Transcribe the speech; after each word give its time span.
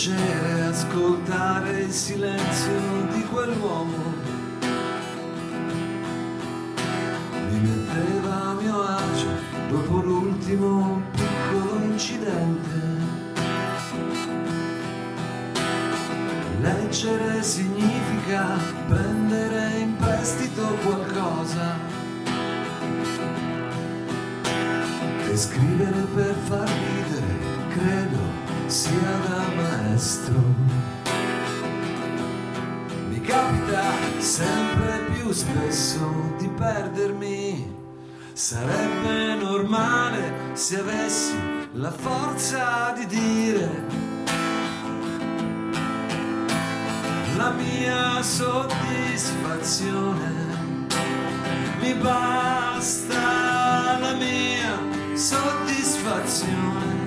piacere 0.00 0.62
ascoltare 0.62 1.80
il 1.80 1.92
silenzio 1.92 3.06
di 3.12 3.22
quell'uomo. 3.24 4.14
Mi 7.50 7.58
metteva 7.60 8.34
a 8.46 8.54
mio 8.54 8.82
agio 8.82 9.28
dopo 9.68 9.98
l'ultimo 9.98 11.02
piccolo 11.10 11.82
incidente. 11.82 12.78
Leggere 16.62 17.42
significa 17.42 18.56
prendere 18.88 19.80
in 19.80 19.96
prestito 19.96 20.62
qualcosa 20.82 21.76
e 25.30 25.36
scrivere 25.36 26.06
per 26.14 26.34
far 26.46 26.68
ridere, 26.68 27.38
credo 27.68 28.29
sia 28.70 29.18
da 29.26 29.42
maestro. 29.56 30.38
Mi 33.08 33.20
capita 33.20 33.82
sempre 34.18 35.00
più 35.12 35.32
spesso 35.32 36.34
di 36.38 36.48
perdermi, 36.50 37.74
sarebbe 38.32 39.34
normale 39.34 40.52
se 40.52 40.78
avessi 40.78 41.34
la 41.72 41.90
forza 41.90 42.92
di 42.96 43.06
dire 43.06 43.86
la 47.36 47.50
mia 47.50 48.22
soddisfazione. 48.22 50.46
Mi 51.80 51.92
basta 51.94 53.98
la 53.98 54.14
mia 54.14 54.78
soddisfazione. 55.14 56.99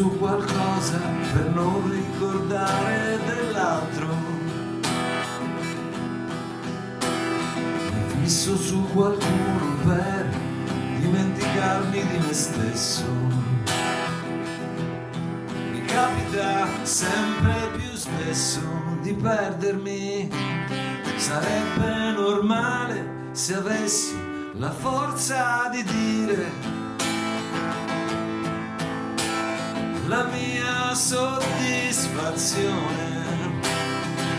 Su 0.00 0.16
qualcosa 0.16 0.98
per 1.34 1.50
non 1.50 1.90
ricordare 1.90 3.18
dell'altro. 3.26 4.06
Mi 8.06 8.22
fisso 8.22 8.56
su 8.56 8.82
qualcuno 8.94 9.76
per 9.84 10.26
dimenticarmi 11.00 12.00
di 12.00 12.16
me 12.16 12.32
stesso. 12.32 13.04
Mi 15.70 15.84
capita 15.84 16.66
sempre 16.82 17.68
più 17.76 17.94
spesso 17.94 18.60
di 19.02 19.12
perdermi. 19.12 20.30
Sarebbe 21.16 22.12
normale 22.16 23.28
se 23.32 23.54
avessi 23.54 24.16
la 24.54 24.70
forza 24.70 25.68
di 25.70 25.82
dire 25.82 26.79
mia 30.90 30.96
soddisfazione. 30.96 33.22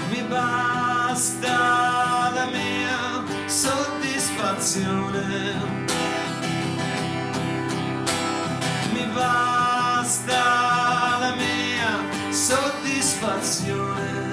Mi 0.09 0.21
basta 0.27 2.31
la 2.33 2.47
mia 2.51 3.23
soddisfazione. 3.47 5.23
Mi 8.91 9.05
basta 9.13 10.43
la 11.21 11.35
mia 11.35 12.03
soddisfazione. 12.31 14.30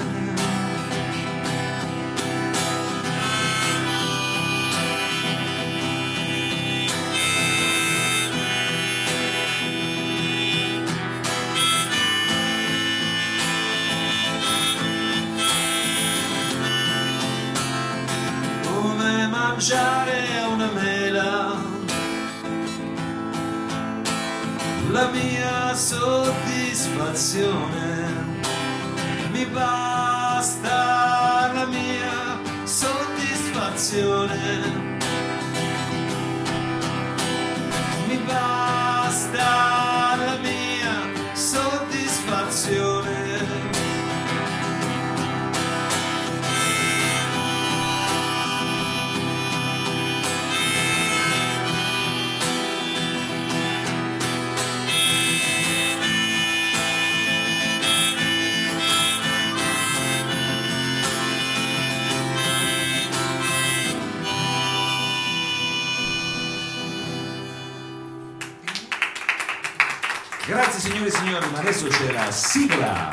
Grazie 70.78 70.92
signore 70.92 71.08
e 71.08 71.10
signori, 71.10 71.50
ma 71.50 71.58
adesso 71.58 71.88
c'è 71.88 72.12
la 72.12 72.30
sigla. 72.30 73.12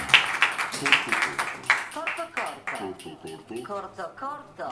Corto 1.91 2.27
corto. 2.35 2.93
Corto 3.65 4.13
corto. 4.15 4.65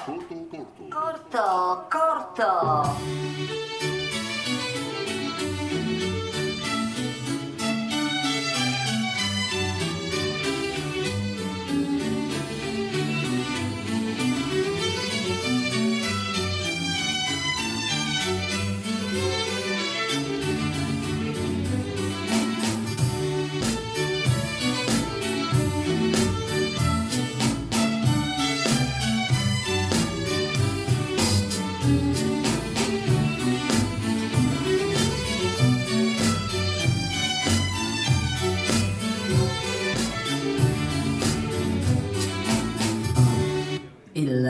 Corto 0.92 1.88
corto. 1.90 3.73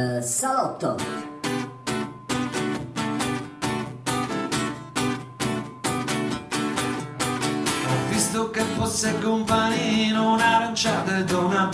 Il 0.04 0.22
salotto. 0.22 0.98
Ho 7.88 8.10
visto 8.10 8.50
che 8.50 8.64
posseggo 8.76 9.34
un 9.34 9.46
panino, 9.46 10.34
un'aranciata 10.34 11.20
ed 11.20 11.32
una 11.32 11.68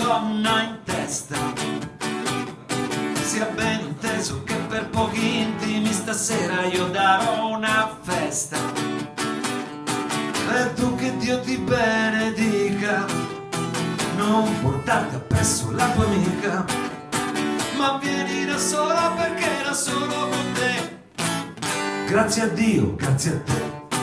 Grazie 22.30 22.44
a 22.44 22.54
Dio, 22.54 22.96
grazie 22.96 23.32
a 23.32 23.40
te. 23.40 23.98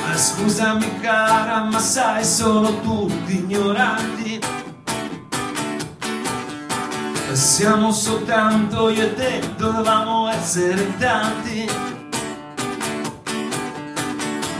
Ma 0.00 0.16
scusami 0.16 0.98
cara, 1.00 1.62
ma 1.62 1.78
sai, 1.78 2.24
sono 2.24 2.80
tutti 2.80 3.36
ignoranti. 3.36 4.40
Siamo 7.30 7.92
soltanto 7.92 8.88
io 8.88 9.04
e 9.04 9.14
te, 9.14 9.54
dovevamo 9.56 10.28
essere 10.28 10.96
tanti. 10.96 11.70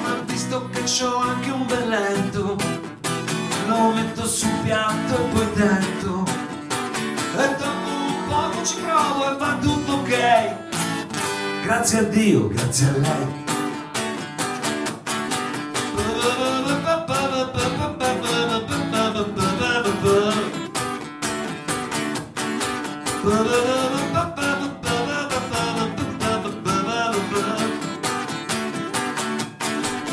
Ma 0.00 0.14
visto 0.26 0.68
che 0.70 0.82
c'ho 0.82 1.16
anche 1.16 1.50
un 1.50 1.66
bel 1.66 1.88
letto, 1.88 2.56
lo 3.66 3.90
metto 3.90 4.24
sul 4.28 4.52
piatto 4.62 5.16
e 5.16 5.28
poi 5.32 5.52
dentro. 5.54 6.24
E 7.36 7.48
dopo 7.56 7.88
un 7.88 8.28
poco 8.28 8.64
ci 8.64 8.76
provo 8.76 9.32
e 9.32 9.36
va 9.36 9.58
tutto 9.60 9.92
ok. 9.94 10.63
Grazie 11.64 11.98
a 12.00 12.02
Dio, 12.02 12.48
grazie 12.48 12.88
a 12.88 12.92
lei. 12.92 13.42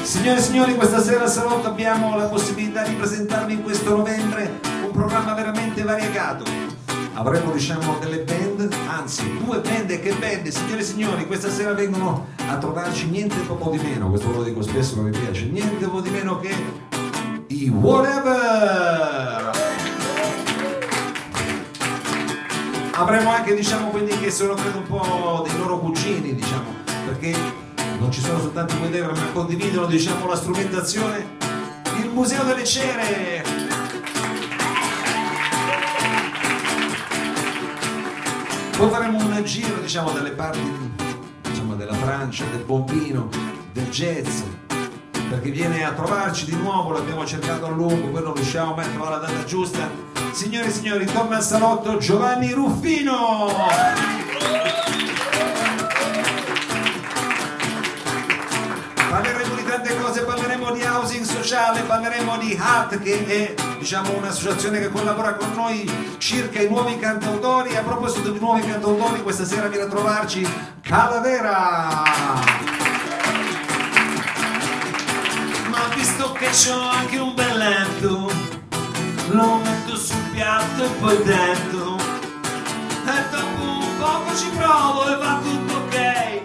Signore 0.03 0.37
e 0.37 0.41
signori, 0.41 0.75
questa 0.75 1.01
sera 1.01 1.25
a 1.25 1.27
Salotto 1.27 1.67
abbiamo 1.67 2.15
la 2.15 2.27
possibilità 2.27 2.83
di 2.83 2.93
presentarvi 2.93 3.51
in 3.51 3.63
questo 3.63 3.97
novembre 3.97 4.61
un 4.85 4.91
programma 4.91 5.33
veramente 5.33 5.83
variegato. 5.83 6.70
Avremo 7.21 7.51
diciamo 7.51 7.99
delle 7.99 8.21
band, 8.21 8.67
anzi 8.87 9.21
due 9.45 9.59
band 9.59 9.91
e 9.91 9.99
che 9.99 10.11
band, 10.13 10.47
signore 10.47 10.79
e 10.79 10.83
signori, 10.83 11.27
questa 11.27 11.51
sera 11.51 11.73
vengono 11.73 12.29
a 12.47 12.57
trovarci 12.57 13.11
niente 13.11 13.35
poco 13.41 13.69
di 13.69 13.77
meno, 13.77 14.09
questo 14.09 14.31
lo 14.31 14.41
dico 14.41 14.63
spesso, 14.63 14.95
non 14.95 15.05
mi 15.05 15.11
piace, 15.11 15.45
niente 15.45 15.85
poco 15.85 16.01
di 16.01 16.09
meno 16.09 16.39
che 16.39 16.51
i 17.45 17.69
Whatever! 17.69 19.51
Avremo 22.93 23.29
anche 23.29 23.53
diciamo 23.53 23.89
quelli 23.89 24.17
che 24.17 24.31
sono 24.31 24.55
credo 24.55 24.79
un 24.79 24.87
po' 24.87 25.43
dei 25.45 25.55
loro 25.59 25.77
cugini, 25.77 26.33
diciamo, 26.33 26.73
perché 27.05 27.35
non 27.99 28.11
ci 28.11 28.21
sono 28.21 28.39
soltanto 28.39 28.73
i 28.73 28.79
Whatever, 28.79 29.11
ma 29.11 29.31
condividono 29.31 29.85
diciamo 29.85 30.25
la 30.25 30.35
strumentazione, 30.35 31.37
il 31.99 32.09
Museo 32.11 32.43
delle 32.45 32.65
Cere! 32.65 33.30
Poi 38.81 38.89
faremo 38.89 39.19
un 39.19 39.43
giro 39.43 39.79
diciamo 39.79 40.09
dalle 40.09 40.31
parti 40.31 40.59
diciamo, 41.43 41.75
della 41.75 41.93
Francia, 41.93 42.45
del 42.45 42.63
buon 42.63 42.83
vino, 42.85 43.29
del 43.71 43.87
jazz, 43.89 44.41
perché 45.29 45.51
viene 45.51 45.85
a 45.85 45.91
trovarci 45.91 46.45
di 46.45 46.55
nuovo, 46.55 46.89
l'abbiamo 46.89 47.23
cercato 47.23 47.67
a 47.67 47.69
lungo, 47.69 48.07
poi 48.07 48.23
non 48.23 48.33
riusciamo 48.33 48.73
mai 48.73 48.85
a 48.85 48.89
trovare 48.89 49.21
la 49.21 49.27
data 49.27 49.43
giusta. 49.43 49.87
Signore 50.31 50.69
e 50.69 50.71
signori, 50.71 51.05
torna 51.05 51.35
al 51.35 51.43
salotto 51.43 51.99
Giovanni 51.99 52.53
Ruffino! 52.53 54.30
Sociale, 61.41 61.81
parleremo 61.81 62.37
di 62.37 62.55
HAT 62.55 62.99
che 63.01 63.25
è 63.25 63.53
diciamo, 63.79 64.15
un'associazione 64.15 64.79
che 64.79 64.89
collabora 64.89 65.33
con 65.33 65.51
noi 65.53 65.89
circa 66.19 66.61
i 66.61 66.67
nuovi 66.67 66.99
cantautori. 66.99 67.75
A 67.75 67.81
proposito 67.81 68.29
di 68.29 68.39
nuovi 68.39 68.61
cantautori, 68.61 69.23
questa 69.23 69.43
sera 69.43 69.67
viene 69.67 69.85
a 69.85 69.87
trovarci 69.87 70.47
Calavera! 70.81 72.03
Ma 75.69 75.87
visto 75.95 76.31
che 76.33 76.49
c'ho 76.49 76.79
anche 76.79 77.17
un 77.17 77.33
bel 77.33 77.57
letto, 77.57 78.31
lo 79.29 79.55
metto 79.55 79.95
sul 79.95 80.21
piatto 80.33 80.83
e 80.83 80.89
poi 80.99 81.23
dentro. 81.23 81.95
E 81.97 83.29
dopo 83.31 83.63
un 83.63 83.97
poco 83.97 84.37
ci 84.37 84.47
provo 84.55 85.11
e 85.11 85.15
va 85.15 85.39
tutto 85.41 85.73
ok. 85.73 86.41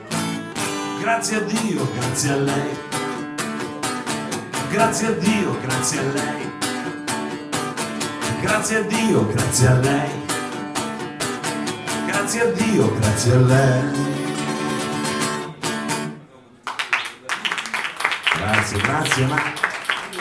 Grazie 1.00 1.36
a 1.36 1.40
Dio, 1.40 1.86
grazie 1.92 2.30
a 2.30 2.36
lei. 2.36 2.95
Grazie 4.76 5.06
a 5.06 5.10
Dio, 5.12 5.58
grazie 5.62 5.98
a 5.98 6.02
lei. 6.02 6.52
Grazie 8.42 8.76
a 8.76 8.82
Dio, 8.82 9.26
grazie 9.26 9.68
a 9.68 9.74
lei. 9.78 10.10
Grazie 12.06 12.40
a 12.42 12.44
Dio, 12.52 12.94
grazie 12.96 13.32
a 13.32 13.38
lei. 13.38 13.82
Grazie, 18.36 18.80
grazie, 18.82 19.24
ma 19.24 19.42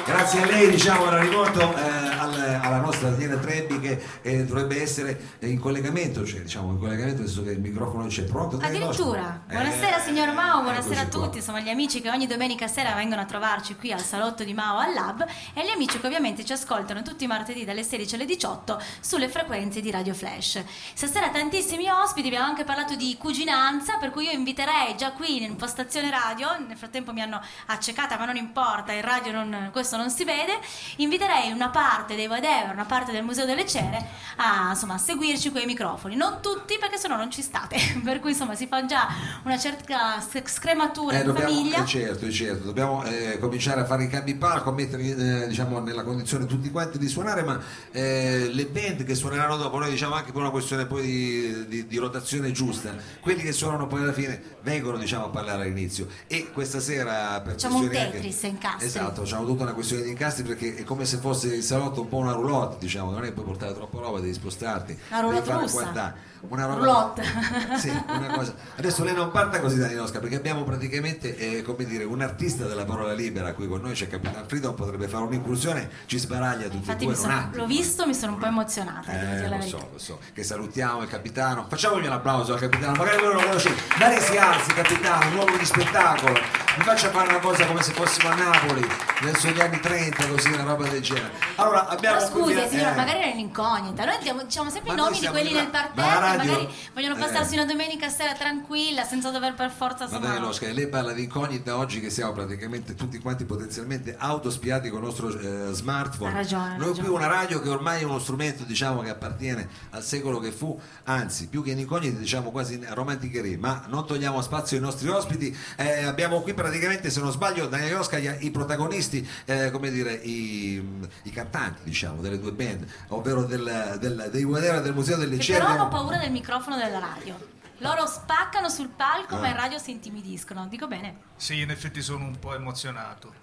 grazie 0.05 0.41
a 0.41 0.45
lei 0.45 0.69
diciamo 0.69 1.07
era 1.07 1.19
rivolto 1.19 1.75
eh, 1.75 2.14
alla 2.45 2.79
nostra 2.79 3.09
Daniela 3.09 3.37
Trebbi 3.37 3.79
che 3.79 4.01
eh, 4.21 4.45
dovrebbe 4.45 4.81
essere 4.81 5.37
eh, 5.39 5.47
in 5.47 5.59
collegamento, 5.59 6.25
cioè 6.25 6.41
diciamo 6.41 6.71
in 6.71 6.79
collegamento 6.79 7.21
adesso 7.21 7.43
che 7.43 7.51
il 7.51 7.59
microfono 7.59 8.07
c'è 8.07 8.23
pronto. 8.23 8.57
Addirittura. 8.61 9.41
Rosco. 9.47 9.61
Buonasera 9.61 9.97
Eh, 9.97 10.01
signor 10.01 10.33
Mao, 10.33 10.61
buonasera 10.61 11.01
a 11.01 11.05
tutti, 11.05 11.37
insomma 11.37 11.59
gli 11.59 11.69
amici 11.69 12.01
che 12.01 12.09
ogni 12.09 12.27
domenica 12.27 12.67
sera 12.67 12.93
vengono 12.93 13.21
a 13.21 13.25
trovarci 13.25 13.75
qui 13.75 13.91
al 13.91 14.01
salotto 14.01 14.43
di 14.43 14.53
Mao 14.53 14.77
al 14.77 14.93
Lab 14.93 15.25
e 15.53 15.63
gli 15.65 15.69
amici 15.69 15.99
che 15.99 16.05
ovviamente 16.05 16.43
ci 16.45 16.53
ascoltano 16.53 17.01
tutti 17.01 17.23
i 17.23 17.27
martedì 17.27 17.65
dalle 17.65 17.83
16 17.83 18.15
alle 18.15 18.25
18 18.25 18.81
sulle 18.99 19.29
frequenze 19.29 19.81
di 19.81 19.91
Radio 19.91 20.13
Flash. 20.13 20.63
Stasera 20.93 21.29
tantissimi 21.29 21.89
ospiti, 21.89 22.27
abbiamo 22.27 22.45
anche 22.45 22.63
parlato 22.63 22.95
di 22.95 23.15
cuginanza, 23.19 23.97
per 23.97 24.09
cui 24.11 24.25
io 24.25 24.31
inviterei 24.31 24.95
già 24.95 25.11
qui 25.11 25.43
in 25.43 25.55
postazione 25.55 26.09
radio, 26.09 26.49
nel 26.67 26.77
frattempo 26.77 27.13
mi 27.13 27.21
hanno 27.21 27.41
accecata 27.67 28.17
ma 28.17 28.25
non 28.25 28.35
importa, 28.35 28.91
in 28.91 29.01
radio 29.01 29.31
non- 29.31 29.69
questo 29.71 29.97
non 29.97 30.09
si 30.09 30.23
vede, 30.23 30.59
inviterei 30.97 31.51
una 31.51 31.69
parte 31.69 32.15
dei 32.15 32.27
whatever, 32.35 32.73
una 32.73 32.85
parte 32.85 33.11
del 33.11 33.23
Museo 33.23 33.45
delle 33.45 33.65
Cere 33.65 34.05
a 34.37 34.69
insomma, 34.71 34.97
seguirci 34.97 35.51
con 35.51 35.61
i 35.61 35.65
microfoni, 35.65 36.15
non 36.15 36.39
tutti 36.41 36.77
perché 36.79 36.97
sennò 36.97 37.15
non 37.15 37.31
ci 37.31 37.41
state, 37.41 37.77
per 38.03 38.19
cui 38.19 38.31
insomma 38.31 38.55
si 38.55 38.67
fa 38.67 38.85
già 38.85 39.07
una 39.43 39.57
certa 39.57 40.21
scrematura 40.45 41.17
Eh, 41.17 41.19
in 41.21 41.25
dobbiamo, 41.25 41.49
famiglia. 41.53 41.83
eh, 41.83 41.85
certo, 41.85 42.25
eh, 42.25 42.31
certo, 42.31 42.63
dobbiamo 42.65 43.03
eh, 43.03 43.37
cominciare 43.39 43.81
a 43.81 43.85
fare 43.85 44.03
i 44.03 44.07
cambi 44.09 44.35
palco, 44.35 44.71
metterli 44.71 45.11
eh, 45.43 45.47
diciamo, 45.47 45.79
nella 45.79 46.03
condizione 46.03 46.45
tutti 46.45 46.69
quanti 46.71 46.97
di 46.97 47.07
suonare, 47.07 47.43
ma 47.43 47.59
eh, 47.91 48.49
le 48.51 48.65
band 48.65 49.03
che 49.03 49.15
suoneranno 49.15 49.57
dopo, 49.57 49.77
noi 49.79 49.89
diciamo 49.91 50.15
anche 50.15 50.31
per 50.31 50.41
una 50.41 50.49
questione 50.51 50.85
poi 50.85 51.03
di, 51.05 51.67
di- 51.67 51.87
di 51.87 51.97
rotazione 51.97 52.51
giusta, 52.51 52.93
quelli 53.21 53.41
che 53.41 53.51
suonano 53.51 53.87
poi 53.87 54.01
alla 54.01 54.13
fine 54.13 54.41
vengono 54.61 54.97
diciamo, 54.97 55.25
a 55.25 55.29
parlare 55.29 55.63
all'inizio 55.63 56.07
e 56.27 56.51
questa 56.51 56.79
sera 56.79 57.39
per 57.41 57.53
Facciamo 57.53 57.77
un 57.79 57.89
Tetris 57.89 58.43
a 58.43 58.47
incastri. 58.47 58.85
Esatto, 58.85 59.21
facciamo 59.23 59.45
tutta 59.45 59.63
una 59.63 59.73
questione 59.73 60.03
di 60.03 60.09
incastri 60.09 60.43
perché 60.43 60.75
è 60.75 60.83
come 60.83 61.05
se 61.05 61.17
fosse 61.17 61.55
il 61.55 61.63
salotto 61.63 62.01
un 62.01 62.07
po' 62.09 62.17
una 62.25 62.33
roulotte, 62.33 62.77
diciamo, 62.79 63.11
non 63.11 63.23
è 63.23 63.31
puoi 63.31 63.45
portare 63.45 63.73
troppa 63.73 63.99
roba, 63.99 64.19
devi 64.19 64.33
spostarti. 64.33 64.97
Devi 65.09 65.45
fare 65.45 65.61
russa. 65.61 65.73
quantità. 65.73 66.15
Una 66.47 66.65
roba- 66.65 66.75
Roulotte. 66.77 67.23
Sì, 67.77 67.89
una 68.07 68.27
cosa. 68.35 68.53
Adesso 68.77 69.03
lei 69.03 69.13
non 69.15 69.31
parta 69.31 69.59
così 69.59 69.77
Daninosca 69.77 70.19
perché 70.19 70.35
abbiamo 70.35 70.63
praticamente 70.63 71.35
eh, 71.37 71.61
come 71.63 71.85
dire, 71.85 72.03
un 72.03 72.21
artista 72.21 72.65
della 72.65 72.85
parola 72.85 73.13
libera 73.13 73.53
qui 73.53 73.67
con 73.67 73.81
noi, 73.81 73.93
c'è 73.93 74.07
Capitan 74.07 74.45
Freedom, 74.47 74.73
potrebbe 74.75 75.07
fare 75.07 75.23
un'incursione, 75.23 75.89
ci 76.05 76.17
sbaraglia 76.19 76.65
tutti 76.65 76.77
Infatti 76.77 77.03
e 77.03 77.07
due 77.07 77.15
sono- 77.15 77.33
attimo. 77.33 77.55
l'ho 77.55 77.65
visto, 77.65 78.05
mi 78.05 78.13
sono 78.13 78.33
un 78.33 78.37
po' 78.39 78.45
emozionata. 78.45 79.11
Eh, 79.11 79.49
lo 79.49 79.61
so, 79.61 79.89
lo 79.91 79.97
so, 79.99 80.19
che 80.33 80.43
salutiamo 80.43 81.01
il 81.01 81.07
capitano, 81.09 81.65
facciamogli 81.67 82.05
un 82.05 82.11
applauso 82.13 82.53
al 82.53 82.59
capitano, 82.59 82.93
magari 82.95 83.17
voi 83.17 83.33
non 83.33 83.41
lo 83.41 83.47
conoscete, 83.47 83.81
Dani 83.97 84.19
si 84.19 84.37
alzi 84.37 84.73
capitano, 84.73 85.29
un 85.31 85.35
uomo 85.37 85.57
di 85.57 85.65
spettacolo, 85.65 86.33
mi 86.77 86.83
faccia 86.83 87.09
fare 87.09 87.29
una 87.29 87.39
cosa 87.39 87.65
come 87.65 87.81
se 87.81 87.91
fossimo 87.93 88.29
a 88.29 88.35
Napoli, 88.35 88.85
nel 89.21 89.35
sugli 89.37 89.59
anni 89.61 89.79
30, 89.79 90.27
così 90.27 90.51
una 90.51 90.63
roba 90.63 90.87
del 90.87 91.01
genere. 91.01 91.31
Allora 91.55 91.87
abbiamo 91.87 92.17
Però 92.17 92.29
scusi, 92.29 92.53
qui- 92.53 92.67
signora, 92.69 92.91
eh, 92.91 92.95
magari 92.95 93.17
era 93.19 93.27
in 93.29 93.39
incognita. 93.39 94.03
Noi 94.05 94.17
diamo- 94.21 94.43
diciamo 94.43 94.69
sempre 94.69 94.91
i 94.91 94.95
nomi 94.95 95.19
di 95.19 95.27
quelli 95.27 95.51
in 95.51 95.69
ra- 95.71 95.89
radio- 96.25 96.51
magari 96.51 96.73
vogliono 96.93 97.15
eh. 97.15 97.19
passarsi 97.19 97.53
una 97.55 97.65
domenica 97.65 98.09
sera 98.09 98.33
tranquilla 98.33 99.03
senza 99.03 99.29
dover 99.31 99.53
per 99.53 99.71
forza 99.71 100.07
Ma 100.09 100.17
dai 100.17 100.39
Losca, 100.39 100.71
lei 100.71 100.87
parla 100.87 101.13
di 101.13 101.23
incognita 101.23 101.77
oggi 101.77 101.99
che 101.99 102.09
siamo 102.09 102.31
praticamente 102.33 102.95
tutti 102.95 103.19
quanti 103.19 103.45
potenzialmente 103.45 104.15
autospiati 104.17 104.89
con 104.89 104.99
il 104.99 105.05
nostro 105.05 105.29
eh, 105.29 105.73
smartphone. 105.73 106.31
Ha 106.31 106.33
ragione, 106.33 106.77
Noi 106.77 106.87
ragione. 106.87 107.07
qui 107.07 107.15
una 107.15 107.27
radio 107.27 107.61
che 107.61 107.69
ormai 107.69 108.01
è 108.01 108.03
uno 108.03 108.19
strumento 108.19 108.63
diciamo 108.63 109.01
che 109.01 109.09
appartiene 109.09 109.67
al 109.91 110.03
secolo 110.03 110.39
che 110.39 110.51
fu, 110.51 110.79
anzi 111.03 111.47
più 111.47 111.63
che 111.63 111.71
in 111.71 111.79
incognita 111.79 112.17
diciamo 112.17 112.51
quasi 112.51 112.75
in 112.75 112.85
romanticheria, 112.89 113.57
ma 113.57 113.85
non 113.87 114.05
togliamo 114.05 114.41
spazio 114.41 114.77
ai 114.77 114.83
nostri 114.83 115.09
ospiti. 115.09 115.55
Eh, 115.75 116.03
abbiamo 116.03 116.41
qui 116.41 116.53
praticamente, 116.53 117.09
se 117.09 117.19
non 117.19 117.31
sbaglio, 117.31 117.67
Daniele 117.67 117.95
Losca, 117.95 118.17
i 118.17 118.51
protagonisti, 118.51 119.27
eh, 119.45 119.71
come 119.71 119.91
dire, 119.91 120.13
i, 120.13 120.83
i 121.23 121.31
cantanti 121.31 121.81
diciamo 121.83 122.21
delle 122.21 122.39
due 122.39 122.51
band, 122.51 122.85
ovvero 123.09 123.43
del, 123.43 123.97
del, 123.99 124.29
dei 124.31 124.43
Guadera 124.43 124.79
del 124.79 124.93
Museo 124.93 125.17
delle 125.17 125.39
Cere. 125.39 125.59
però 125.59 125.71
hanno 125.71 125.87
paura 125.87 126.14
del 126.17 126.31
microfono 126.31 126.75
della 126.77 126.99
radio. 126.99 127.53
Loro 127.79 128.05
spaccano 128.05 128.69
sul 128.69 128.87
palco, 128.89 129.35
Ah. 129.35 129.39
ma 129.39 129.47
in 129.49 129.55
radio 129.55 129.77
si 129.77 129.91
intimidiscono. 129.91 130.65
Dico 130.67 130.87
bene. 130.87 131.17
Sì, 131.35 131.59
in 131.61 131.69
effetti 131.71 132.01
sono 132.01 132.25
un 132.25 132.39
po' 132.39 132.53
emozionato. 132.55 133.33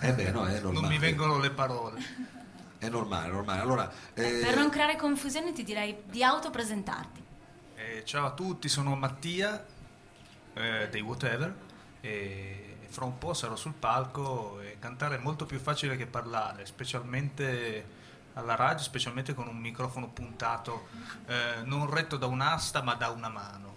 Eh 0.00 0.12
beh, 0.12 0.30
no, 0.30 0.46
è 0.46 0.60
Non 0.60 0.72
normale. 0.72 0.88
mi 0.94 0.98
vengono 0.98 1.38
le 1.38 1.50
parole. 1.50 2.00
È 2.78 2.88
normale, 2.88 3.30
normale. 3.32 3.60
Allora, 3.60 3.90
eh, 4.14 4.40
Per 4.44 4.56
non 4.56 4.70
creare 4.70 4.96
confusione 4.96 5.52
ti 5.52 5.64
direi 5.64 6.02
di 6.04 6.22
autopresentarti. 6.22 7.22
Eh, 7.76 8.02
ciao 8.04 8.26
a 8.26 8.30
tutti, 8.32 8.68
sono 8.68 8.94
Mattia 8.94 9.64
eh, 10.54 10.88
dei 10.90 11.00
Whatever 11.00 11.54
e 12.00 12.76
fra 12.88 13.04
un 13.04 13.18
po' 13.18 13.34
sarò 13.34 13.56
sul 13.56 13.72
palco 13.74 14.60
e 14.60 14.76
cantare 14.78 15.16
è 15.16 15.18
molto 15.18 15.44
più 15.46 15.58
facile 15.58 15.96
che 15.96 16.06
parlare, 16.06 16.64
specialmente 16.66 17.93
alla 18.34 18.54
radio, 18.56 18.82
specialmente 18.84 19.34
con 19.34 19.48
un 19.48 19.56
microfono 19.58 20.08
puntato, 20.08 20.88
eh, 21.26 21.62
non 21.64 21.88
retto 21.90 22.16
da 22.16 22.26
un'asta 22.26 22.82
ma 22.82 22.94
da 22.94 23.10
una 23.10 23.28
mano, 23.28 23.76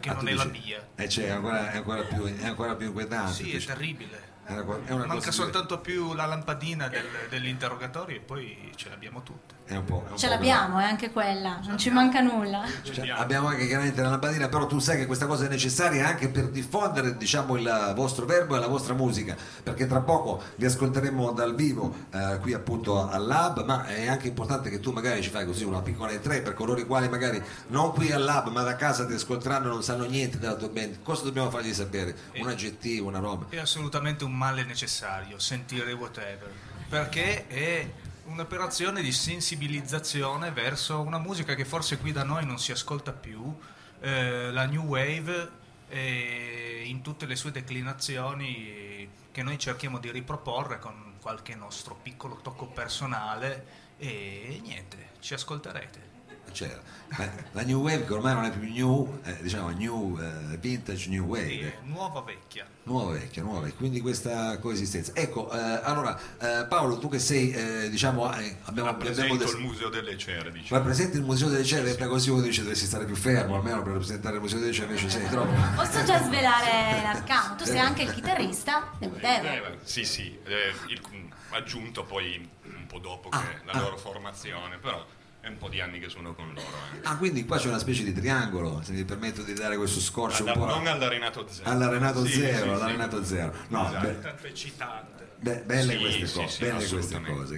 che 0.00 0.10
Ah, 0.10 0.14
non 0.14 0.28
è 0.28 0.32
la 0.32 0.44
dici- 0.44 0.64
mia. 0.64 0.88
Eh, 0.94 1.08
cioè, 1.08 1.26
è 1.26 1.30
ancora, 1.30 1.70
è 1.70 1.76
ancora 1.76 2.02
più, 2.02 2.24
è 2.24 2.46
ancora 2.46 2.74
più 2.76 2.86
inquietante. 2.86 3.32
Sì, 3.32 3.52
è 3.54 3.64
terribile. 3.64 4.28
Manca 4.54 5.06
cosa- 5.14 5.30
soltanto 5.30 5.78
più 5.80 6.12
la 6.14 6.26
lampadina 6.26 6.88
del- 6.88 7.06
dell'interrogatorio 7.28 8.16
e 8.16 8.20
poi 8.20 8.72
ce 8.76 8.88
l'abbiamo 8.88 9.22
tutte. 9.22 9.58
è 9.70 9.76
un 9.76 9.84
po', 9.84 10.04
è 10.08 10.10
un 10.10 10.16
Ce 10.18 10.26
po' 10.26 10.32
l'abbiamo, 10.32 10.78
è 10.80 10.84
anche 10.84 11.10
quella, 11.12 11.60
non 11.64 11.78
ci 11.78 11.90
manca 11.90 12.20
nulla. 12.20 12.64
Cioè, 12.82 13.08
abbiamo 13.10 13.46
anche 13.46 13.66
chiaramente 13.68 14.02
la 14.02 14.10
lampadina, 14.10 14.48
però 14.48 14.66
tu 14.66 14.80
sai 14.80 14.96
che 14.96 15.06
questa 15.06 15.26
cosa 15.26 15.44
è 15.46 15.48
necessaria 15.48 16.08
anche 16.08 16.28
per 16.28 16.48
diffondere 16.48 17.16
diciamo, 17.16 17.54
il 17.56 17.92
vostro 17.94 18.26
verbo 18.26 18.56
e 18.56 18.58
la 18.58 18.66
vostra 18.66 18.94
musica, 18.94 19.36
perché 19.62 19.86
tra 19.86 20.00
poco 20.00 20.42
vi 20.56 20.64
ascolteremo 20.64 21.30
dal 21.30 21.54
vivo 21.54 21.94
eh, 22.12 22.38
qui 22.40 22.52
appunto 22.52 23.08
al 23.08 23.24
Lab, 23.26 23.64
ma 23.64 23.86
è 23.86 24.08
anche 24.08 24.26
importante 24.26 24.70
che 24.70 24.80
tu 24.80 24.90
magari 24.90 25.22
ci 25.22 25.30
fai 25.30 25.46
così 25.46 25.62
una 25.62 25.82
piccola 25.82 26.10
entrée 26.10 26.42
per 26.42 26.54
coloro 26.54 26.80
i 26.80 26.84
quali 26.86 27.08
magari 27.08 27.40
non 27.68 27.92
qui 27.92 28.10
al 28.10 28.24
Lab 28.24 28.48
ma 28.48 28.62
da 28.62 28.74
casa 28.74 29.06
ti 29.06 29.12
ascolteranno 29.12 29.66
e 29.66 29.68
non 29.70 29.82
sanno 29.84 30.04
niente 30.04 30.38
della 30.38 30.54
tua 30.56 30.68
band. 30.68 30.98
Cosa 31.04 31.22
dobbiamo 31.22 31.48
fargli 31.48 31.72
sapere? 31.72 32.16
Un 32.40 32.48
aggettivo, 32.48 33.06
una 33.06 33.20
roba. 33.20 33.46
È 33.48 33.58
assolutamente 33.58 34.24
un 34.24 34.32
male 34.40 34.64
necessario 34.64 35.38
sentire 35.38 35.92
whatever, 35.92 36.50
perché 36.88 37.46
è 37.46 37.92
un'operazione 38.24 39.02
di 39.02 39.12
sensibilizzazione 39.12 40.50
verso 40.50 41.02
una 41.02 41.18
musica 41.18 41.54
che 41.54 41.66
forse 41.66 41.98
qui 41.98 42.10
da 42.10 42.24
noi 42.24 42.46
non 42.46 42.58
si 42.58 42.72
ascolta 42.72 43.12
più, 43.12 43.54
eh, 44.00 44.50
la 44.50 44.64
new 44.64 44.86
wave 44.86 45.50
eh, 45.88 46.84
in 46.86 47.02
tutte 47.02 47.26
le 47.26 47.36
sue 47.36 47.50
declinazioni 47.50 49.06
che 49.30 49.42
noi 49.42 49.58
cerchiamo 49.58 49.98
di 49.98 50.10
riproporre 50.10 50.78
con 50.78 51.16
qualche 51.20 51.54
nostro 51.54 51.94
piccolo 51.94 52.36
tocco 52.36 52.64
personale 52.64 53.66
e 53.98 54.58
niente, 54.62 55.10
ci 55.20 55.34
ascolterete. 55.34 56.09
Cioè, 56.52 56.78
la, 57.16 57.28
la 57.52 57.62
new 57.62 57.80
wave 57.80 58.04
che 58.04 58.12
ormai 58.12 58.34
non 58.34 58.44
è 58.44 58.50
più 58.56 58.70
new, 58.70 59.18
eh, 59.24 59.36
diciamo 59.42 59.70
new, 59.70 60.16
eh, 60.20 60.56
vintage 60.58 61.08
new 61.08 61.24
wave. 61.26 61.48
Sì, 61.48 61.58
eh. 61.60 61.74
nuova 61.84 62.20
vecchia. 62.22 62.66
Nuova 62.84 63.12
vecchia, 63.12 63.42
nuova 63.42 63.60
vecchia, 63.60 63.76
quindi 63.78 64.00
questa 64.00 64.58
coesistenza. 64.58 65.12
Ecco, 65.14 65.50
eh, 65.50 65.58
allora 65.82 66.18
eh, 66.40 66.66
Paolo, 66.68 66.98
tu 66.98 67.08
che 67.08 67.18
sei, 67.18 67.50
eh, 67.50 67.90
diciamo, 67.90 68.32
eh, 68.36 68.56
abbiamo, 68.64 68.90
abbiamo 68.90 69.36
des- 69.36 69.52
il 69.52 69.58
Museo 69.58 69.88
delle 69.88 70.16
Cere, 70.16 70.50
diciamo. 70.52 70.78
rappresenti 70.80 71.16
il 71.16 71.24
Museo 71.24 71.48
delle 71.48 71.64
Cere, 71.64 71.96
e 71.96 72.06
così 72.06 72.30
uno 72.30 72.40
dice 72.42 72.60
dovresti 72.62 72.86
stare 72.86 73.04
più 73.04 73.14
fermo, 73.16 73.56
almeno 73.56 73.82
per 73.82 73.92
rappresentare 73.92 74.36
il 74.36 74.40
Museo 74.42 74.58
delle 74.60 74.72
Cere 74.72 74.86
invece 74.94 75.08
sei 75.10 75.28
troppo. 75.28 75.52
Posso 75.74 76.02
già 76.04 76.22
svelare 76.22 77.02
l'arcano, 77.02 77.56
tu 77.56 77.64
sei 77.64 77.78
anche 77.78 78.02
il 78.02 78.12
chitarrista 78.12 78.90
del. 78.98 79.12
Eh, 79.20 79.78
sì, 79.82 80.04
sì, 80.04 80.38
eh, 80.44 80.72
il- 80.88 81.28
aggiunto 81.50 82.04
poi 82.04 82.48
un 82.64 82.86
po' 82.86 82.98
dopo 82.98 83.28
che 83.28 83.36
Ah, 83.36 83.44
la 83.64 83.72
ah. 83.72 83.80
loro 83.80 83.96
formazione, 83.96 84.78
però 84.78 85.04
è 85.40 85.48
un 85.48 85.56
po' 85.58 85.68
di 85.68 85.80
anni 85.80 85.98
che 86.00 86.08
sono 86.08 86.34
con 86.34 86.48
loro. 86.52 86.66
anche. 86.92 87.06
Ah, 87.06 87.16
quindi 87.16 87.44
qua 87.46 87.58
c'è 87.58 87.68
una 87.68 87.78
specie 87.78 88.04
di 88.04 88.12
triangolo, 88.12 88.80
se 88.84 88.92
mi 88.92 89.04
permetto 89.04 89.42
di 89.42 89.54
dare 89.54 89.76
questo 89.76 90.00
scorcio 90.00 90.42
un 90.42 90.50
Alla- 90.50 90.58
po'. 90.58 90.66
non 90.66 90.86
alla 90.86 91.08
Renato 91.08 91.46
Zero. 91.48 91.68
alla 91.70 91.88
Renato 91.88 92.24
Sì, 92.26 92.32
Zero, 92.32 92.76
sì, 92.76 92.82
alla 92.84 93.08
sì. 93.10 93.24
Zero. 93.26 93.54
No, 93.68 93.86
Esatto. 93.88 94.06
beh, 94.06 94.20
Tanto 94.20 94.46
eccitante. 94.46 95.18
Beh, 95.42 95.62
belle 95.64 95.92
Sì, 95.94 95.98
queste 95.98 96.26
sì, 96.26 96.34
cose, 96.34 96.48
sì, 96.48 96.60
belle 96.64 96.86
queste 96.86 97.20
cose. 97.22 97.56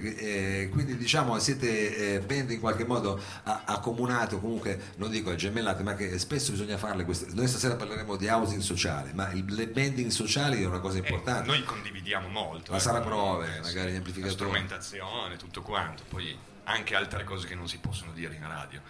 Eh, 0.61 0.69
quindi 0.71 0.95
diciamo 0.95 1.37
siete 1.39 2.13
eh, 2.15 2.19
band 2.21 2.51
in 2.51 2.61
qualche 2.61 2.85
modo 2.85 3.21
a- 3.43 3.63
accomunate, 3.65 4.35
o 4.35 4.39
comunque 4.39 4.93
non 4.95 5.09
dico 5.11 5.35
gemellate, 5.35 5.83
ma 5.83 5.93
che 5.95 6.17
spesso 6.17 6.51
bisogna 6.51 6.77
farle 6.77 7.03
queste. 7.03 7.27
Noi 7.33 7.45
stasera 7.49 7.75
parleremo 7.75 8.15
di 8.15 8.29
housing 8.29 8.61
sociale, 8.61 9.11
ma 9.13 9.29
il, 9.33 9.43
le 9.53 9.67
banding 9.67 10.09
sociali 10.11 10.63
è 10.63 10.65
una 10.65 10.79
cosa 10.79 10.95
Eh, 10.95 10.99
importante. 10.99 11.45
noi 11.49 11.61
condividiamo 11.65 12.29
molto. 12.29 12.71
La 12.71 12.77
eh, 12.77 12.79
sala 12.81 13.01
prove, 13.01 13.57
eh, 13.57 13.59
magari 13.59 13.91
La 13.91 13.97
amplificatori. 13.97 14.33
strumentazione, 14.33 15.35
tutto 15.35 15.61
quanto, 15.61 16.03
poi 16.07 16.37
anche 16.65 16.95
altre 16.95 17.23
cose 17.23 17.47
che 17.47 17.55
non 17.55 17.67
si 17.67 17.77
possono 17.77 18.11
dire 18.11 18.35
in 18.35 18.47
radio. 18.47 18.81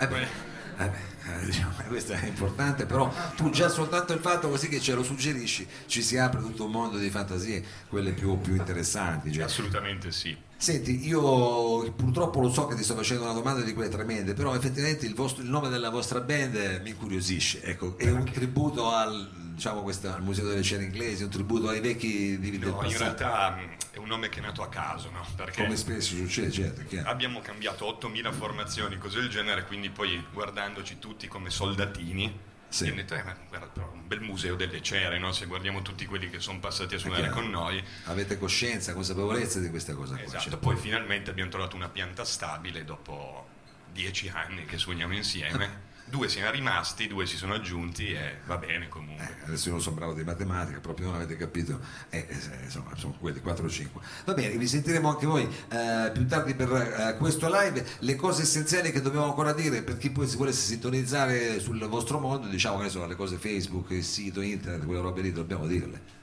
Eh 0.00 0.06
beh, 0.06 0.22
eh 0.22 0.88
beh, 0.88 1.40
eh, 1.40 1.44
diciamo, 1.44 1.72
questo 1.88 2.12
è 2.12 2.24
importante, 2.24 2.86
però 2.86 3.12
tu 3.34 3.50
già 3.50 3.68
soltanto 3.68 4.12
il 4.12 4.20
fatto 4.20 4.48
così 4.48 4.68
che 4.68 4.80
ce 4.80 4.94
lo 4.94 5.02
suggerisci 5.02 5.66
ci 5.86 6.02
si 6.02 6.16
apre 6.16 6.40
tutto 6.40 6.66
un 6.66 6.70
mondo 6.70 6.98
di 6.98 7.10
fantasie, 7.10 7.64
quelle 7.88 8.12
più, 8.12 8.40
più 8.40 8.54
interessanti. 8.54 9.32
cioè. 9.32 9.44
Assolutamente 9.44 10.12
sì. 10.12 10.36
Senti, 10.56 11.06
io 11.06 11.92
purtroppo 11.92 12.40
lo 12.40 12.50
so 12.50 12.66
che 12.66 12.74
ti 12.74 12.82
sto 12.82 12.96
facendo 12.96 13.24
una 13.24 13.32
domanda 13.32 13.62
di 13.64 13.72
quelle 13.74 13.88
tremende, 13.88 14.34
però 14.34 14.54
effettivamente 14.54 15.06
il, 15.06 15.14
vostro- 15.14 15.42
il 15.42 15.48
nome 15.48 15.68
della 15.68 15.90
vostra 15.90 16.20
band 16.20 16.80
mi 16.82 16.90
incuriosisce. 16.90 17.62
Ecco, 17.62 17.96
è 17.96 18.10
un 18.10 18.24
tributo 18.24 18.90
al, 18.90 19.47
diciamo, 19.58 19.82
questo, 19.82 20.08
al 20.12 20.22
Museo 20.22 20.46
delle 20.46 20.62
Cere 20.62 20.84
Inglesi, 20.84 21.24
un 21.24 21.30
tributo 21.30 21.68
ai 21.68 21.80
vecchi 21.80 22.38
del 22.38 22.58
No, 22.60 22.66
in 22.68 22.72
passato. 22.76 23.02
realtà 23.02 23.50
mh, 23.50 23.76
è 23.90 23.98
un 23.98 24.06
nome 24.06 24.28
che 24.28 24.38
è 24.38 24.42
nato 24.42 24.62
a 24.62 24.68
caso, 24.68 25.10
no? 25.10 25.26
Perché 25.34 25.64
Come 25.64 25.76
spesso 25.76 26.14
succede, 26.14 26.50
certo, 26.52 26.82
chiaro. 26.86 27.08
abbiamo 27.10 27.40
cambiato 27.40 27.84
8000 27.86 28.30
formazioni, 28.32 28.96
cose 28.98 29.18
del 29.20 29.28
genere, 29.28 29.64
quindi 29.64 29.90
poi 29.90 30.24
guardandoci 30.32 31.00
tutti 31.00 31.26
come 31.26 31.50
soldatini, 31.50 32.38
Sì. 32.68 32.94
detto, 32.94 33.14
eh, 33.14 33.24
guarda, 33.48 33.82
un 33.92 34.06
bel 34.06 34.20
museo 34.20 34.54
delle 34.54 34.80
cere, 34.80 35.18
no? 35.18 35.32
Se 35.32 35.46
guardiamo 35.46 35.82
tutti 35.82 36.06
quelli 36.06 36.30
che 36.30 36.38
sono 36.38 36.60
passati 36.60 36.94
a 36.94 36.98
suonare 36.98 37.28
con 37.30 37.50
noi. 37.50 37.82
Avete 38.04 38.38
coscienza, 38.38 38.94
consapevolezza 38.94 39.58
di 39.58 39.70
questa 39.70 39.94
cosa 39.94 40.14
qua. 40.14 40.22
Esatto, 40.22 40.40
certo. 40.42 40.58
poi 40.58 40.76
finalmente 40.76 41.30
abbiamo 41.30 41.50
trovato 41.50 41.74
una 41.74 41.88
pianta 41.88 42.24
stabile 42.24 42.84
dopo 42.84 43.48
dieci 43.92 44.28
anni 44.28 44.64
che 44.66 44.78
suoniamo 44.78 45.14
insieme. 45.14 45.86
Due 46.10 46.28
siamo 46.28 46.50
rimasti, 46.50 47.06
due 47.06 47.26
si 47.26 47.36
sono 47.36 47.54
aggiunti 47.54 48.12
e 48.12 48.38
va 48.46 48.56
bene 48.56 48.88
comunque. 48.88 49.24
Eh, 49.24 49.46
adesso 49.46 49.66
io 49.66 49.74
non 49.74 49.82
sono 49.82 49.96
bravo 49.96 50.14
di 50.14 50.24
matematica, 50.24 50.80
proprio 50.80 51.06
non 51.06 51.16
avete 51.16 51.36
capito, 51.36 51.80
eh, 52.08 52.26
eh, 52.28 52.64
insomma 52.64 52.96
sono 52.96 53.14
quelli 53.18 53.40
4 53.40 53.66
o 53.66 53.68
5. 53.68 54.00
Va 54.24 54.32
bene, 54.32 54.56
vi 54.56 54.66
sentiremo 54.66 55.08
anche 55.08 55.26
voi 55.26 55.42
eh, 55.42 56.10
più 56.12 56.26
tardi 56.26 56.54
per 56.54 56.72
eh, 56.72 57.16
questo 57.18 57.48
live. 57.48 57.86
Le 57.98 58.16
cose 58.16 58.42
essenziali 58.42 58.90
che 58.90 59.02
dobbiamo 59.02 59.26
ancora 59.26 59.52
dire 59.52 59.82
per 59.82 59.98
chi 59.98 60.10
poi 60.10 60.26
si 60.26 60.36
volesse 60.36 60.66
sintonizzare 60.66 61.60
sul 61.60 61.78
vostro 61.88 62.18
mondo, 62.18 62.46
diciamo 62.46 62.78
che 62.78 62.84
ne 62.84 62.88
so, 62.90 63.06
le 63.06 63.14
cose 63.14 63.36
Facebook, 63.36 63.90
il 63.90 64.04
sito, 64.04 64.40
internet, 64.40 64.86
quelle 64.86 65.02
robe 65.02 65.20
lì, 65.20 65.32
dobbiamo 65.32 65.66
dirle. 65.66 66.17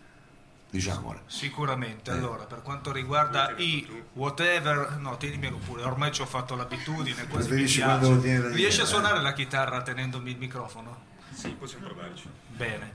Diciamole. 0.75 1.21
Sicuramente, 1.27 2.11
Eh. 2.11 2.13
allora 2.15 2.43
per 2.43 2.61
quanto 2.61 2.91
riguarda 2.91 3.53
i 3.57 3.87
whatever, 4.13 4.97
no, 4.97 5.15
tienimelo 5.17 5.57
pure, 5.57 5.83
ormai 5.83 6.11
ci 6.11 6.21
ho 6.21 6.25
fatto 6.25 6.55
l'abitudine, 6.55 7.27
quasi 7.27 7.49
mi 7.51 7.57
piace. 7.57 7.81
quando 7.81 8.09
lo 8.09 8.19
tieni 8.19 8.39
Riesci 8.47 8.81
a 8.81 8.83
dietro, 8.83 8.85
suonare 8.85 9.21
la 9.21 9.33
chitarra 9.33 9.81
tenendomi 9.81 10.31
il 10.31 10.37
microfono? 10.37 11.13
Sì, 11.33 11.49
possiamo 11.49 11.85
provarci. 11.87 12.27
Bene. 12.47 12.93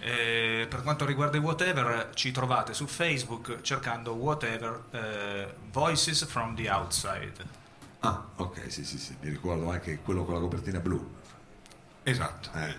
Eh, 0.00 0.66
per 0.68 0.82
quanto 0.82 1.04
riguarda 1.06 1.36
i 1.36 1.40
whatever, 1.40 2.10
ci 2.14 2.32
trovate 2.32 2.74
su 2.74 2.86
Facebook 2.88 3.60
cercando 3.60 4.14
whatever 4.14 4.82
eh, 4.90 5.54
Voices 5.70 6.24
from 6.26 6.56
the 6.56 6.68
Outside. 6.68 7.60
Ah, 8.00 8.20
ok, 8.34 8.64
sì, 8.68 8.84
sì, 8.84 8.98
sì, 8.98 9.16
mi 9.20 9.30
ricordo 9.30 9.70
anche 9.70 10.00
quello 10.00 10.24
con 10.24 10.34
la 10.34 10.40
copertina 10.40 10.80
blu. 10.80 11.08
Esatto. 12.02 12.50
Eh, 12.54 12.68
eh, 12.68 12.76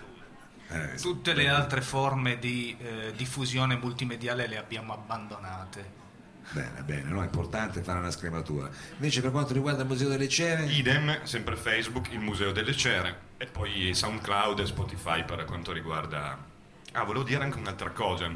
Tutte 1.00 1.32
le 1.34 1.48
altre 1.48 1.80
forme 1.80 2.38
di 2.38 2.76
eh, 2.78 3.12
diffusione 3.16 3.76
multimediale 3.76 4.46
le 4.46 4.58
abbiamo 4.58 4.92
abbandonate. 4.92 6.02
Bene, 6.50 6.82
bene, 6.82 7.08
no, 7.08 7.22
è 7.22 7.24
importante 7.24 7.82
fare 7.82 7.98
una 7.98 8.10
scrematura. 8.10 8.68
Invece 8.94 9.22
per 9.22 9.30
quanto 9.30 9.52
riguarda 9.54 9.82
il 9.82 9.88
Museo 9.88 10.08
delle 10.08 10.28
Cere... 10.28 10.64
Idem, 10.66 11.22
sempre 11.24 11.56
Facebook, 11.56 12.12
il 12.12 12.20
Museo 12.20 12.52
delle 12.52 12.76
Cere 12.76 13.16
e 13.38 13.46
poi 13.46 13.94
SoundCloud 13.94 14.58
e 14.60 14.66
Spotify 14.66 15.24
per 15.24 15.44
quanto 15.46 15.72
riguarda... 15.72 16.52
Ah, 16.96 17.02
volevo 17.02 17.24
dire 17.24 17.42
anche 17.42 17.58
un'altra 17.58 17.90
cosa, 17.90 18.30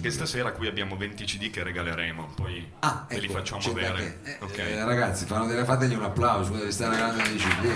che 0.00 0.10
stasera 0.10 0.52
qui 0.52 0.68
abbiamo 0.68 0.96
20 0.96 1.24
CD 1.24 1.50
che 1.50 1.64
regaleremo, 1.64 2.34
poi 2.36 2.70
Ah, 2.80 3.04
ve 3.08 3.18
li 3.18 3.24
ecco, 3.24 3.32
facciamo 3.32 3.68
avere. 3.68 4.20
eh, 4.22 4.36
ok? 4.42 4.58
eh, 4.58 4.84
ragazzi, 4.84 5.24
fanno 5.24 5.46
delle, 5.46 5.64
fategli 5.64 5.94
un 5.94 6.04
applauso, 6.04 6.52
devi 6.52 6.70
stare 6.70 6.94
regalando 6.94 7.22
dei 7.24 7.36
CD. 7.36 7.74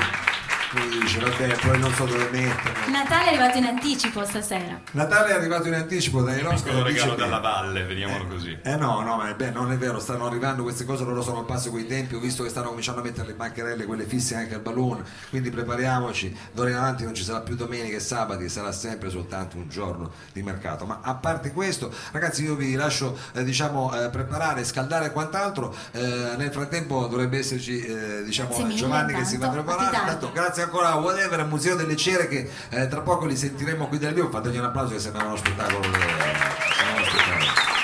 Poi 0.73 0.89
dice, 1.01 1.19
vabbè, 1.19 1.57
poi 1.67 1.79
non 1.81 1.93
so 1.95 2.05
dove 2.05 2.29
metterlo. 2.31 2.91
Natale 2.93 3.25
è 3.25 3.29
arrivato 3.31 3.59
in 3.59 3.65
anticipo 3.65 4.25
stasera. 4.25 4.81
Natale 4.93 5.31
è 5.31 5.33
arrivato 5.33 5.67
in 5.67 5.75
anticipo 5.75 6.23
dai 6.23 6.41
nostri 6.43 6.71
Piccolo 6.71 6.85
regalo 6.85 7.11
amici 7.11 7.25
dalla 7.25 7.39
valle, 7.41 7.83
vediamolo 7.83 8.29
così. 8.29 8.57
Eh 8.63 8.77
no, 8.77 9.01
no, 9.01 9.17
ma 9.17 9.29
è 9.29 9.35
beh, 9.35 9.51
non 9.51 9.73
è 9.73 9.77
vero, 9.77 9.99
stanno 9.99 10.27
arrivando 10.27 10.63
queste 10.63 10.85
cose, 10.85 11.03
loro 11.03 11.23
sono 11.23 11.41
al 11.41 11.45
passo 11.45 11.71
coi 11.71 11.89
tempi, 11.89 12.15
ho 12.15 12.21
visto 12.21 12.45
che 12.45 12.51
stanno 12.51 12.69
cominciando 12.69 13.01
a 13.01 13.03
mettere 13.03 13.27
le 13.27 13.35
bancherelle, 13.35 13.85
quelle 13.85 14.05
fisse 14.05 14.37
anche 14.37 14.55
al 14.55 14.61
balloon, 14.61 15.03
quindi 15.31 15.51
prepariamoci, 15.51 16.37
d'ora 16.53 16.71
in 16.71 16.77
avanti 16.77 17.03
non 17.03 17.15
ci 17.15 17.25
sarà 17.25 17.41
più 17.41 17.57
domenica 17.57 17.97
e 17.97 18.01
sabati, 18.01 18.49
sarà 18.49 18.71
sempre 18.71 19.11
soltanto 19.11 19.57
un 19.57 19.69
giorno 19.69 20.13
di 20.33 20.43
mercato. 20.45 20.87
Ma 20.87 21.01
a 21.03 21.17
parte 21.17 21.51
questo, 21.51 21.93
ragazzi, 22.13 22.45
io 22.45 22.55
vi 22.55 22.75
lascio 22.75 23.19
eh, 23.33 23.43
diciamo 23.43 23.93
eh, 23.93 24.09
preparare, 24.11 24.63
scaldare 24.63 25.07
e 25.07 25.11
quant'altro. 25.11 25.75
Eh, 25.91 26.35
nel 26.37 26.53
frattempo 26.53 27.09
dovrebbe 27.09 27.39
esserci 27.39 27.81
eh, 27.81 28.23
diciamo 28.23 28.57
Grazie 28.57 28.75
Giovanni 28.77 29.15
che 29.15 29.25
si 29.25 29.37
va 29.37 29.49
a 29.49 29.51
preparare. 29.51 29.91
Ti 29.91 29.97
Intanto, 29.97 30.31
grazie 30.61 30.63
ancora 30.65 30.91
a 30.91 30.97
Whatever 30.97 31.45
Museo 31.45 31.75
delle 31.75 31.97
Cere 31.97 32.29
che 32.29 32.51
eh, 32.71 32.89
tra 32.89 33.01
poco 33.01 33.25
li 33.25 33.37
sentiremo 33.37 33.89
qui 33.89 33.99
dal 33.99 34.13
vivo. 34.13 34.29
Fategli 34.29 34.59
un 34.59 34.65
applauso 34.65 34.93
che 34.95 35.01
sembra 35.01 35.25
uno 35.25 35.37
spettacolo. 35.37 35.85
eh, 35.85 35.89
sembra 35.89 36.95
uno 36.97 37.05
spettacolo. 37.05 37.80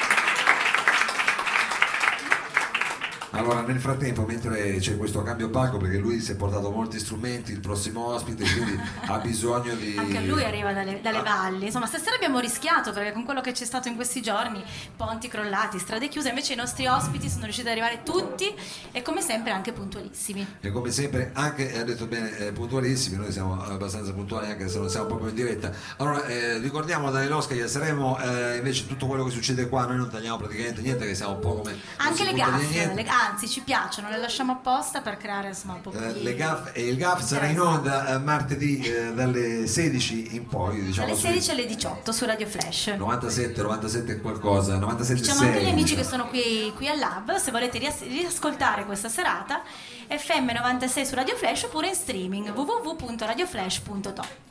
Allora 3.36 3.60
nel 3.62 3.78
frattempo, 3.78 4.22
mentre 4.24 4.76
c'è 4.78 4.96
questo 4.96 5.22
cambio 5.22 5.50
palco, 5.50 5.76
perché 5.76 5.98
lui 5.98 6.20
si 6.20 6.32
è 6.32 6.36
portato 6.36 6.70
molti 6.70 6.98
strumenti, 6.98 7.52
il 7.52 7.60
prossimo 7.60 8.06
ospite, 8.06 8.44
quindi 8.50 8.80
ha 9.06 9.18
bisogno 9.18 9.74
di... 9.74 9.94
Anche 9.98 10.20
lui 10.20 10.42
arriva 10.42 10.72
dalle, 10.72 11.00
dalle 11.02 11.18
Ah. 11.18 11.22
valli. 11.22 11.66
Insomma, 11.66 11.86
stasera 11.86 12.14
abbiamo 12.16 12.38
rischiato 12.38 12.92
perché 12.92 13.12
con 13.12 13.24
quello 13.24 13.40
che 13.40 13.52
c'è 13.52 13.64
stato 13.64 13.88
in 13.88 13.94
questi 13.94 14.22
giorni, 14.22 14.62
ponti 14.96 15.28
crollati, 15.28 15.78
strade 15.78 16.08
chiuse, 16.08 16.28
invece 16.30 16.54
i 16.54 16.56
nostri 16.56 16.86
ospiti 16.86 17.28
sono 17.28 17.44
riusciti 17.44 17.66
ad 17.66 17.72
arrivare 17.72 18.02
tutti 18.02 18.52
e 18.92 19.02
come 19.02 19.20
sempre 19.20 19.50
anche 19.52 19.72
puntualissimi. 19.72 20.46
E 20.60 20.70
come 20.70 20.90
sempre, 20.90 21.30
anche, 21.34 21.78
ha 21.78 21.84
detto 21.84 22.06
bene, 22.06 22.36
eh, 22.38 22.52
puntualissimi, 22.52 23.16
noi 23.16 23.32
siamo 23.32 23.62
abbastanza 23.62 24.12
puntuali 24.12 24.50
anche 24.50 24.68
se 24.68 24.78
non 24.78 24.88
siamo 24.88 25.06
proprio 25.06 25.28
in 25.28 25.34
diretta. 25.34 25.72
Allora, 25.98 26.24
eh, 26.26 26.58
ricordiamo 26.58 27.10
Daniel 27.10 27.32
Oscar 27.32 27.56
che 27.58 27.68
saremo 27.68 28.18
eh, 28.18 28.56
invece 28.56 28.86
tutto 28.86 29.06
quello 29.06 29.24
che 29.24 29.30
succede 29.30 29.68
qua, 29.68 29.84
noi 29.86 29.96
non 29.98 30.10
tagliamo 30.10 30.36
praticamente 30.38 30.80
niente, 30.80 31.06
che 31.06 31.14
siamo 31.14 31.34
un 31.34 31.40
po' 31.40 31.54
come... 31.56 31.76
Anche 31.96 32.24
le 32.24 32.32
gaffe, 32.32 32.92
le- 32.94 33.04
anzi 33.30 33.48
ci 33.48 33.60
piacciono, 33.60 34.08
le 34.08 34.18
lasciamo 34.18 34.52
apposta 34.52 35.00
per 35.00 35.16
creare 35.16 35.48
insomma 35.48 35.74
un 35.74 35.80
po' 35.80 35.92
Eh, 35.92 36.12
di... 36.14 36.22
le 36.22 36.34
GAF 36.34 36.70
e 36.72 36.86
il 36.86 36.96
GAF 36.96 37.22
sarà 37.22 37.46
in 37.46 37.60
onda 37.60 38.14
eh, 38.14 38.18
martedì 38.18 38.80
eh, 38.80 39.12
dalle 39.14 39.66
16 39.66 40.34
in 40.36 40.46
poi, 40.46 40.82
diciamo 40.82 41.06
Dalle 41.08 41.18
sui 41.18 41.28
16 41.28 41.50
alle 41.50 41.66
18 41.66 42.12
su 42.12 42.24
Radio 42.24 42.46
Flash. 42.46 42.86
97, 42.96 43.62
97 43.62 44.12
e 44.12 44.20
qualcosa, 44.20 44.76
97 44.76 45.20
Diciamo 45.20 45.40
anche 45.40 45.56
agli 45.58 45.62
6, 45.64 45.72
amici 45.72 45.94
che 45.94 46.02
diciamo. 46.02 46.16
sono 46.24 46.28
qui, 46.30 46.72
qui 46.74 46.88
al 46.88 46.98
Lab, 46.98 47.36
se 47.36 47.50
volete 47.50 47.78
rias- 47.78 48.02
riascoltare 48.02 48.84
questa 48.84 49.08
serata, 49.08 49.62
FM96 50.08 51.02
su 51.04 51.14
Radio 51.14 51.36
Flash 51.36 51.64
oppure 51.64 51.88
in 51.88 51.94
streaming 51.94 52.48
www.radioflash.to. 52.54 54.44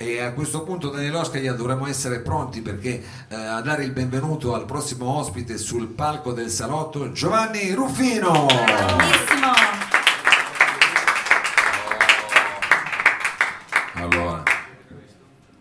E 0.00 0.20
a 0.20 0.32
questo 0.32 0.62
punto 0.62 0.90
Daniel 0.90 1.16
Oscar 1.16 1.42
dovremmo 1.56 1.88
essere 1.88 2.20
pronti 2.20 2.60
perché 2.60 3.02
eh, 3.28 3.34
a 3.34 3.60
dare 3.60 3.82
il 3.82 3.90
benvenuto 3.90 4.54
al 4.54 4.64
prossimo 4.64 5.06
ospite 5.16 5.58
sul 5.58 5.88
palco 5.88 6.32
del 6.32 6.50
salotto 6.50 7.10
Giovanni 7.10 7.72
Ruffino. 7.72 8.46
Bravissimo! 8.46 9.67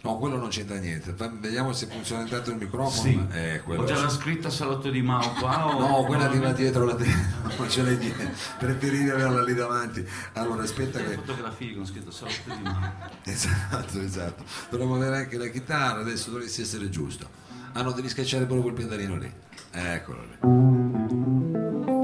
No, 0.08 0.18
quello 0.18 0.38
non 0.38 0.50
c'entra 0.50 0.78
niente. 0.78 1.14
Vediamo 1.40 1.74
se 1.74 1.88
funziona 1.88 2.22
intanto 2.22 2.50
il 2.52 2.58
microfono. 2.58 2.90
Sì, 3.10 3.28
Eh, 3.32 3.62
quello 3.64 3.82
ho 3.82 3.86
già 3.86 4.00
la 4.02 4.10
scritta 4.10 4.50
salotto 4.50 4.90
di 4.90 5.02
Mao 5.02 5.32
qua 5.34 5.68
o... 5.76 5.80
No, 5.80 6.04
quella 6.06 6.28
ti 6.28 6.40
va 6.40 6.50
o- 6.50 6.54
dietro 6.54 6.86
la 6.86 6.96
testa, 6.96 7.50
non 7.58 7.70
ce 7.70 7.84
l'hai 7.84 7.98
dietro, 7.98 8.30
preferire 8.58 9.12
averla 9.12 9.44
lì 9.44 9.54
davanti. 9.54 10.08
Allora, 10.34 10.64
aspetta 10.64 11.00
che... 11.00 11.14
fotografie 11.16 11.76
con 11.76 11.86
scritto 11.86 12.12
salotto 12.12 12.54
di 12.56 12.62
Mao. 12.62 13.16
Esatto, 13.28 14.00
esatto. 14.00 14.44
Dovremmo 14.70 14.96
avere 14.96 15.18
anche 15.18 15.38
la 15.38 15.48
chitarra, 15.48 16.00
adesso 16.00 16.30
dovresti 16.32 16.62
essere 16.62 16.90
giusto. 16.90 17.28
Ah 17.74 17.82
no, 17.82 17.92
devi 17.92 18.08
schiacciare 18.10 18.46
proprio 18.46 18.72
quel 18.74 18.86
pedalino 18.86 19.18
lì. 19.18 19.32
Eccolo 19.72 20.22
lì. 20.24 20.38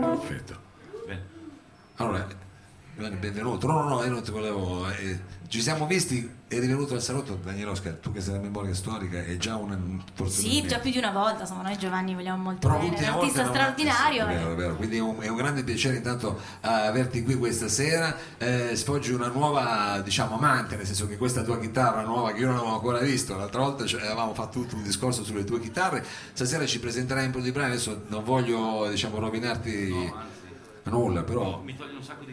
Perfetto. 0.01 0.59
Bene. 1.07 1.21
Allora, 1.95 2.27
Giovanni, 2.95 3.15
benvenuto. 3.15 3.65
No, 3.65 3.81
no, 3.81 3.89
no, 3.89 4.03
io 4.03 4.11
non 4.11 4.21
ti 4.21 4.29
volevo. 4.29 4.87
eh, 4.89 5.19
ci 5.47 5.61
siamo 5.61 5.87
visti, 5.87 6.29
eri 6.47 6.67
venuto 6.67 6.93
al 6.93 7.01
salotto, 7.01 7.39
Daniele 7.43 7.71
Oscar, 7.71 7.93
tu 7.93 8.11
che 8.11 8.21
sei 8.21 8.33
la 8.33 8.39
memoria 8.39 8.73
storica, 8.75 9.23
è 9.23 9.35
già 9.37 9.55
una. 9.55 9.79
Forse 10.13 10.41
Sì, 10.41 10.63
già 10.67 10.77
più 10.77 10.91
di 10.91 10.99
una 10.99 11.11
volta, 11.11 11.41
insomma, 11.41 11.63
noi 11.63 11.77
Giovanni 11.77 12.13
vogliamo 12.13 12.43
molto 12.43 12.67
Però 12.67 12.79
bene, 12.79 12.95
è 12.97 13.07
un 13.07 13.15
artista 13.15 13.47
straordinario. 13.47 14.27
È 14.27 14.35
vero, 14.35 14.51
è 14.51 14.55
vero. 14.55 14.75
Quindi 14.75 14.97
è 14.97 14.99
un, 14.99 15.19
è 15.21 15.27
un 15.27 15.35
grande 15.35 15.63
piacere 15.63 15.95
intanto 15.95 16.39
eh, 16.61 16.67
averti 16.67 17.23
qui 17.23 17.35
questa 17.35 17.67
sera. 17.67 18.15
Eh, 18.37 18.75
sfoggi 18.75 19.11
una 19.11 19.27
nuova, 19.29 19.99
diciamo, 20.01 20.35
amante, 20.35 20.75
nel 20.75 20.85
senso 20.85 21.07
che 21.07 21.17
questa 21.17 21.41
tua 21.41 21.59
chitarra 21.59 22.03
nuova 22.03 22.31
che 22.31 22.41
io 22.41 22.47
non 22.47 22.57
avevo 22.57 22.75
ancora 22.75 22.99
visto, 22.99 23.35
l'altra 23.35 23.61
volta 23.61 23.85
cioè, 23.87 24.01
avevamo 24.01 24.35
fatto 24.35 24.59
tutto 24.59 24.75
un 24.75 24.83
discorso 24.83 25.23
sulle 25.23 25.43
tue 25.43 25.59
chitarre. 25.59 26.05
Stasera 26.33 26.63
ci 26.67 26.79
presenterai 26.79 27.25
un 27.25 27.31
po' 27.31 27.39
di 27.39 27.51
brani, 27.51 27.71
adesso 27.71 28.03
non 28.07 28.23
voglio 28.23 28.87
diciamo 28.87 29.17
rovinarti 29.17 29.89
No, 29.89 30.13
anzi, 30.15 30.89
nulla, 30.89 31.19
no, 31.21 31.25
però 31.25 31.61
mi 31.61 31.75
toglie 31.75 31.95
un 31.95 32.03
sacco 32.03 32.23
di. 32.23 32.32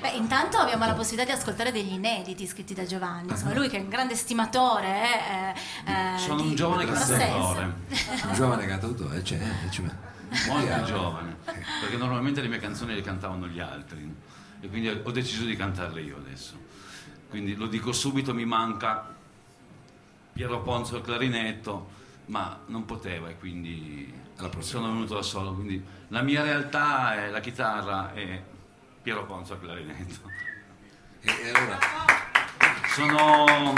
Beh, 0.00 0.10
intanto 0.12 0.56
abbiamo 0.56 0.86
la 0.86 0.94
possibilità 0.94 1.30
di 1.34 1.38
ascoltare 1.38 1.72
degli 1.72 1.92
inediti 1.92 2.46
scritti 2.46 2.72
da 2.72 2.84
Giovanni. 2.86 3.28
Insomma, 3.30 3.52
lui 3.54 3.68
che 3.68 3.76
è 3.76 3.80
un 3.80 3.88
grande 3.90 4.14
stimatore. 4.14 5.54
eh, 5.84 5.92
eh, 6.14 6.18
Sono 6.18 6.40
di- 6.40 6.48
un 6.48 6.54
giovane 6.54 6.86
cantautore, 6.86 7.74
un 8.24 8.32
giovane 8.32 8.66
cantautore, 8.66 9.16
eh, 9.16 9.18
eh, 9.18 9.22
c'è. 9.68 9.82
molto 10.48 10.82
giovane, 10.84 11.36
perché 11.44 11.96
normalmente 11.98 12.40
le 12.40 12.48
mie 12.48 12.58
canzoni 12.58 12.94
le 12.94 13.02
cantavano 13.02 13.46
gli 13.46 13.60
altri 13.60 14.14
e 14.60 14.68
quindi 14.68 14.88
ho 14.88 15.10
deciso 15.10 15.44
di 15.44 15.54
cantarle 15.54 16.00
io 16.00 16.16
adesso. 16.16 16.54
Quindi 17.28 17.54
lo 17.54 17.66
dico 17.66 17.92
subito, 17.92 18.32
mi 18.32 18.44
manca 18.46 19.14
Piero 20.32 20.62
Ponzo 20.62 20.96
al 20.96 21.02
clarinetto, 21.02 21.90
ma 22.26 22.58
non 22.66 22.86
poteva 22.86 23.28
e 23.28 23.36
quindi 23.38 24.12
sono 24.60 24.86
venuto 24.86 25.14
da 25.14 25.22
solo. 25.22 25.52
Quindi 25.52 25.84
la 26.08 26.22
mia 26.22 26.42
realtà 26.42 27.14
è 27.26 27.28
la 27.28 27.40
chitarra 27.40 28.14
e 28.14 28.42
Piero 29.02 29.24
Ponzo 29.24 29.54
al 29.54 29.60
clarinetto. 29.60 30.30
E 31.20 31.50
allora, 31.54 31.78
Sono 32.94 33.72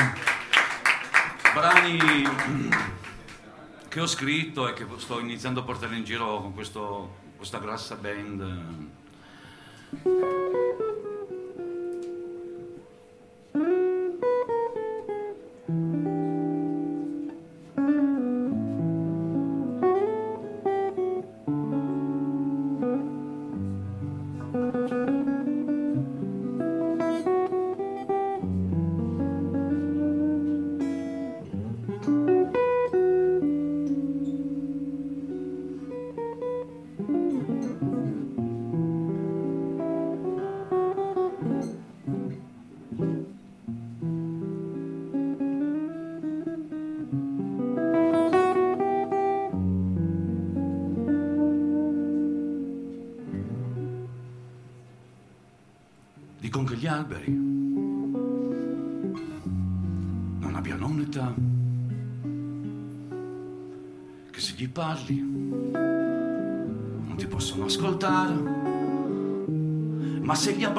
brani 1.52 1.98
che 3.88 4.00
ho 4.00 4.06
scritto 4.06 4.68
e 4.68 4.72
che 4.72 4.86
sto 4.96 5.18
iniziando 5.20 5.60
a 5.60 5.64
portare 5.64 5.96
in 5.96 6.04
giro 6.04 6.40
con 6.40 6.54
questo- 6.54 7.16
questa 7.36 7.58
grassa 7.58 7.94
band. 7.96 8.90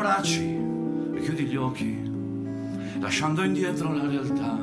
Abbracci 0.03 0.43
e 1.13 1.19
chiudi 1.21 1.45
gli 1.45 1.55
occhi, 1.55 1.97
lasciando 2.99 3.41
indietro 3.41 3.93
la 3.93 4.05
realtà, 4.05 4.59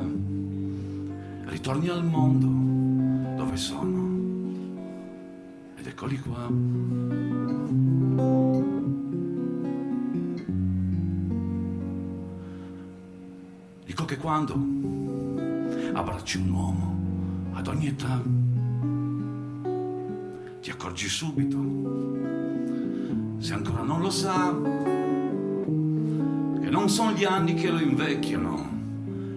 ritorni 1.45 1.87
al 1.87 2.05
mondo 2.05 3.39
dove 3.43 3.57
sono. 3.57 4.09
Ed 5.77 5.87
eccoli 5.87 6.19
qua. 6.19 6.47
Dico 13.83 14.05
che 14.05 14.17
quando 14.17 14.53
abbracci 15.93 16.37
un 16.37 16.51
uomo 16.51 16.95
ad 17.53 17.65
ogni 17.65 17.87
età, 17.87 18.21
ti 20.61 20.69
accorgi 20.69 21.07
subito, 21.07 21.57
se 23.39 23.53
ancora 23.55 23.81
non 23.81 24.01
lo 24.01 24.11
sa, 24.11 25.00
non 26.71 26.87
sono 26.87 27.11
gli 27.11 27.25
anni 27.25 27.53
che 27.53 27.69
lo 27.69 27.81
invecchiano, 27.81 28.69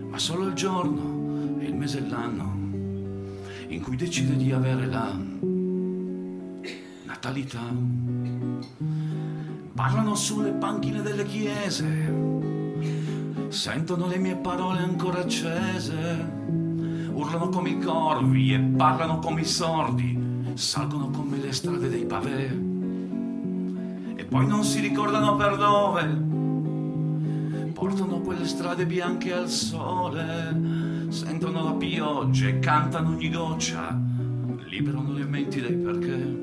ma 0.09 0.19
solo 0.19 0.47
il 0.47 0.55
giorno 0.55 1.59
e 1.59 1.65
il 1.65 1.75
mese 1.75 1.99
e 1.99 2.09
l'anno 2.09 2.53
in 3.67 3.83
cui 3.83 3.97
decide 3.97 4.37
di 4.37 4.53
avere 4.53 4.87
la 4.87 5.13
natalità. 7.05 7.75
Parlano 9.75 10.15
sulle 10.15 10.53
panchine 10.53 11.03
delle 11.03 11.27
chiese 11.27 12.13
sentono 13.49 14.07
le 14.07 14.19
mie 14.19 14.37
parole 14.37 14.79
ancora 14.79 15.19
accese, 15.19 16.31
urlano 17.13 17.49
come 17.49 17.71
i 17.71 17.81
corvi 17.81 18.55
e 18.55 18.61
parlano 18.61 19.19
come 19.19 19.41
i 19.41 19.45
sordi, 19.45 20.17
salgono 20.55 21.11
come 21.11 21.39
le 21.39 21.53
strade 21.53 21.89
dei 21.89 22.05
pavè 22.05 22.57
e 24.15 24.25
poi 24.25 24.47
non 24.47 24.63
si 24.63 24.79
ricordano 24.79 25.35
per 25.35 25.57
dove, 25.57 26.43
portano 27.85 28.21
quelle 28.21 28.47
strade 28.47 28.87
bianche 28.87 29.35
al 29.35 29.51
sole, 29.51 31.07
sentono 31.11 31.65
la 31.65 31.75
pioggia 31.75 32.49
e 32.49 32.59
cantano 32.59 33.11
ogni 33.11 33.29
goccia, 33.29 34.01
liberano 34.69 35.13
le 35.13 35.25
menti 35.27 35.61
dei 35.61 35.75
perché. 35.75 36.43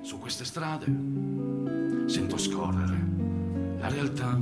su 0.00 0.18
queste 0.20 0.44
strade 0.44 0.86
sento 2.06 2.38
scorrere 2.38 3.06
la 3.80 3.88
realtà. 3.88 4.40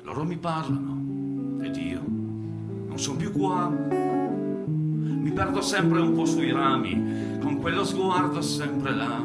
Loro 0.00 0.24
mi 0.24 0.38
parlano 0.38 1.62
ed 1.62 1.76
io 1.76 2.00
non 2.00 2.98
sono 2.98 3.18
più 3.18 3.30
qua. 3.30 3.68
Mi 3.68 5.32
perdo 5.32 5.60
sempre 5.60 6.00
un 6.00 6.14
po' 6.14 6.24
sui 6.24 6.50
rami, 6.50 7.38
con 7.40 7.58
quello 7.58 7.84
sguardo 7.84 8.40
sempre 8.40 8.94
là. 8.94 9.22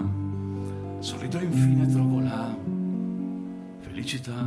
Sorrido 0.99 1.39
infine 1.39 1.87
trovo 1.87 2.19
la 2.19 2.64
felicità. 3.95 4.45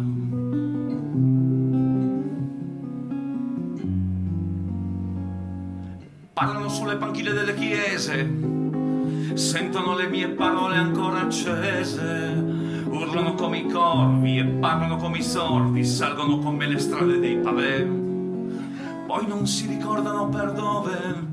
Parlano 6.34 6.68
sulle 6.68 6.96
panchine 6.96 7.32
delle 7.32 7.54
chiese, 7.54 8.30
sentono 9.34 9.96
le 9.96 10.06
mie 10.08 10.28
parole 10.28 10.76
ancora 10.76 11.22
accese, 11.22 12.34
urlano 12.84 13.34
come 13.34 13.58
i 13.60 13.66
corvi 13.66 14.38
e 14.38 14.44
parlano 14.44 14.98
come 14.98 15.18
i 15.18 15.22
sordi, 15.22 15.82
salgono 15.82 16.38
con 16.38 16.54
me 16.54 16.66
le 16.66 16.78
strade 16.78 17.18
dei 17.18 17.38
pavè, 17.38 17.86
poi 19.06 19.26
non 19.26 19.46
si 19.46 19.66
ricordano 19.66 20.28
per 20.28 20.52
dove, 20.52 21.26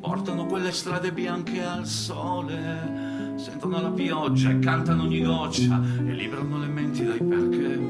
portano 0.00 0.46
quelle 0.46 0.72
strade 0.72 1.12
bianche 1.12 1.62
al 1.62 1.86
sole, 1.86 3.09
sentono 3.40 3.80
la 3.80 3.90
pioggia 3.90 4.50
e 4.50 4.58
cantano 4.58 5.04
ogni 5.04 5.22
goccia 5.22 5.80
e 5.96 6.12
librano 6.12 6.58
le 6.58 6.66
menti 6.66 7.04
dai 7.06 7.22
perché. 7.22 7.80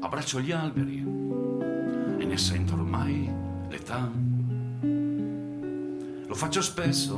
Abbraccio 0.00 0.40
gli 0.40 0.50
alberi 0.50 1.04
e 2.18 2.24
ne 2.24 2.36
sento 2.36 2.74
ormai 2.74 3.30
l'età. 3.68 4.10
Lo 6.26 6.34
faccio 6.34 6.60
spesso 6.60 7.14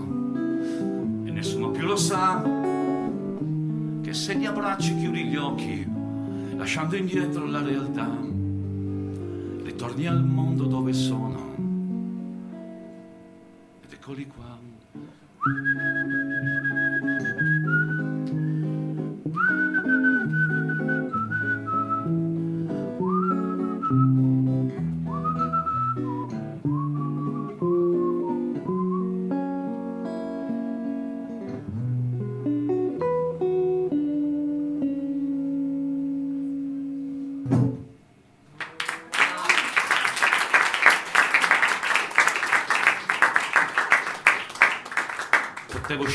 e 1.24 1.30
nessuno 1.30 1.70
più 1.70 1.86
lo 1.86 1.96
sa 1.96 2.42
che 4.02 4.12
se 4.12 4.34
li 4.34 4.44
abbracci 4.44 4.98
chiudi 4.98 5.24
gli 5.24 5.36
occhi 5.36 5.88
lasciando 6.56 6.96
indietro 6.96 7.46
la 7.46 7.62
realtà 7.62 8.06
ritorni 9.62 10.06
al 10.06 10.22
mondo 10.22 10.64
dove 10.64 10.92
sono 10.92 11.54
ed 13.82 13.92
eccoli 13.92 14.26
qua 14.26 14.69
Thank 15.44 15.57
you. 15.57 15.99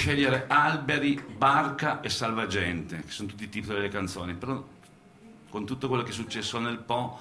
Scegliere 0.06 0.46
alberi, 0.48 1.20
barca 1.20 2.00
e 2.02 2.10
salvagente, 2.10 3.02
che 3.02 3.10
sono 3.10 3.28
tutti 3.28 3.46
i 3.46 3.50
titoli 3.50 3.78
delle 3.78 3.90
canzoni, 3.90 4.36
però 4.36 4.64
con 5.50 5.66
tutto 5.66 5.88
quello 5.88 6.04
che 6.04 6.12
è 6.12 6.14
successo 6.14 6.60
nel 6.60 6.78
Po 6.78 7.20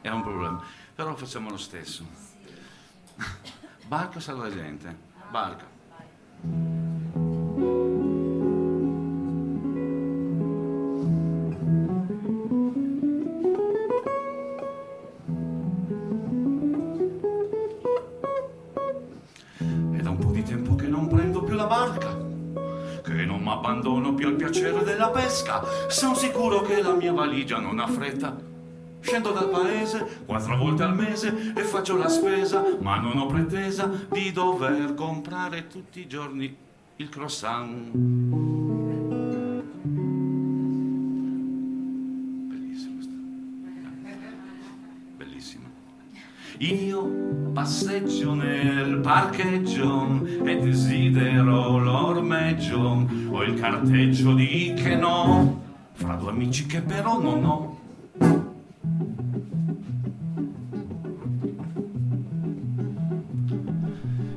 era 0.00 0.16
un 0.16 0.22
problema. 0.22 0.60
Però 0.96 1.10
lo 1.10 1.16
facciamo 1.16 1.48
lo 1.48 1.58
stesso. 1.58 2.04
Barca 3.86 4.18
o 4.18 4.20
salvagente? 4.20 4.96
Barca. 5.30 5.75
Della 25.06 25.10
pesca. 25.10 25.62
Sono 25.88 26.14
sicuro 26.14 26.62
che 26.62 26.82
la 26.82 26.94
mia 26.94 27.12
valigia 27.12 27.58
non 27.58 27.78
ha 27.78 27.86
fretta. 27.86 28.36
Scendo 29.00 29.30
dal 29.30 29.48
paese 29.48 30.22
quattro 30.26 30.56
volte 30.56 30.82
al 30.82 30.94
mese 30.94 31.52
e 31.54 31.62
faccio 31.62 31.96
la 31.96 32.08
spesa, 32.08 32.64
ma 32.80 32.98
non 32.98 33.18
ho 33.18 33.26
pretesa 33.26 33.88
di 34.10 34.32
dover 34.32 34.94
comprare 34.94 35.68
tutti 35.68 36.00
i 36.00 36.08
giorni 36.08 36.56
il 36.96 37.08
croissant. 37.08 37.90
Bellissimo. 42.48 43.00
Bellissimo. 45.16 45.64
Io 46.58 47.50
passeggio 47.52 48.34
nel 48.34 48.98
parcheggio 48.98 50.26
e 50.44 50.58
desidero 50.58 51.78
l'ormeggio. 51.78 53.06
Ho 53.36 53.42
il 53.42 53.60
carteggio 53.60 54.32
di 54.32 54.72
che 54.74 54.96
no, 54.96 55.60
fra 55.92 56.14
due 56.14 56.30
amici 56.30 56.64
che 56.64 56.80
però 56.80 57.20
non 57.20 57.44
ho. 57.44 57.80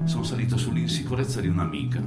Sono 0.03 0.23
salito 0.23 0.57
sull'insicurezza 0.57 1.39
di 1.39 1.47
un'amica 1.47 2.01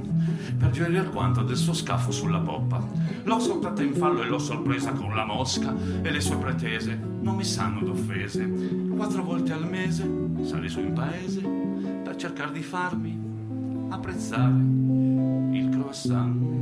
per 0.55 0.69
gioire 0.69 0.99
alquanto 0.99 1.41
del 1.41 1.57
suo 1.57 1.73
scafo 1.73 2.11
sulla 2.11 2.39
poppa. 2.39 2.85
L'ho 3.23 3.39
saltata 3.39 3.81
in 3.81 3.95
fallo 3.95 4.21
e 4.21 4.27
l'ho 4.27 4.37
sorpresa 4.37 4.91
con 4.91 5.15
la 5.15 5.25
mosca 5.25 5.73
e 6.03 6.11
le 6.11 6.21
sue 6.21 6.37
pretese 6.37 6.95
non 7.21 7.35
mi 7.35 7.43
sanno 7.43 7.81
d'offese. 7.81 8.47
Quattro 8.95 9.23
volte 9.23 9.51
al 9.51 9.67
mese 9.67 10.07
sali 10.43 10.69
su 10.69 10.79
in 10.79 10.93
paese 10.93 11.41
per 11.41 12.15
cercare 12.17 12.51
di 12.51 12.61
farmi 12.61 13.19
apprezzare 13.89 14.53
il 15.53 15.69
croissant. 15.71 16.52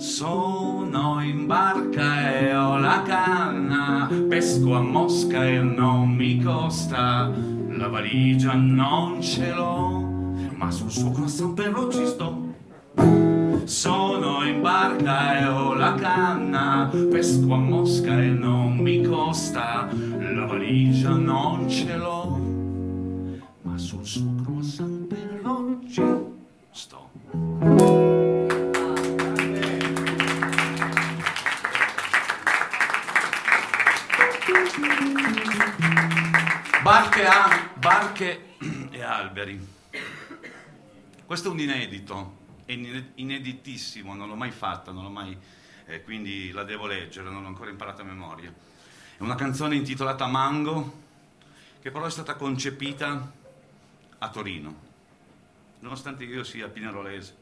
Sono 0.00 1.22
in 1.22 1.46
barca 1.46 2.32
e 2.32 2.56
ho 2.56 2.78
la 2.78 3.02
canna, 3.02 4.08
pesco 4.30 4.74
a 4.74 4.80
mosca 4.80 5.44
e 5.44 5.58
non 5.58 6.08
mi 6.08 6.40
costa, 6.40 7.30
la 7.68 7.86
valigia 7.86 8.54
non 8.54 9.20
ce 9.20 9.52
l'ho, 9.52 10.00
ma 10.54 10.70
sul 10.70 10.90
suo 10.90 11.10
croissant 11.10 11.52
però 11.52 11.90
ci 11.90 12.06
sto. 12.06 12.54
Sono 13.64 14.42
in 14.46 14.62
barca 14.62 15.38
e 15.38 15.44
ho 15.44 15.74
la 15.74 15.92
canna, 15.96 16.90
pesco 17.10 17.52
a 17.52 17.58
mosca 17.58 18.22
e 18.22 18.28
non 18.28 18.78
mi 18.78 19.02
costa, 19.02 19.86
la 19.92 20.46
valigia 20.46 21.10
non 21.10 21.68
ce 21.68 21.96
l'ho, 21.98 22.40
ma 23.60 23.76
sul 23.76 24.06
suo 24.06 24.39
Barche, 37.20 37.26
a, 37.26 37.70
barche 37.74 38.54
e 38.90 39.02
alberi. 39.02 39.68
Questo 41.26 41.48
è 41.48 41.52
un 41.52 41.60
inedito, 41.60 42.38
è 42.64 42.72
in- 42.72 43.10
ineditissimo, 43.16 44.14
non 44.14 44.26
l'ho 44.26 44.36
mai 44.36 44.50
fatta, 44.50 44.90
non 44.90 45.02
l'ho 45.02 45.10
mai, 45.10 45.36
eh, 45.84 46.02
quindi 46.02 46.50
la 46.50 46.64
devo 46.64 46.86
leggere, 46.86 47.28
non 47.28 47.42
l'ho 47.42 47.48
ancora 47.48 47.68
imparata 47.68 48.00
a 48.00 48.06
memoria. 48.06 48.50
È 48.50 49.22
una 49.22 49.34
canzone 49.34 49.74
intitolata 49.74 50.26
Mango, 50.26 50.98
che 51.82 51.90
però 51.90 52.06
è 52.06 52.10
stata 52.10 52.36
concepita 52.36 53.32
a 54.16 54.28
Torino, 54.30 54.74
nonostante 55.80 56.24
io 56.24 56.42
sia 56.42 56.68
pinerolese. 56.68 57.36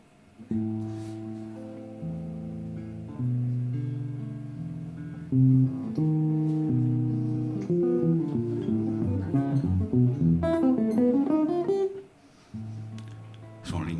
Sono 5.28 6.27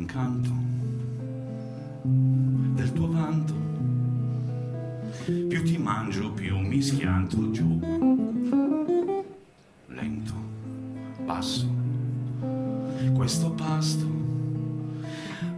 l'incanto 0.09 0.49
del 2.01 2.91
tuo 2.93 3.11
vanto. 3.11 3.53
Più 5.25 5.63
ti 5.63 5.77
mangio, 5.77 6.31
più 6.31 6.57
mi 6.57 6.81
schianto 6.81 7.51
giù. 7.51 7.79
Lento, 9.87 10.33
passo. 11.25 11.67
Questo 13.13 13.51
pasto 13.51 14.07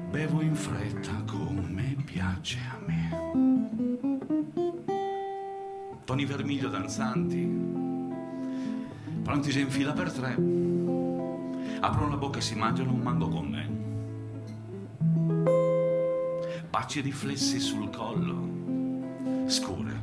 bevo 0.10 0.42
in 0.42 0.56
fretta 0.56 1.24
come 1.26 1.96
piace 2.04 2.60
a 2.70 2.78
me. 2.86 3.10
Toni 6.04 6.26
vermiglio 6.26 6.68
danzanti, 6.68 7.50
pronti 9.24 9.50
già 9.50 9.60
in 9.60 9.70
fila 9.70 9.94
per 9.94 10.12
tre. 10.12 10.34
aprono 11.80 12.10
la 12.10 12.18
bocca 12.18 12.40
e 12.40 12.42
si 12.42 12.56
mangiano 12.56 12.92
un 12.92 13.00
mango 13.00 13.30
con 13.30 13.48
me. 13.48 13.81
Baci 16.82 17.02
riflessi 17.02 17.60
sul 17.60 17.92
collo, 17.92 19.46
scure, 19.48 20.02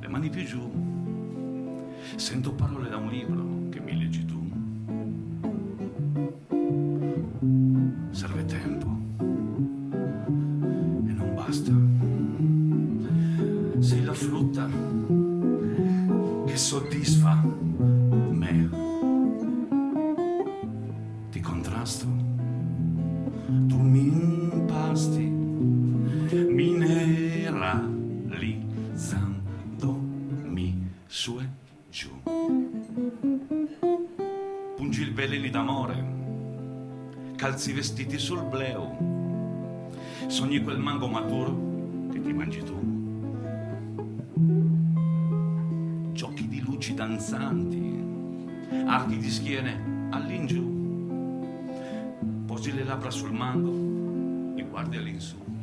le 0.00 0.08
mani 0.08 0.30
più 0.30 0.44
giù. 0.46 1.94
Sento 2.16 2.54
parole 2.54 2.88
da 2.88 2.96
un 2.96 3.10
libro 3.10 3.68
che 3.68 3.80
mi 3.80 3.98
leggi 3.98 4.24
mango 40.86 41.08
maturo 41.08 42.08
che 42.12 42.22
ti 42.22 42.32
mangi 42.32 42.62
tu. 42.62 42.78
Giochi 46.12 46.46
di 46.46 46.60
luci 46.60 46.94
danzanti, 46.94 48.04
archi 48.86 49.18
di 49.18 49.28
schiene 49.28 50.08
all'ingiù. 50.10 50.64
Posi 52.46 52.72
le 52.72 52.84
labbra 52.84 53.10
sul 53.10 53.32
mango 53.32 54.54
e 54.56 54.62
guardi 54.62 54.96
all'insù. 54.98 55.55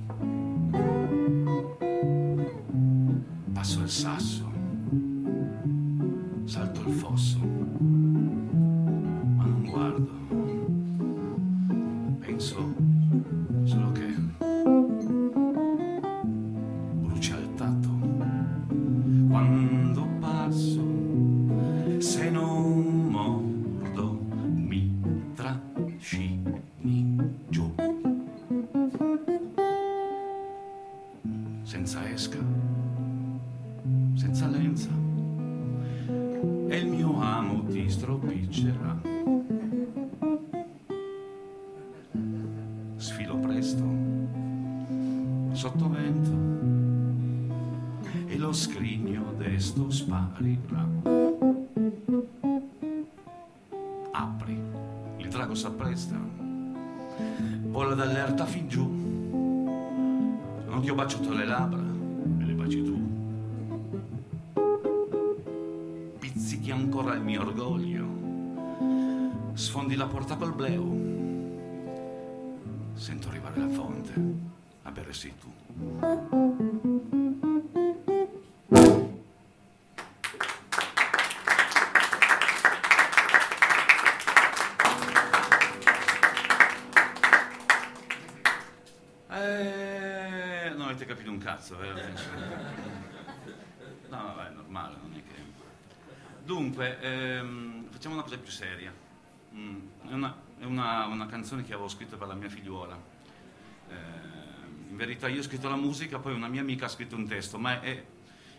Bere 75.13 75.15
sei 75.15 75.33
tu. 75.39 75.51
Eh, 89.29 90.69
non 90.75 90.87
avete 90.87 91.05
capito 91.05 91.31
un 91.31 91.37
cazzo, 91.39 91.77
vero? 91.77 91.99
No, 94.09 94.23
vabbè, 94.35 94.49
è 94.49 94.53
normale, 94.53 94.95
non 95.01 95.13
è 95.13 95.23
che... 95.23 95.41
Dunque, 96.43 96.99
ehm, 96.99 97.87
facciamo 97.89 98.13
una 98.15 98.23
cosa 98.23 98.37
più 98.37 98.51
seria. 98.51 98.93
Mm, 99.55 99.79
è 100.07 100.13
una, 100.13 100.35
è 100.59 100.65
una- 100.65 101.05
una 101.05 101.25
canzone 101.25 101.63
che 101.63 101.73
avevo 101.73 101.87
scritto 101.87 102.17
per 102.17 102.27
la 102.27 102.35
mia 102.35 102.49
figliuola. 102.49 102.95
Eh, 103.89 103.93
in 104.93 104.99
verità 104.99 105.27
io 105.27 105.39
ho 105.39 105.43
scritto 105.43 105.67
la 105.67 105.75
musica, 105.75 106.19
poi 106.19 106.33
una 106.35 106.47
mia 106.47 106.61
amica 106.61 106.85
ha 106.85 106.87
scritto 106.87 107.15
un 107.15 107.27
testo, 107.27 107.57
ma 107.57 107.81
è, 107.81 108.05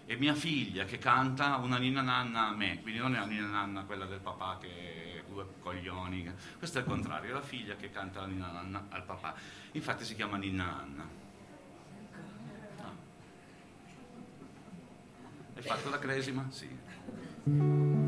è 0.04 0.16
mia 0.16 0.34
figlia 0.34 0.84
che 0.84 0.98
canta 0.98 1.54
una 1.58 1.78
ninna 1.78 2.02
nanna 2.02 2.48
a 2.48 2.50
me, 2.50 2.80
quindi 2.82 2.98
non 2.98 3.14
è 3.14 3.20
la 3.20 3.24
ninna 3.24 3.46
nanna 3.46 3.84
quella 3.84 4.04
del 4.04 4.18
papà 4.18 4.58
che 4.60 5.22
due 5.28 5.46
coglioni. 5.60 6.28
Questo 6.58 6.78
è 6.78 6.80
il 6.80 6.88
contrario, 6.88 7.30
è 7.30 7.32
la 7.34 7.40
figlia 7.40 7.76
che 7.76 7.90
canta 7.92 8.22
la 8.22 8.26
ninna 8.26 8.50
nanna 8.50 8.84
al 8.88 9.04
papà. 9.04 9.34
Infatti 9.72 10.04
si 10.04 10.16
chiama 10.16 10.36
ninna 10.36 10.64
nanna. 10.64 11.08
No. 12.82 12.96
Hai 15.54 15.62
fatto 15.62 15.88
la 15.88 15.98
cresima? 16.00 16.48
Sì. 16.50 18.02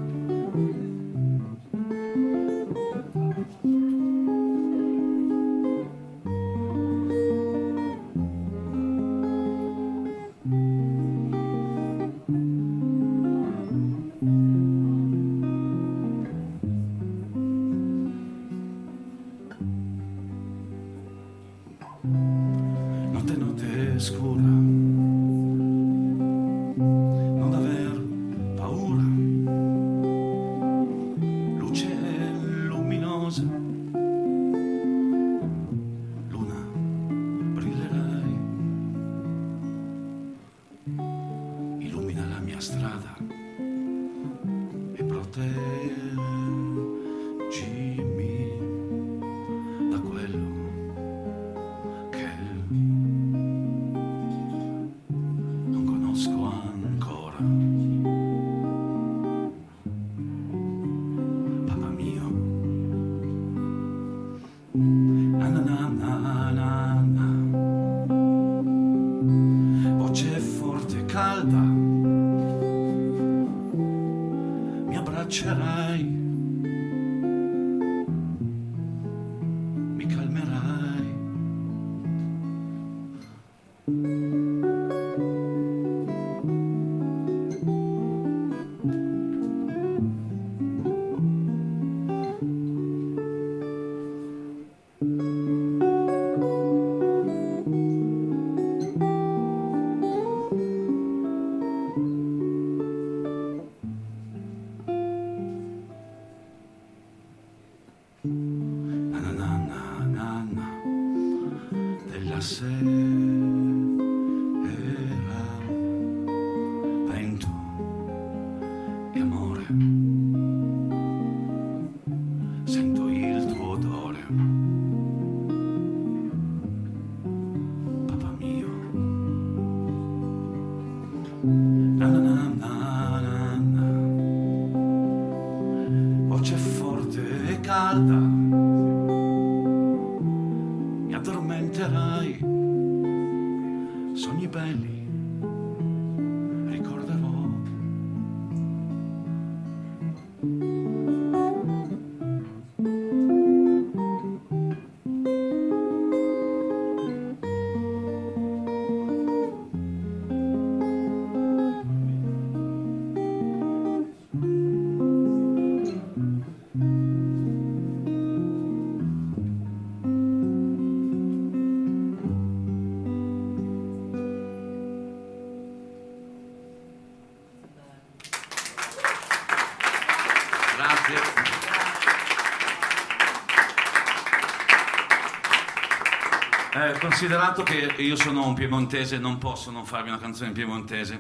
Considerato 187.19 187.63
che 187.63 187.95
io 188.03 188.15
sono 188.15 188.47
un 188.47 188.53
piemontese, 188.53 189.17
non 189.17 189.39
posso 189.39 189.71
non 189.71 189.87
farvi 189.87 190.11
una 190.11 190.19
canzone 190.19 190.49
in 190.49 190.53
piemontese, 190.53 191.19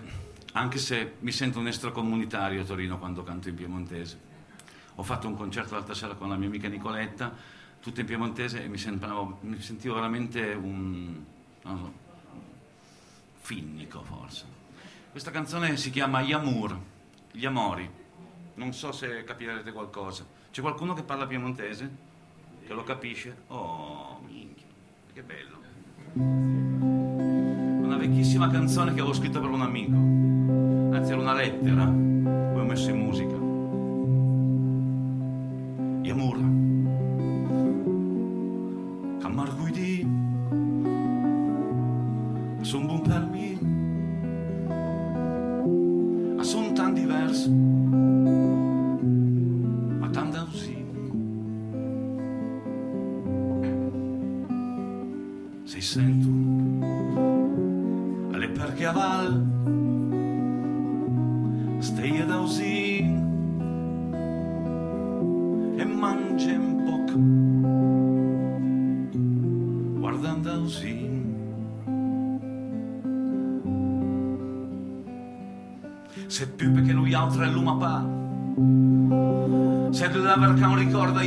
anche 0.52 0.76
se 0.76 1.14
mi 1.20 1.32
sento 1.32 1.59
un 1.59 1.68
extracomunitario 1.68 2.61
a 2.61 2.64
Torino 2.66 2.98
quando 2.98 3.22
canto 3.22 3.48
in 3.48 3.54
piemontese. 3.54 4.20
Ho 4.96 5.02
fatto 5.02 5.26
un 5.26 5.35
concerto 5.35 5.72
l'altra 5.72 5.94
sera 5.94 6.12
con 6.12 6.28
la 6.28 6.37
mia 6.37 6.48
amica 6.48 6.68
Nicoletta, 6.68 7.35
tutto 7.80 8.00
in 8.00 8.04
piemontese, 8.04 8.62
e 8.62 8.68
mi, 8.68 8.76
sembravo- 8.76 9.38
mi 9.40 9.59
sentivo 9.62 9.94
veramente 9.94 10.52
un, 10.52 11.24
non 11.62 11.78
so, 11.78 11.92
finnico 13.40 14.02
forse. 14.02 14.44
Questa 15.11 15.30
canzone 15.30 15.78
si 15.78 15.88
chiama 15.88 16.20
Yamur, 16.20 16.78
Gli 17.30 17.46
Amori. 17.46 17.90
Non 18.56 18.74
so 18.74 18.92
se 18.92 19.24
capirete 19.24 19.72
qualcosa. 19.72 20.26
C'è 20.50 20.61
qualcuno 20.61 20.92
che 20.92 21.04
parla 21.04 21.26
piemontese? 21.26 21.90
Che 22.66 22.74
lo 22.74 22.85
capisce? 22.85 23.44
Oh, 23.46 24.20
minchia, 24.26 24.66
che 25.14 25.22
bello. 25.22 25.65
Una 26.22 27.96
vecchissima 27.96 28.48
canzone 28.48 28.92
che 28.94 29.00
avevo 29.00 29.14
scritto 29.14 29.40
per 29.40 29.50
un 29.50 29.61
amico. 29.62 29.96
Anzi, 30.96 31.12
era 31.12 31.20
una 31.20 31.35
lettera, 31.35 31.85
poi 31.85 32.61
ho 32.61 32.64
messo 32.64 32.90
in 32.90 32.98
musica. 32.98 33.35
Yamur. 36.02 36.65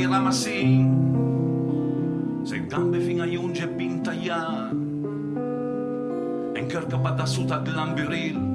il 0.00 0.08
ramassin 0.08 0.88
se 2.42 2.66
gambe 2.66 2.98
fino 3.00 3.22
a 3.22 3.28
giunge 3.28 3.68
pintaglia 3.68 4.70
e 6.52 6.58
in 6.58 6.66
carca 6.66 6.96
badassuta 6.96 7.58
glambiril 7.58 8.48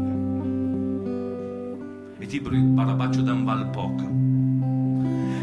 e 2.18 2.26
ti 2.26 2.40
bri 2.40 2.60
barabaccio 2.60 3.22
da 3.22 3.34
un 3.34 3.44
valpoc 3.44 4.14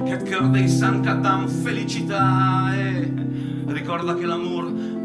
che 0.04 0.16
cœur 0.24 0.50
dei 0.50 0.68
sanca 0.68 1.14
dan 1.14 1.46
felicità 1.48 2.74
e 2.74 3.08
ricorda 3.66 4.16
che 4.16 4.26
l'amor 4.26 4.64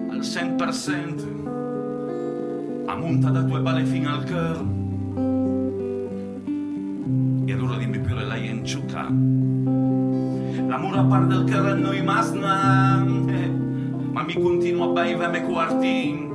al 0.09 0.19
100% 0.19 2.87
ammonta 2.87 3.29
da 3.29 3.43
tue 3.43 3.59
balle 3.59 3.85
fino 3.85 4.09
al 4.09 4.23
cœur. 4.23 4.65
E 7.45 7.53
allora 7.53 7.77
dimmi 7.77 7.99
pure 7.99 8.25
lei 8.25 8.49
in 8.49 8.65
ciucca 10.97 11.01
l'amore 11.01 11.01
a 11.01 11.03
parte 11.03 11.27
del 11.27 11.43
cœur 11.45 11.65
a 11.67 11.73
noi 11.75 12.01
masna 12.01 13.05
eh, 13.27 13.49
ma 14.11 14.23
mi 14.23 14.33
continua 14.33 14.85
a 14.85 14.89
baive 14.89 15.27
me 15.27 15.43
quartin. 15.43 16.25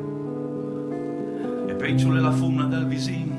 E 1.69 1.75
pecciole 1.75 2.21
la 2.21 2.31
fumna 2.31 2.65
del 2.67 2.87
vicino 2.87 3.32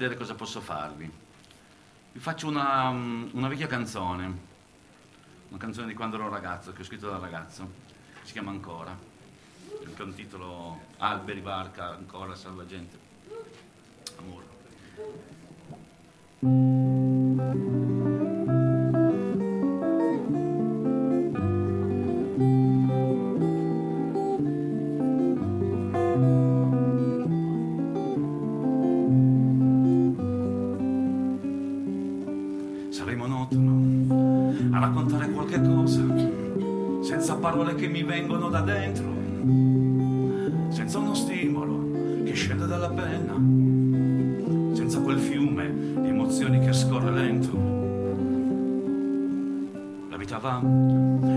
vedere 0.00 0.16
cosa 0.16 0.34
posso 0.34 0.62
farvi. 0.62 1.10
Vi 2.12 2.18
faccio 2.18 2.48
una, 2.48 2.88
una 2.88 3.48
vecchia 3.48 3.66
canzone 3.66 4.48
una 5.50 5.58
canzone 5.58 5.88
di 5.88 5.94
quando 5.94 6.16
ero 6.16 6.28
ragazzo 6.28 6.72
che 6.72 6.82
ho 6.82 6.84
scritto 6.84 7.10
da 7.10 7.18
ragazzo 7.18 7.68
si 8.22 8.32
chiama 8.32 8.50
Ancora 8.50 8.96
anche 9.84 10.02
un 10.02 10.14
titolo 10.14 10.78
Alberi, 10.98 11.40
barca, 11.40 11.90
ancora, 11.90 12.34
salva 12.34 12.64
gente 12.66 12.98
amore 14.18 14.46
parole 37.40 37.74
che 37.74 37.88
mi 37.88 38.02
vengono 38.02 38.48
da 38.48 38.60
dentro. 38.60 39.08
Senza 40.68 40.98
uno 40.98 41.14
stimolo 41.14 42.22
che 42.22 42.34
scende 42.34 42.66
dalla 42.66 42.90
penna. 42.90 44.76
Senza 44.76 45.00
quel 45.00 45.18
fiume 45.18 45.72
di 46.02 46.08
emozioni 46.08 46.60
che 46.60 46.72
scorre 46.72 47.10
lento. 47.10 47.68
La 50.10 50.16
vita 50.16 50.38
va 50.38 50.60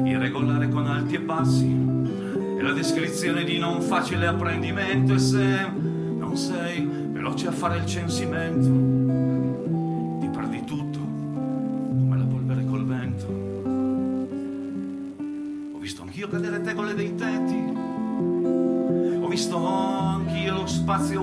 irregolare 0.06 0.68
con 0.68 0.86
alti 0.88 1.16
e 1.16 1.20
bassi. 1.22 1.72
E 2.58 2.62
la 2.62 2.74
descrizione 2.74 3.46
di 3.46 3.58
non 3.58 3.82
facile 3.82 4.28
apprendimento 4.28 5.14
e 5.14 5.20
se 5.20 5.66
non 6.18 6.36
sei 6.36 6.86
veloce 7.12 7.48
a 7.48 7.52
fare 7.52 7.78
il 7.78 7.86
censimento 7.86 9.03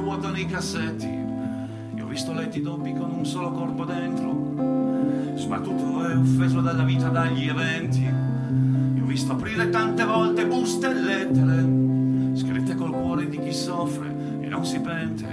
vuoto 0.01 0.31
nei 0.31 0.47
cassetti, 0.47 1.07
e 1.07 2.03
ho 2.03 2.07
visto 2.07 2.33
letti 2.33 2.61
doppi 2.61 2.93
con 2.93 3.11
un 3.11 3.25
solo 3.25 3.51
corpo 3.53 3.85
dentro, 3.85 5.35
sbattuto 5.37 6.09
e 6.09 6.15
offeso 6.15 6.61
dalla 6.61 6.85
vita, 6.85 7.09
dagli 7.09 7.49
eventi. 7.49 8.05
E 8.05 9.01
ho 9.01 9.05
visto 9.05 9.33
aprire 9.33 9.69
tante 9.71 10.05
volte 10.05 10.47
buste 10.47 10.89
e 10.91 10.95
lettere, 10.95 12.37
scritte 12.37 12.75
col 12.75 12.93
cuore 12.93 13.29
di 13.29 13.39
chi 13.39 13.53
soffre 13.53 14.39
e 14.41 14.49
non 14.49 14.65
si 14.65 14.81
pente 14.81 15.27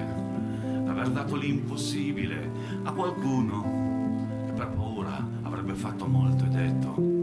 d'aver 0.86 1.10
dato 1.10 1.36
l'impossibile 1.36 2.50
a 2.84 2.92
qualcuno 2.92 4.46
che 4.46 4.54
per 4.54 4.70
paura 4.70 5.26
avrebbe 5.44 5.74
fatto 5.74 6.08
molto 6.08 6.46
e 6.46 6.48
detto. 6.48 7.17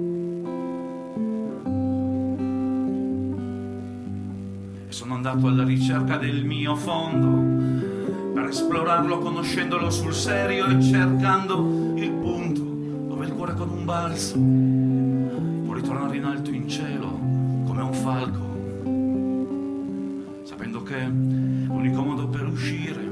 Sono 4.95 5.14
andato 5.14 5.49
alla 5.49 5.64
ricerca 5.64 6.18
del 6.18 6.45
mio 6.45 6.76
fondo 6.76 8.32
per 8.32 8.45
esplorarlo 8.45 9.18
conoscendolo 9.18 9.90
sul 9.90 10.14
serio 10.14 10.68
e 10.68 10.80
cercando 10.80 11.95
il 11.97 12.12
punto 12.12 12.62
dove 13.09 13.26
il 13.26 13.32
cuore 13.32 13.55
con 13.55 13.70
un 13.70 13.84
balzo 13.84 14.38
può 15.64 15.74
ritornare 15.74 16.16
in 16.16 16.22
alto 16.22 16.51
in 16.51 16.68
cielo 16.68 17.09
come 17.66 17.82
un 17.82 17.92
falco, 17.92 18.38
sapendo 20.45 20.84
che 20.84 21.03
l'unico 21.03 22.01
modo 22.01 22.28
per 22.28 22.47
uscire 22.47 23.03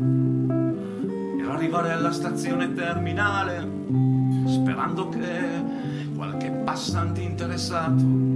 era 1.41 1.53
arrivare 1.53 1.91
alla 1.91 2.13
stazione 2.13 2.73
terminale, 2.75 3.69
sperando 4.47 5.09
che 5.09 6.11
qualche 6.15 6.49
passante 6.49 7.23
interessato 7.23 8.32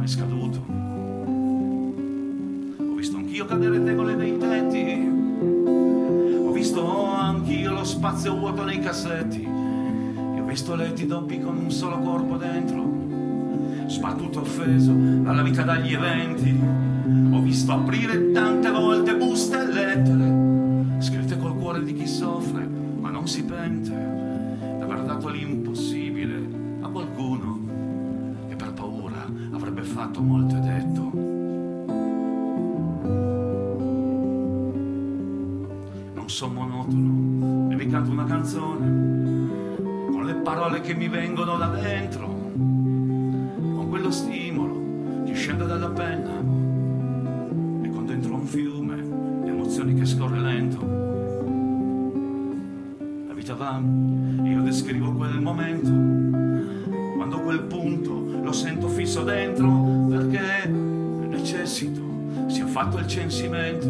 ormai 0.00 0.08
scaduto. 0.08 0.64
Ho 2.78 2.94
visto 2.94 3.16
anch'io 3.16 3.44
cadere 3.44 3.84
tegole 3.84 4.16
dei 4.16 4.38
tetti, 4.38 5.08
ho 6.38 6.50
visto 6.52 7.04
anch'io 7.04 7.72
lo 7.72 7.84
spazio 7.84 8.36
vuoto 8.36 8.64
nei 8.64 8.78
cassetti, 8.78 9.42
e 9.42 10.40
ho 10.40 10.44
visto 10.44 10.74
letti 10.74 11.06
doppi 11.06 11.38
con 11.40 11.56
un 11.56 11.70
solo 11.70 11.98
corpo 11.98 12.36
dentro, 12.36 13.88
sbattuto 13.88 14.40
offeso 14.40 14.92
dalla 14.92 15.42
vita 15.42 15.62
dagli 15.62 15.92
eventi. 15.92 16.58
Ho 17.32 17.40
visto 17.40 17.72
aprire 17.72 18.30
tante 18.32 18.70
volte 18.70 19.16
buste 19.16 19.60
e 19.60 19.66
lettere, 19.66 21.00
scritte 21.00 21.38
col 21.38 21.56
cuore 21.56 21.82
di 21.84 21.92
chi 21.94 22.06
soffre, 22.06 22.66
ma 22.66 23.10
non 23.10 23.26
si 23.26 23.44
pente 23.44 24.29
fatto 30.10 30.22
molto 30.22 30.56
e 30.56 30.60
detto. 30.60 31.10
Non 36.14 36.28
sono 36.28 36.52
monotono 36.52 37.70
e 37.70 37.76
vi 37.76 37.86
canto 37.86 38.10
una 38.10 38.24
canzone 38.24 39.78
con 40.10 40.24
le 40.24 40.34
parole 40.34 40.80
che 40.80 40.94
mi 40.94 41.08
vengono 41.08 41.56
da 41.56 41.68
dentro, 41.68 42.39
censimento 63.30 63.86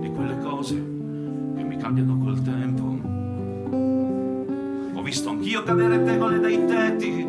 di 0.00 0.08
quelle 0.14 0.38
cose 0.38 0.74
che 0.76 1.62
mi 1.64 1.76
cambiano 1.76 2.16
col 2.18 2.40
tempo. 2.40 2.82
Ho 4.96 5.02
visto 5.02 5.30
anch'io 5.30 5.64
cadere 5.64 6.04
tegole 6.04 6.38
dai 6.38 6.64
tetti, 6.66 7.26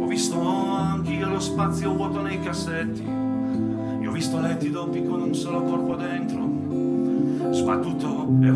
ho 0.00 0.06
visto 0.06 0.40
anch'io 0.40 1.28
lo 1.28 1.38
spazio 1.38 1.94
vuoto 1.94 2.22
nei 2.22 2.40
cassetti, 2.40 3.04
e 4.00 4.06
ho 4.06 4.10
visto 4.10 4.40
letti 4.40 4.70
doppi 4.70 5.04
con 5.04 5.20
un 5.20 5.34
solo 5.34 5.64
corpo 5.64 5.96
dentro. 5.96 6.48
Sbattuto 7.52 8.26
e 8.40 8.48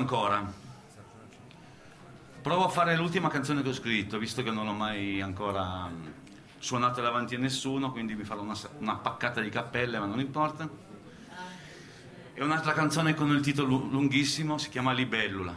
ancora. 0.00 0.52
Provo 2.42 2.64
a 2.64 2.68
fare 2.68 2.96
l'ultima 2.96 3.28
canzone 3.28 3.62
che 3.62 3.68
ho 3.68 3.74
scritto, 3.74 4.18
visto 4.18 4.42
che 4.42 4.50
non 4.50 4.64
l'ho 4.64 4.72
mai 4.72 5.20
ancora 5.20 5.86
mm, 5.88 6.06
suonata 6.58 7.02
davanti 7.02 7.34
a 7.34 7.38
nessuno, 7.38 7.92
quindi 7.92 8.14
mi 8.14 8.24
farò 8.24 8.40
una, 8.40 8.56
una 8.78 8.96
paccata 8.96 9.40
di 9.40 9.50
cappelle, 9.50 9.98
ma 9.98 10.06
non 10.06 10.20
importa. 10.20 10.68
È 12.32 12.42
un'altra 12.42 12.72
canzone 12.72 13.14
con 13.14 13.30
il 13.30 13.42
titolo 13.42 13.76
lunghissimo, 13.76 14.56
si 14.56 14.70
chiama 14.70 14.92
Libellula. 14.92 15.54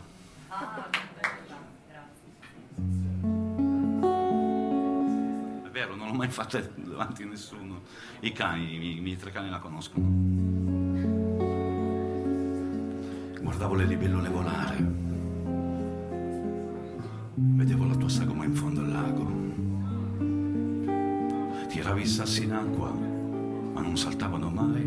È 5.64 5.70
vero, 5.70 5.96
non 5.96 6.08
l'ho 6.08 6.14
mai 6.14 6.30
fatta 6.30 6.60
davanti 6.60 7.24
a 7.24 7.28
nessuno. 7.28 7.84
I 8.20 8.34
cani, 8.34 8.76
i 8.76 8.78
miei, 8.78 8.98
i 8.98 9.00
miei 9.00 9.18
tre 9.18 9.32
cani 9.32 9.50
la 9.50 9.60
conoscono. 9.60 10.83
Guardavo 13.44 13.76
le 13.76 13.86
libellule 13.86 14.30
volare. 14.30 14.78
Vedevo 17.36 17.86
la 17.86 17.96
tua 17.96 18.08
sagoma 18.08 18.46
in 18.46 18.56
fondo 18.56 18.80
al 18.80 18.90
lago. 18.90 19.32
Tiravi 21.68 22.02
i 22.02 22.06
sassi 22.06 22.46
in 22.46 22.54
acqua, 22.54 22.90
ma 22.90 23.82
non 23.82 23.98
saltavano 23.98 24.50
mai. 24.50 24.86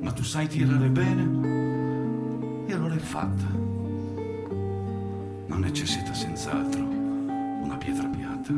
Ma 0.00 0.12
tu 0.12 0.22
sai 0.22 0.46
tirare 0.46 0.88
bene? 0.88 2.66
E 2.68 2.72
allora 2.72 2.94
è 2.94 2.98
fatta. 2.98 3.48
Non 5.46 5.58
necessita 5.58 6.14
senz'altro 6.14 6.84
una 6.84 7.76
pietra 7.78 8.06
piatta. 8.06 8.52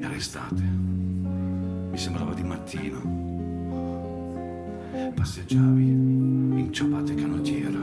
Era 0.00 0.14
estate. 0.16 0.62
Mi 1.90 1.98
sembrava 1.98 2.34
di 2.34 2.42
mattino 2.42 3.35
passeggiavi 5.14 5.88
in 5.88 6.68
ciabatte 6.72 7.14
canottiera. 7.14 7.78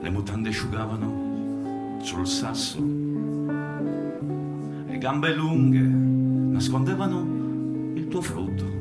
Le 0.00 0.10
mutande 0.10 0.48
asciugavano 0.48 1.98
sul 2.02 2.26
sasso. 2.26 2.78
Le 4.86 4.98
gambe 4.98 5.34
lunghe 5.34 5.80
nascondevano 5.80 7.92
il 7.94 8.08
tuo 8.08 8.22
frutto. 8.22 8.75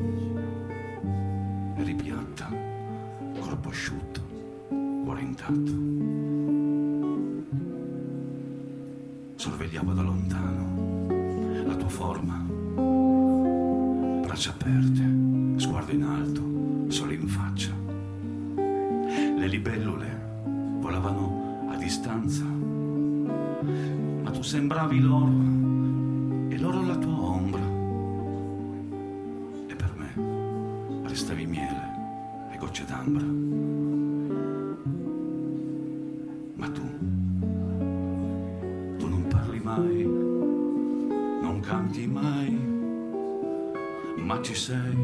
Ma 44.35 44.41
ci 44.41 44.53
sei 44.53 44.97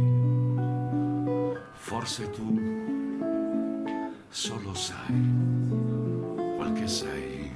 forse 1.71 2.29
tu 2.31 2.59
solo 4.27 4.73
sai 4.73 5.21
quel 6.57 6.73
che 6.73 6.87
sei. 6.87 7.49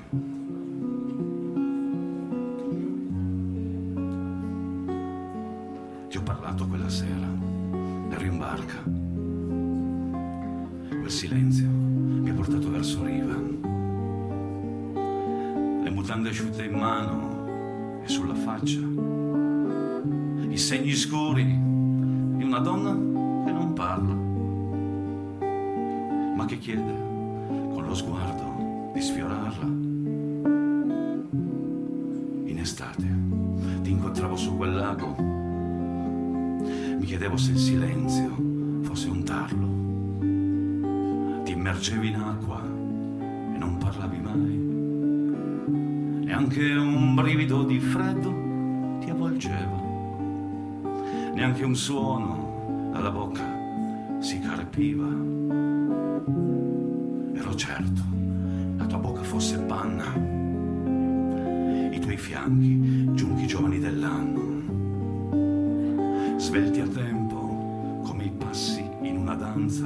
Ti 6.10 6.18
ho 6.18 6.22
parlato 6.22 6.66
quella 6.66 6.90
sera, 6.90 7.28
ero 8.10 8.24
in 8.24 8.38
barca. 8.38 8.82
Quel 10.88 11.12
silenzio 11.12 11.68
mi 11.68 12.30
ha 12.30 12.34
portato 12.34 12.70
verso 12.70 13.04
riva. 13.04 13.36
Le 15.84 15.90
mutande 15.90 16.30
asciutte 16.30 16.64
in 16.64 16.74
mano 16.74 18.02
e 18.02 18.08
sulla 18.08 18.36
faccia. 18.36 18.80
I 20.56 20.58
segni 20.58 20.94
scuri 20.94 21.55
una 22.56 22.64
donna 22.64 22.92
che 23.46 23.52
non 23.52 23.74
parla, 23.74 24.14
ma 26.36 26.46
che 26.46 26.58
chiede 26.58 27.04
con 27.74 27.86
lo 27.86 27.94
sguardo 27.94 28.92
di 28.94 29.02
sfiorarla. 29.02 29.66
In 32.46 32.58
estate 32.58 33.26
camminavo 34.26 34.36
su 34.36 34.56
quel 34.56 34.76
lago, 34.76 35.16
mi 36.98 37.06
chiedevo 37.06 37.38
se 37.38 37.52
il 37.52 37.58
silenzio 37.58 38.32
fosse 38.82 39.10
un 39.10 39.24
tarlo. 39.24 39.68
Ti 41.44 41.52
immergevi 41.52 42.08
in 42.08 42.16
acqua 42.16 42.62
e 42.62 43.58
non 43.58 43.78
parlavi 43.78 44.20
mai. 44.20 44.64
Neanche 46.26 46.74
un 46.76 47.16
brivido 47.16 47.64
di 47.64 47.80
freddo 47.80 48.34
ti 49.00 49.10
avvolgeva. 49.10 49.84
Neanche 51.34 51.64
un 51.64 51.76
suono 51.76 52.45
dalla 53.06 53.12
bocca 53.12 53.44
si 54.20 54.40
carpiva. 54.40 55.06
Ero 57.36 57.54
certo, 57.54 58.02
la 58.78 58.86
tua 58.86 58.98
bocca 58.98 59.22
fosse 59.22 59.60
panna, 59.60 60.06
i 61.94 62.00
tuoi 62.00 62.18
fianchi 62.18 63.14
giunchi 63.14 63.46
giovani 63.46 63.78
dell'anno, 63.78 64.42
svelti 66.40 66.80
a 66.80 66.88
tempo 66.88 68.02
come 68.04 68.24
i 68.24 68.32
passi 68.32 68.84
in 69.02 69.18
una 69.18 69.36
danza, 69.36 69.86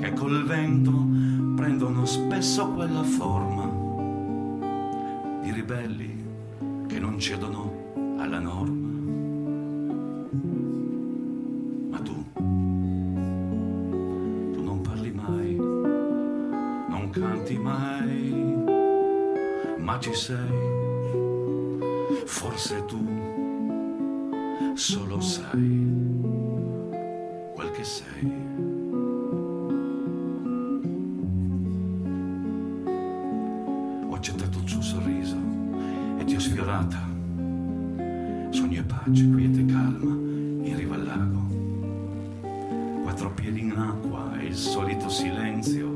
che 0.00 0.12
col 0.14 0.46
vento 0.46 1.06
prendono 1.54 2.06
spesso 2.06 2.66
quella 2.70 3.02
forma 3.02 3.66
di 5.42 5.52
ribelli 5.52 6.16
che 6.86 6.98
non 6.98 7.18
cedono 7.18 8.16
alla 8.16 8.38
norma. 8.38 8.77
Sei. 20.18 20.36
Forse 22.26 22.84
tu 22.86 22.98
solo 24.74 25.20
sai 25.20 25.86
quel 27.54 27.70
che 27.70 27.84
sei. 27.84 28.32
Ho 34.08 34.14
accettato 34.14 34.58
il 34.58 34.68
suo 34.68 34.82
sorriso 34.82 35.36
e 36.18 36.24
ti 36.24 36.34
ho 36.34 36.40
sfiorata. 36.40 36.98
Sogno 38.50 38.80
e 38.80 38.82
pace, 38.82 39.30
quiete 39.30 39.60
e 39.60 39.66
calma 39.66 40.10
in 40.66 40.74
riva 40.76 40.96
al 40.96 41.04
lago. 41.04 41.46
Quattro 43.04 43.30
piedi 43.34 43.60
in 43.60 43.70
acqua 43.70 44.36
e 44.40 44.46
il 44.46 44.56
solito 44.56 45.08
silenzio. 45.08 45.86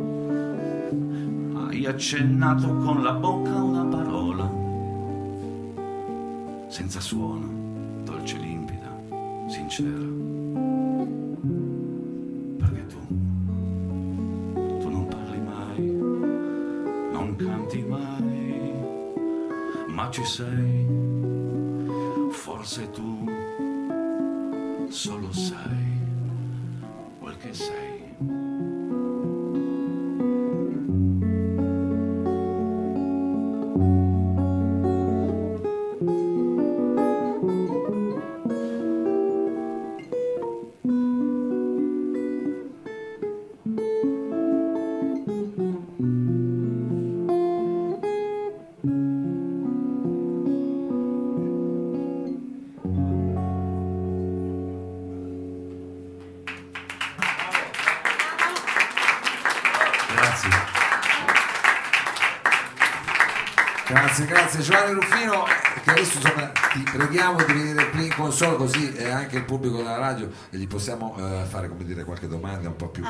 Hai 1.73 1.87
accennato 1.87 2.77
con 2.77 3.03
la 3.03 3.13
bocca 3.13 3.63
una 3.63 3.85
parola. 3.85 4.12
Senza 6.73 7.01
suono, 7.01 8.03
dolce 8.03 8.39
limpida, 8.39 8.91
sincera. 9.47 9.91
Perché 12.57 12.87
tu, 12.87 12.99
tu 14.81 14.89
non 14.89 15.07
parli 15.07 15.41
mai, 15.41 15.83
non 17.13 17.37
canti 17.37 17.83
mai, 17.83 18.73
ma 19.89 20.09
ci 20.11 20.25
sei. 20.25 20.87
Forse 22.31 22.91
tu 22.91 23.29
solo 24.89 25.31
sai 25.31 26.01
quel 27.21 27.37
che 27.37 27.53
sei. 27.53 27.92
Giovanni 64.63 64.93
Ruffino, 64.93 65.45
che 65.83 65.91
adesso 65.91 66.17
insomma 66.19 66.53
ti 66.73 66.83
preghiamo 66.83 67.43
di 67.43 67.53
venire 67.53 67.91
qui 67.91 68.05
in 68.05 68.15
console 68.15 68.57
così 68.57 68.93
eh, 68.95 69.11
anche 69.11 69.37
il 69.37 69.45
pubblico 69.45 69.77
della 69.79 69.99
radio 69.99 70.31
e 70.51 70.57
gli 70.57 70.67
possiamo 70.67 71.17
eh, 71.19 71.45
fare 71.47 71.69
come 71.69 71.85
dire 71.85 72.05
qualche 72.05 72.29
domanda 72.29 72.69
un 72.69 72.77
po' 72.77 72.89
più 72.89 73.05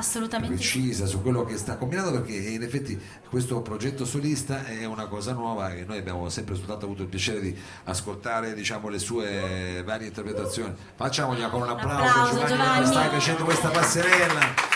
precisa 0.49 1.07
su 1.07 1.21
quello 1.23 1.45
che 1.45 1.57
sta 1.57 1.77
combinando 1.77 2.11
perché 2.13 2.35
in 2.35 2.63
effetti 2.63 3.01
questo 3.29 3.61
progetto 3.61 4.05
solista 4.05 4.65
è 4.65 4.85
una 4.85 5.07
cosa 5.07 5.33
nuova 5.33 5.73
e 5.75 5.85
noi 5.85 5.99
abbiamo 5.99 6.29
sempre 6.29 6.55
soltanto 6.55 6.87
avuto 6.87 7.03
il 7.03 7.09
piacere 7.09 7.41
di 7.41 7.57
ascoltare 7.85 8.55
diciamo 8.55 8.89
le 8.89 8.99
sue 8.99 9.83
varie 9.85 10.09
interpretazioni. 10.09 10.75
Facciamogli 10.95 11.43
con 11.49 11.63
un 11.63 11.69
applauso, 11.69 12.03
applauso, 12.03 12.33
Giovanni, 12.33 12.57
Giovanni. 12.57 12.87
stai 12.87 13.09
facendo 13.11 13.45
questa 13.45 13.69
passerella. 13.69 14.72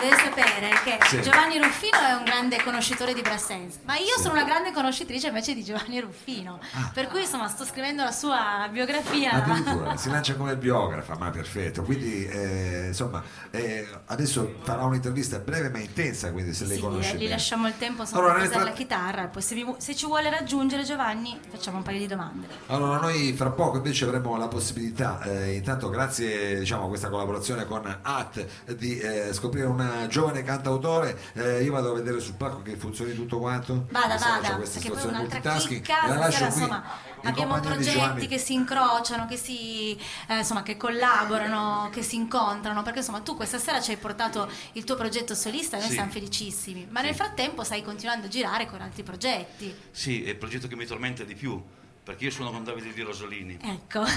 Deve 0.00 0.16
sapere 0.16 0.68
che 0.84 0.98
Sì. 1.06 1.20
Giovanni 1.22 1.58
Ruffino 1.58 1.98
è 1.98 2.12
un 2.12 2.24
grande 2.24 2.62
conoscitore 2.62 3.12
di 3.12 3.20
Brassens, 3.20 3.78
ma 3.84 3.96
io 3.96 4.14
Sì. 4.16 4.22
sono 4.22 4.34
una 4.34 4.44
grande 4.44 4.72
conoscitrice 4.72 5.28
invece 5.28 5.54
di 5.54 5.62
Giovanni 5.62 6.00
Ruffino. 6.00 6.58
Ah. 6.72 6.90
Per 6.92 7.08
cui, 7.08 7.20
insomma, 7.22 7.48
sto 7.48 7.64
scrivendo 7.64 8.02
la 8.02 8.10
sua 8.12 8.66
biografia. 8.70 9.32
Addirittura 9.32 9.96
si 9.96 10.08
lancia 10.10 10.34
come 10.36 10.56
biografa, 10.56 11.16
ma 11.18 11.30
perfetto. 11.30 11.82
Quindi 11.82 12.26
eh, 12.26 12.84
insomma, 12.88 13.22
eh, 13.50 13.86
adesso 14.06 14.54
farà 14.62 14.84
un'intervista 14.84 15.38
breve 15.38 15.68
ma 15.68 15.78
intensa, 15.78 16.32
quindi 16.32 16.54
se 16.54 16.64
lei 16.64 16.76
Sì, 16.76 16.82
conosce 16.82 17.16
gli 17.16 17.28
lasciamo 17.28 17.66
il 17.68 17.76
tempo 17.76 18.02
insomma, 18.02 18.20
Allora, 18.22 18.38
per 18.40 18.48
usare 18.48 18.64
la 18.64 18.72
chitarra, 18.72 19.26
poi 19.26 19.42
se, 19.42 19.54
mi- 19.54 19.74
se 19.78 19.94
ci 19.94 20.06
vuole 20.06 20.30
raggiungere 20.30 20.82
Giovanni 20.84 21.38
facciamo 21.50 21.76
un 21.78 21.82
paio 21.82 21.98
di 21.98 22.06
domande. 22.06 22.46
Allora, 22.68 22.98
noi 23.00 23.32
fra 23.34 23.50
poco 23.50 23.76
invece 23.76 24.04
avremo 24.06 24.36
la 24.36 24.48
possibilità, 24.48 25.20
eh, 25.22 25.52
intanto 25.56 25.90
grazie 25.90 26.58
diciamo, 26.58 26.84
a 26.84 26.88
questa 26.88 27.08
collaborazione 27.10 27.66
con 27.66 27.98
AT, 28.02 28.46
di 28.76 28.98
eh, 28.98 29.32
scoprire 29.32 29.66
un 29.98 30.08
giovane 30.08 30.42
cantautore. 30.42 31.18
Eh, 31.34 31.62
io 31.62 31.72
vado 31.72 31.90
a 31.90 31.94
vedere 31.94 32.20
sul 32.20 32.34
palco 32.34 32.62
che 32.62 32.76
funzioni 32.76 33.14
tutto 33.14 33.38
quanto. 33.38 33.86
Vada, 33.90 34.16
vada, 34.16 34.56
questa 34.56 34.80
perché 34.80 34.94
poi 34.94 35.06
un'altra 35.08 35.56
chicca, 35.56 36.06
la 36.08 36.16
lascio 36.16 36.46
qui 36.46 36.46
insomma 36.46 36.84
abbiamo 37.22 37.60
progetti 37.60 38.26
che 38.26 38.38
si 38.38 38.54
incrociano, 38.54 39.26
che 39.26 39.36
si 39.36 39.98
eh, 40.28 40.38
insomma 40.38 40.62
che 40.62 40.76
collaborano, 40.76 41.88
che 41.92 42.02
si 42.02 42.16
incontrano, 42.16 42.82
perché 42.82 42.98
insomma 43.00 43.20
tu 43.20 43.36
questa 43.36 43.58
sera 43.58 43.80
ci 43.80 43.90
hai 43.90 43.96
portato 43.96 44.48
il 44.72 44.84
tuo 44.84 44.96
progetto 44.96 45.34
solista 45.34 45.76
e 45.76 45.80
noi 45.80 45.88
Sì. 45.88 45.94
siamo 45.94 46.10
felicissimi, 46.10 46.86
ma 46.90 47.00
nel 47.00 47.10
Sì. 47.10 47.16
frattempo 47.16 47.62
stai 47.64 47.82
continuando 47.82 48.26
a 48.26 48.28
girare 48.30 48.66
con 48.66 48.80
altri 48.80 49.02
progetti. 49.02 49.74
Sì, 49.90 50.24
è 50.24 50.30
il 50.30 50.36
progetto 50.36 50.68
che 50.68 50.76
mi 50.76 50.86
tormenta 50.86 51.24
di 51.24 51.34
più, 51.34 51.62
perché 52.02 52.24
io 52.24 52.30
suono 52.30 52.50
con 52.50 52.64
Davide 52.64 52.92
Di 52.92 53.02
Rosolini. 53.02 53.58
Ecco. 53.62 54.04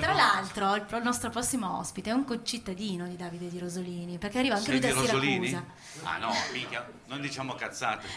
Tra 0.00 0.14
l'altro, 0.14 0.74
il, 0.74 0.82
pro- 0.82 1.02
nostro 1.02 1.28
prossimo 1.28 1.78
ospite 1.78 2.08
è 2.10 2.12
un 2.12 2.24
concittadino 2.24 3.06
di 3.06 3.16
Davide 3.16 3.48
Di 3.48 3.58
Rosolini, 3.58 4.16
perché 4.16 4.38
arriva 4.38 4.54
anche 4.54 4.70
Sei 4.70 4.80
lui 4.80 4.88
di 4.88 4.94
da 4.94 5.00
Rosolini? 5.00 5.46
Siracusa. 5.48 5.74
Ah 6.04 6.18
no, 6.18 6.32
mica, 6.52 6.88
non 7.06 7.20
diciamo 7.20 7.54
cazzate. 7.54 8.08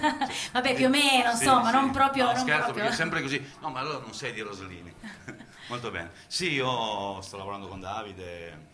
Vabbè, 0.52 0.74
più 0.74 0.86
o 0.86 0.88
meno, 0.88 1.34
Sì, 1.34 1.44
insomma, 1.44 1.68
sì. 1.70 1.74
non 1.76 1.90
proprio. 1.90 2.24
No, 2.24 2.32
non 2.32 2.40
scherzo, 2.40 2.62
proprio. 2.64 2.84
perché 2.84 2.92
è 2.92 2.96
sempre 2.96 3.20
così. 3.20 3.52
No, 3.60 3.68
ma 3.70 3.80
allora 3.80 3.98
non 3.98 4.14
sei 4.14 4.32
di 4.32 4.40
Rosolini. 4.40 4.92
Molto 5.68 5.90
bene. 5.90 6.12
Sì, 6.26 6.52
io 6.52 7.20
sto 7.20 7.36
lavorando 7.36 7.68
con 7.68 7.80
Davide 7.80 8.70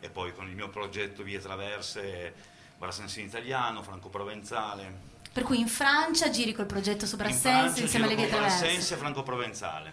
e 0.00 0.10
poi 0.10 0.34
con 0.34 0.48
il 0.48 0.54
mio 0.54 0.68
progetto 0.68 1.22
Vie 1.22 1.38
Traverse, 1.40 2.34
Brassens 2.76 3.16
in 3.16 3.26
italiano, 3.26 3.82
franco-provenzale. 3.82 5.06
Per 5.38 5.46
cui 5.46 5.60
in 5.60 5.68
Francia 5.68 6.30
giri 6.30 6.52
col 6.52 6.66
progetto 6.66 7.06
su 7.06 7.14
In 7.16 7.26
insieme 7.28 8.06
alle 8.06 8.16
vie 8.16 8.26
traverse. 8.26 8.64
Brassens 8.64 8.90
e 8.90 8.96
franco-provenzale. 8.96 9.92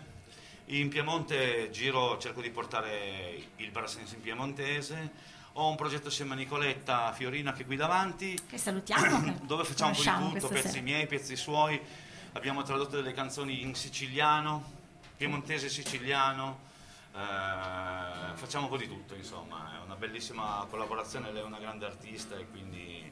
In 0.70 0.90
Piemonte 0.90 1.70
giro, 1.70 2.18
cerco 2.18 2.42
di 2.42 2.50
portare 2.50 3.50
il 3.58 3.70
Brassens 3.70 4.14
in 4.14 4.22
piemontese. 4.22 5.12
Ho 5.54 5.70
un 5.70 5.76
progetto 5.76 6.08
assieme 6.08 6.34
a 6.34 6.38
Nicoletta 6.38 7.14
Fiorina 7.14 7.54
che 7.54 7.62
è 7.62 7.66
qui 7.68 7.76
davanti, 7.76 8.36
Che 8.50 8.58
salutiamo. 8.58 9.42
dove 9.46 9.66
facciamo 9.66 9.92
un 9.92 10.32
po' 10.32 10.34
di 10.34 10.40
tutto, 10.40 10.48
pezzi 10.48 10.68
sera. 10.70 10.82
miei, 10.82 11.06
pezzi 11.06 11.36
suoi. 11.36 11.80
Abbiamo 12.32 12.64
tradotto 12.64 12.96
delle 12.96 13.14
canzoni 13.14 13.62
in 13.62 13.76
siciliano, 13.76 14.64
piemontese 15.16 15.70
siciliano. 15.70 16.58
eh, 17.14 18.36
facciamo 18.36 18.64
un 18.64 18.70
po' 18.72 18.78
di 18.78 18.88
tutto, 18.88 19.14
insomma, 19.14 19.76
è 19.76 19.86
una 19.86 19.96
bellissima 19.96 20.66
collaborazione, 20.68 21.32
lei 21.32 21.44
è 21.44 21.46
una 21.46 21.60
grande 21.60 21.86
artista 21.86 22.36
e 22.36 22.48
quindi 22.50 23.12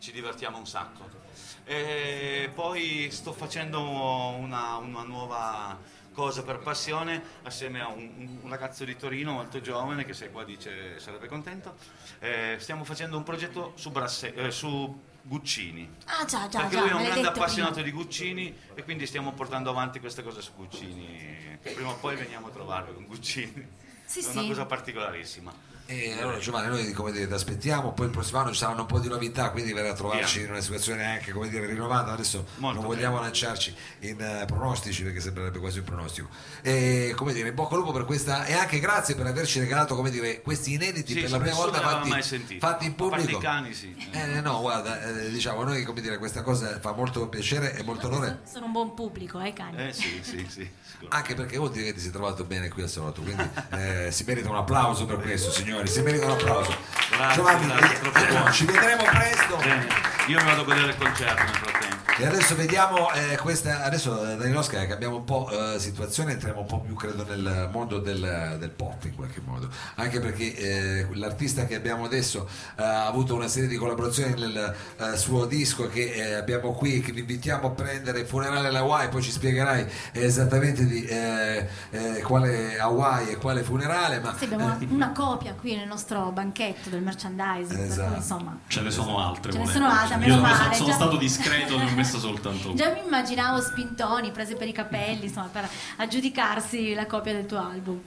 ci 0.00 0.12
divertiamo 0.12 0.58
un 0.58 0.66
sacco. 0.66 1.21
E 1.64 2.50
poi 2.54 3.08
sto 3.10 3.32
facendo 3.32 3.80
una, 3.80 4.76
una 4.76 5.02
nuova 5.02 5.78
cosa 6.12 6.42
per 6.42 6.58
passione 6.58 7.22
assieme 7.42 7.80
a 7.80 7.88
un, 7.88 8.38
un 8.42 8.50
ragazzo 8.50 8.84
di 8.84 8.96
Torino 8.96 9.32
molto 9.32 9.60
giovane 9.60 10.04
che 10.04 10.12
se 10.12 10.30
qua 10.30 10.44
dice 10.44 10.98
sarebbe 10.98 11.28
contento. 11.28 11.76
Eh, 12.18 12.56
stiamo 12.58 12.84
facendo 12.84 13.16
un 13.16 13.22
progetto 13.22 13.72
su, 13.76 13.90
Brasse- 13.90 14.34
eh, 14.34 14.50
su 14.50 15.00
Guccini. 15.22 15.88
Ah 16.06 16.24
già, 16.24 16.48
già, 16.48 16.60
Perché 16.60 16.76
già, 16.76 16.80
lui 16.82 16.90
è 16.90 16.94
un 16.94 17.04
grande 17.04 17.28
appassionato 17.28 17.80
prima. 17.80 17.88
di 17.88 17.92
Guccini 17.92 18.56
e 18.74 18.82
quindi 18.82 19.06
stiamo 19.06 19.32
portando 19.32 19.70
avanti 19.70 20.00
queste 20.00 20.22
cose 20.22 20.42
su 20.42 20.52
Guccini. 20.54 21.58
Prima 21.62 21.90
o 21.90 21.96
poi 21.96 22.16
veniamo 22.16 22.48
a 22.48 22.50
trovarlo 22.50 22.92
con 22.92 23.06
Guccini. 23.06 23.80
Sì, 24.04 24.20
è 24.20 24.30
una 24.30 24.42
sì. 24.42 24.48
cosa 24.48 24.66
particolarissima. 24.66 25.70
E 25.92 26.20
allora 26.20 26.38
Giovanni, 26.38 26.68
noi 26.68 26.92
come 26.92 27.12
dire, 27.12 27.26
ti 27.26 27.34
aspettiamo, 27.34 27.92
poi 27.92 28.06
il 28.06 28.12
prossimo 28.12 28.38
anno 28.38 28.50
ci 28.52 28.58
saranno 28.58 28.80
un 28.80 28.86
po' 28.86 28.98
di 28.98 29.08
novità, 29.08 29.50
quindi 29.50 29.72
verrà 29.74 29.90
a 29.90 29.94
trovarci 29.94 30.38
Via. 30.38 30.46
in 30.46 30.52
una 30.54 30.62
situazione 30.62 31.04
anche 31.04 31.32
come 31.32 31.48
dire 31.50 31.66
rinnovata. 31.66 32.12
Adesso 32.12 32.46
Molto 32.56 32.78
non 32.80 32.86
vogliamo 32.88 33.14
bene. 33.16 33.26
lanciarci 33.26 33.74
in 34.00 34.20
eh, 34.20 34.44
pronostici 34.46 35.02
perché 35.02 35.20
sembrerebbe 35.20 35.58
quasi 35.58 35.78
un 35.80 35.84
pronostico. 35.84 36.28
E 36.62 37.12
come 37.14 37.32
dire, 37.34 37.48
in 37.50 37.54
bocca 37.54 37.74
al 37.74 37.80
lupo 37.80 37.92
per 37.92 38.04
questa 38.06 38.44
e 38.46 38.54
anche 38.54 38.78
grazie 38.80 39.14
per 39.14 39.26
averci 39.26 39.58
regalato 39.60 39.94
come 39.94 40.10
dire 40.10 40.40
questi 40.40 40.72
inediti 40.72 41.12
Sì, 41.12 41.20
per 41.20 41.30
la 41.30 41.38
prima 41.38 41.54
volta 41.56 41.80
fatti, 41.80 42.58
fatti 42.58 42.86
in 42.86 42.94
pubblico. 42.94 43.38
cani, 43.38 43.74
sì. 43.74 43.94
Eh, 44.12 44.40
no, 44.40 44.60
guarda, 44.60 45.02
eh, 45.04 45.30
diciamo 45.30 45.60
a 45.60 45.64
noi 45.64 45.84
come 45.84 46.00
dire, 46.00 46.16
questa 46.18 46.42
cosa 46.42 46.78
fa 46.80 46.92
molto 46.92 47.28
piacere 47.28 47.76
e 47.76 47.82
molto 47.82 48.06
onore. 48.06 48.40
Sono 48.50 48.64
un 48.66 48.72
buon 48.72 48.94
pubblico, 48.94 49.40
eh, 49.40 49.52
cani. 49.52 49.88
Eh 49.88 49.92
sì, 49.92 50.20
sì, 50.22 50.46
sì. 50.48 50.70
Anche 51.08 51.34
perché 51.34 51.56
vuol 51.58 51.72
dire 51.72 51.86
che 51.86 51.94
ti 51.94 52.00
sei 52.00 52.12
trovato 52.12 52.44
bene 52.44 52.68
qui 52.68 52.82
al 52.82 52.88
salotto, 52.88 53.22
quindi 53.22 53.42
eh, 53.70 54.08
si 54.12 54.22
merita 54.24 54.48
un 54.48 54.56
applauso 54.56 55.04
per 55.04 55.18
questo, 55.18 55.50
signori, 55.82 55.88
si 55.88 56.02
merita 56.02 56.26
un 56.26 56.32
applauso. 56.32 56.76
Grazie, 57.10 57.34
Giovanni, 57.34 57.66
grazie, 57.66 58.52
ci 58.52 58.64
vedremo 58.64 59.02
presto. 59.04 59.56
Bene, 59.56 59.86
io 60.26 60.38
mi 60.38 60.44
vado 60.44 60.60
a 60.60 60.64
godere 60.64 60.88
il 60.88 60.98
concerto. 60.98 61.71
E 62.18 62.26
adesso 62.26 62.54
vediamo 62.54 63.10
eh, 63.12 63.36
questa. 63.38 63.82
Adesso 63.84 64.32
eh, 64.32 64.36
Danielowska 64.36 64.86
cambiamo 64.86 65.16
un 65.16 65.24
po' 65.24 65.48
eh, 65.74 65.78
situazione, 65.78 66.32
entriamo 66.32 66.60
un 66.60 66.66
po' 66.66 66.80
più 66.80 66.94
credo 66.94 67.24
nel 67.26 67.70
mondo 67.72 67.98
del, 67.98 68.56
del 68.58 68.70
pop 68.70 69.02
in 69.04 69.14
qualche 69.14 69.40
modo. 69.42 69.68
Anche 69.94 70.20
perché 70.20 70.54
eh, 70.54 71.06
l'artista 71.14 71.64
che 71.64 71.74
abbiamo 71.74 72.04
adesso 72.04 72.46
eh, 72.76 72.82
ha 72.82 73.06
avuto 73.06 73.34
una 73.34 73.48
serie 73.48 73.68
di 73.68 73.76
collaborazioni 73.76 74.34
nel 74.38 74.74
eh, 74.98 75.16
suo 75.16 75.46
disco 75.46 75.88
che 75.88 76.12
eh, 76.12 76.34
abbiamo 76.34 76.72
qui, 76.72 77.00
che 77.00 77.12
vi 77.12 77.20
invitiamo 77.20 77.68
a 77.68 77.70
prendere 77.70 78.24
Funerale 78.26 78.68
alla 78.68 78.80
Hawaii, 78.80 79.08
poi 79.08 79.22
ci 79.22 79.30
spiegherai 79.30 79.86
esattamente 80.12 80.84
di 80.84 81.04
eh, 81.04 81.66
eh, 81.90 82.20
quale 82.20 82.78
Hawaii 82.78 83.30
e 83.30 83.36
quale 83.36 83.62
funerale. 83.62 84.20
Ma 84.20 84.34
Sì, 84.36 84.44
abbiamo 84.44 84.66
una, 84.66 84.78
una 84.90 85.12
copia 85.12 85.54
qui 85.54 85.76
nel 85.76 85.88
nostro 85.88 86.30
banchetto 86.30 86.90
del 86.90 87.00
merchandising, 87.02 87.80
Esatto. 87.80 88.16
insomma. 88.16 88.58
Ce 88.66 88.80
ne 88.82 88.90
sono 88.90 89.18
altre. 89.18 89.50
Ce 89.52 89.58
ne 89.58 89.66
sono 89.66 89.88
altre, 89.88 90.14
Io 90.16 90.20
meno 90.20 90.34
sono, 90.34 90.46
male, 90.62 90.74
sono 90.74 90.88
già- 90.88 90.94
stato 90.94 91.16
discreto, 91.16 92.00
messa 92.12 92.18
soltanto. 92.18 92.74
Già 92.74 92.92
mi 92.92 93.00
immaginavo 93.04 93.60
spintoni 93.60 94.30
prese 94.30 94.56
per 94.56 94.68
i 94.68 94.72
capelli, 94.72 95.24
insomma, 95.24 95.48
per 95.50 95.68
aggiudicarsi 95.96 96.94
la 96.94 97.06
copia 97.06 97.32
del 97.32 97.46
tuo 97.46 97.58
album. 97.58 98.00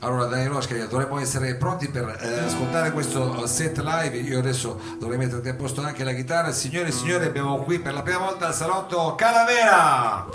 Allora 0.00 0.26
Danielowska, 0.26 0.86
dovremmo 0.86 1.18
essere 1.18 1.56
pronti 1.56 1.88
per 1.88 2.18
eh, 2.20 2.38
ascoltare 2.38 2.92
questo 2.92 3.46
set 3.46 3.78
live. 3.78 4.16
Io 4.16 4.38
adesso 4.38 4.80
dovrei 4.98 5.18
metterti 5.18 5.48
a 5.48 5.54
posto 5.54 5.82
anche 5.82 6.04
la 6.04 6.12
chitarra. 6.12 6.52
Signore 6.52 6.88
e 6.88 6.92
signori, 6.92 7.24
abbiamo 7.24 7.56
qui 7.64 7.80
per 7.80 7.94
la 7.94 8.02
prima 8.02 8.18
volta 8.18 8.46
al 8.46 8.54
salotto 8.54 9.16
Calavera. 9.16 10.26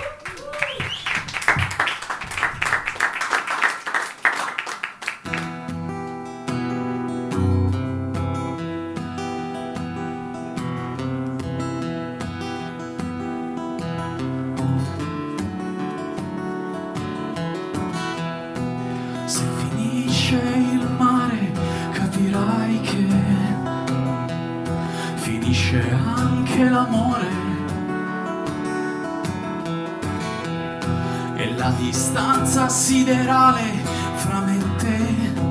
Distanza 31.84 32.70
siderale 32.70 33.84
fra 34.16 34.40
me 34.40 34.58
e 34.58 34.76
te 34.78 35.42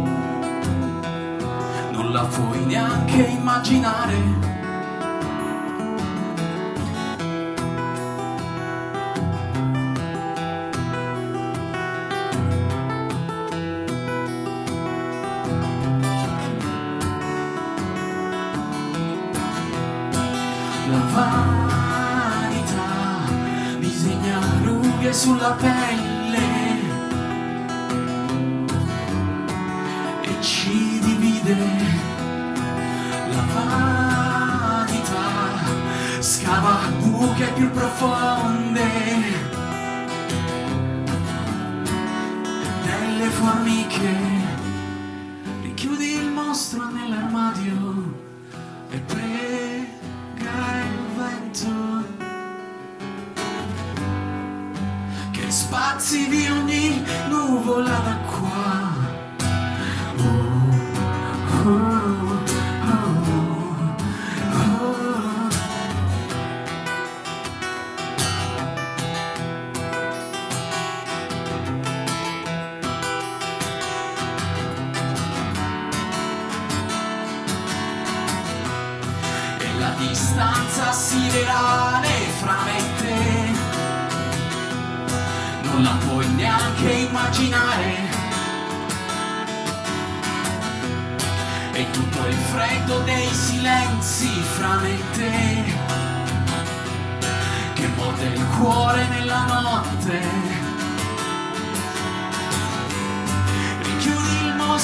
non 1.92 2.10
la 2.10 2.24
puoi 2.24 2.64
neanche 2.64 3.22
immaginare. 3.22 4.41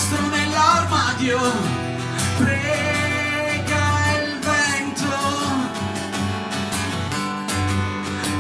Mostro 0.09 0.29
nell'armadio 0.29 1.39
prega 2.39 3.85
il 4.23 4.39
vento 4.41 5.07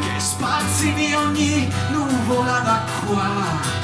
che 0.01 0.21
spazi 0.21 0.95
di 0.95 1.13
ogni 1.13 1.71
nuvola 1.91 2.59
d'acqua. 2.61 3.78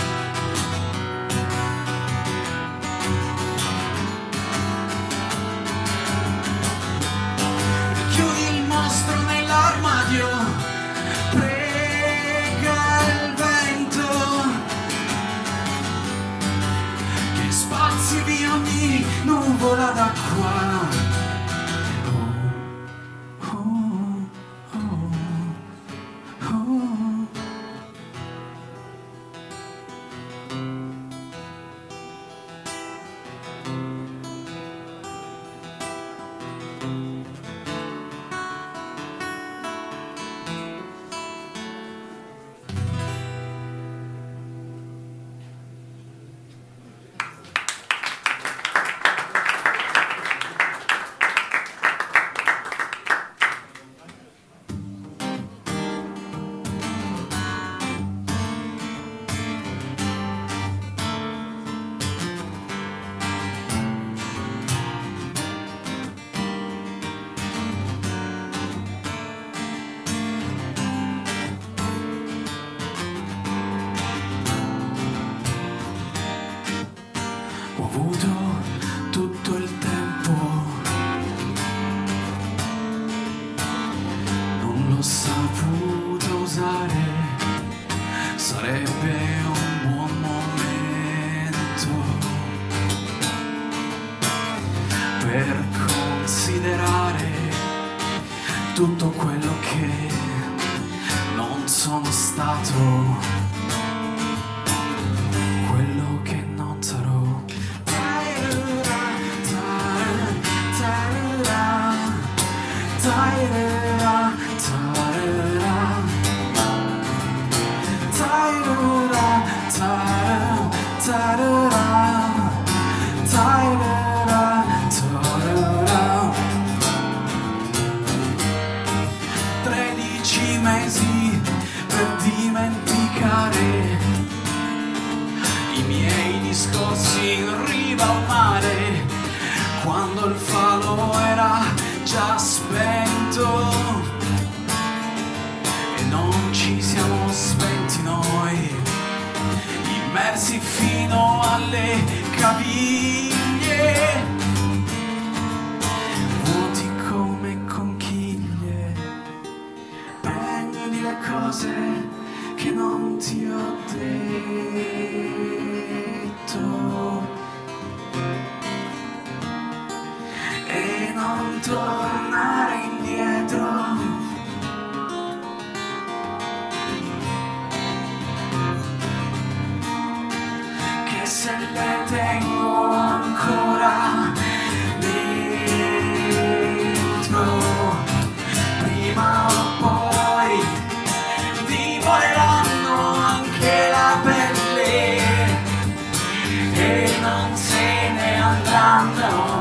down. 199.13 199.54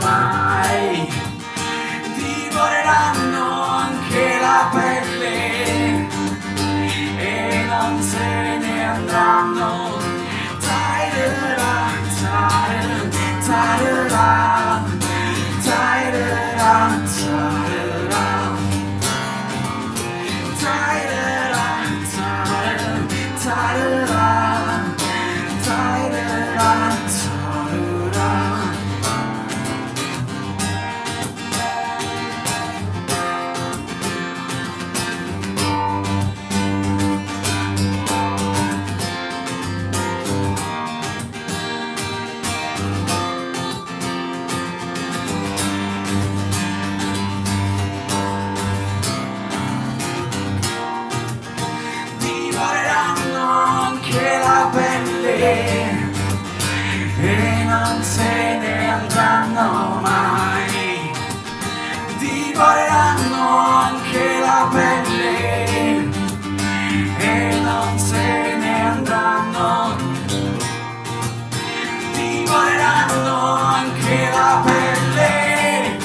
Anche 74.44 74.52
la 74.52 74.62
pelle 74.66 75.98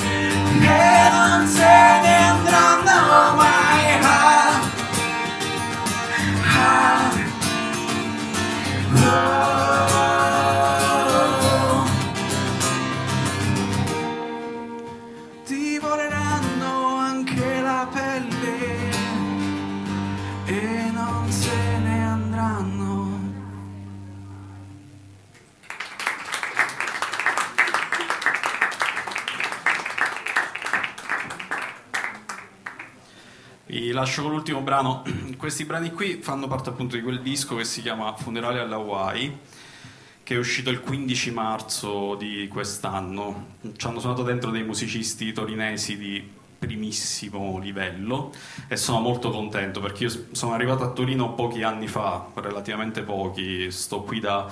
e 0.00 0.36
lascio 34.06 34.22
con 34.22 34.30
l'ultimo 34.30 34.60
brano. 34.60 35.02
Questi 35.36 35.64
brani 35.64 35.90
qui 35.90 36.20
fanno 36.22 36.46
parte 36.46 36.70
appunto 36.70 36.94
di 36.94 37.02
quel 37.02 37.20
disco 37.22 37.56
che 37.56 37.64
si 37.64 37.82
chiama 37.82 38.14
Funerale 38.14 38.60
alla 38.60 38.76
Hawaii, 38.76 39.36
che 40.22 40.34
è 40.36 40.38
uscito 40.38 40.70
il 40.70 40.80
15 40.80 41.32
marzo 41.32 42.14
di 42.14 42.46
quest'anno. 42.46 43.54
Ci 43.76 43.84
hanno 43.84 43.98
suonato 43.98 44.22
dentro 44.22 44.52
dei 44.52 44.62
musicisti 44.62 45.32
torinesi 45.32 45.98
di 45.98 46.34
primissimo 46.56 47.58
livello 47.58 48.32
e 48.68 48.76
sono 48.76 49.00
molto 49.00 49.30
contento 49.30 49.80
perché 49.80 50.04
io 50.04 50.26
sono 50.30 50.54
arrivato 50.54 50.84
a 50.84 50.90
Torino 50.90 51.34
pochi 51.34 51.64
anni 51.64 51.88
fa, 51.88 52.28
relativamente 52.34 53.02
pochi, 53.02 53.72
sto 53.72 54.02
qui 54.02 54.20
da 54.20 54.48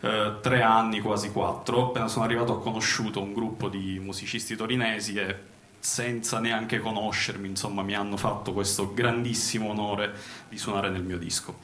eh, 0.00 0.32
tre 0.40 0.62
anni, 0.62 1.00
quasi 1.00 1.30
quattro. 1.30 1.86
Appena 1.86 2.08
sono 2.08 2.24
arrivato 2.24 2.54
ho 2.54 2.58
conosciuto 2.58 3.22
un 3.22 3.32
gruppo 3.32 3.68
di 3.68 4.00
musicisti 4.00 4.56
torinesi 4.56 5.14
e 5.14 5.54
senza 5.86 6.40
neanche 6.40 6.80
conoscermi, 6.80 7.46
insomma, 7.46 7.82
mi 7.82 7.94
hanno 7.94 8.16
fatto 8.16 8.52
questo 8.52 8.92
grandissimo 8.92 9.68
onore 9.68 10.12
di 10.48 10.58
suonare 10.58 10.90
nel 10.90 11.04
mio 11.04 11.16
disco. 11.16 11.58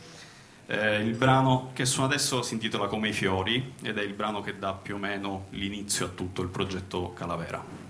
Eh, 0.66 1.00
il 1.00 1.16
brano 1.16 1.70
che 1.72 1.84
suono 1.84 2.06
adesso 2.06 2.40
si 2.40 2.54
intitola 2.54 2.86
Come 2.86 3.08
i 3.08 3.12
fiori 3.12 3.74
ed 3.82 3.98
è 3.98 4.02
il 4.02 4.14
brano 4.14 4.40
che 4.40 4.60
dà 4.60 4.74
più 4.74 4.94
o 4.94 4.98
meno 4.98 5.46
l'inizio 5.50 6.06
a 6.06 6.08
tutto 6.10 6.40
il 6.40 6.48
progetto 6.48 7.12
Calavera. 7.12 7.82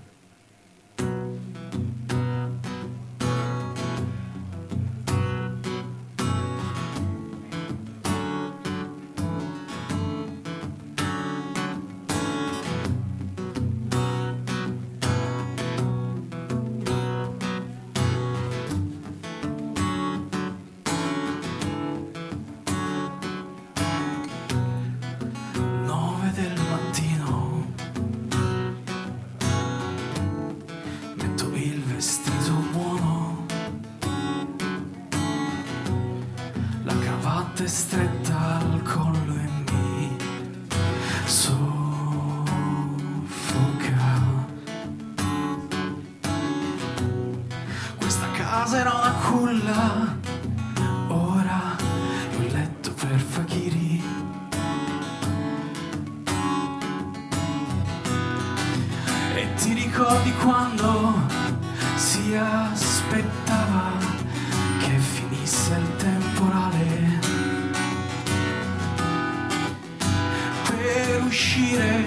E 59.43 59.53
ti 59.55 59.73
ricordi 59.73 60.31
quando 60.35 61.21
si 61.95 62.33
aspettava 62.33 63.91
che 64.79 64.97
finisse 64.97 65.73
il 65.73 65.95
temporale 65.97 67.19
per 70.69 71.23
uscire 71.27 72.05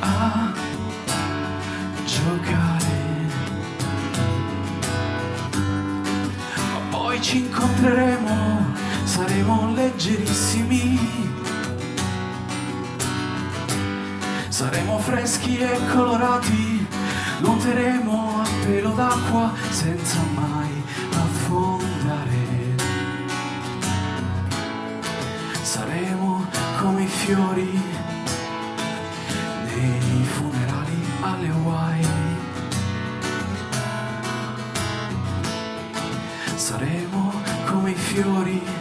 a 0.00 0.52
giocare. 2.04 2.98
Ma 6.72 6.80
poi 6.90 7.22
ci 7.22 7.38
incontreremo, 7.38 8.74
saremo 9.04 9.72
leggerissimi. 9.72 10.79
Saremo 14.60 14.98
freschi 14.98 15.56
e 15.56 15.78
colorati, 15.90 16.86
nuoteremo 17.38 18.42
a 18.42 18.48
pelo 18.62 18.90
d'acqua 18.90 19.54
senza 19.70 20.18
mai 20.34 20.82
affondare. 21.12 22.76
Saremo 25.62 26.46
come 26.78 27.04
i 27.04 27.06
fiori 27.06 27.82
nei 29.64 30.24
funerali 30.24 31.06
alle 31.22 31.48
Hawaii. 31.48 32.06
Saremo 36.54 37.32
come 37.64 37.92
i 37.92 37.94
fiori 37.94 38.79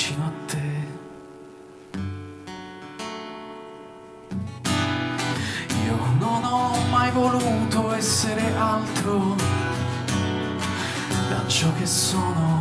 vicino 0.00 0.24
a 0.24 0.32
te. 0.46 0.88
Io 5.84 5.96
non 6.18 6.42
ho 6.42 6.74
mai 6.90 7.10
voluto 7.10 7.92
essere 7.92 8.56
altro 8.56 9.36
da 11.28 11.46
ciò 11.46 11.70
che 11.74 11.84
sono. 11.84 12.59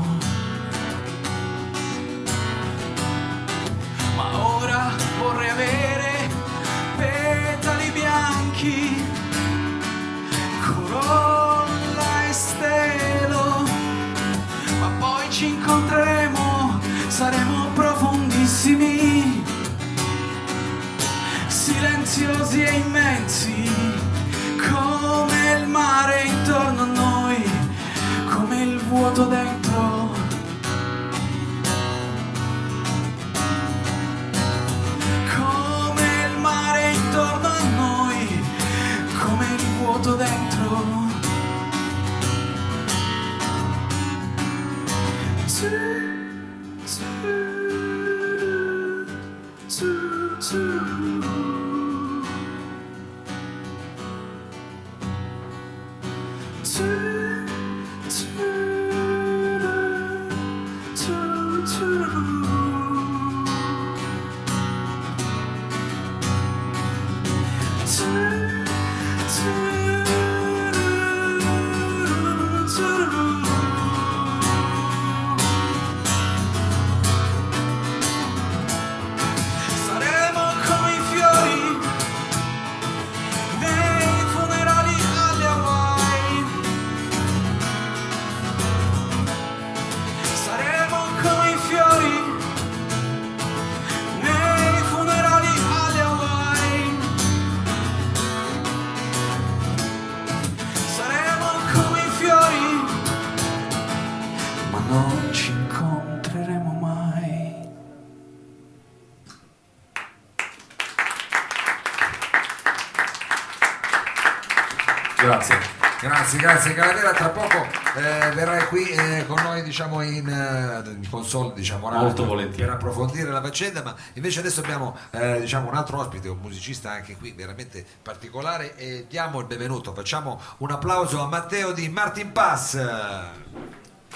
Diciamo 119.69 120.01
in, 120.01 120.27
eh, 120.27 120.89
in 120.89 121.09
console 121.09 121.53
diciamo, 121.53 121.89
Molto 121.89 122.25
volentieri. 122.25 122.63
per 122.63 122.73
approfondire 122.73 123.29
la 123.29 123.41
faccenda, 123.41 123.83
ma 123.83 123.95
invece 124.13 124.39
adesso 124.39 124.61
abbiamo 124.61 124.95
eh, 125.11 125.41
diciamo, 125.41 125.69
un 125.69 125.75
altro 125.75 125.99
ospite, 125.99 126.27
un 126.27 126.39
musicista 126.41 126.91
anche 126.91 127.15
qui 127.15 127.31
veramente 127.31 127.85
particolare 128.01 128.75
e 128.75 129.05
diamo 129.07 129.39
il 129.39 129.45
benvenuto, 129.45 129.93
facciamo 129.93 130.41
un 130.57 130.71
applauso 130.71 131.21
a 131.21 131.27
Matteo 131.27 131.71
di 131.71 131.87
Martin 131.89 132.31
Pass. 132.31 132.83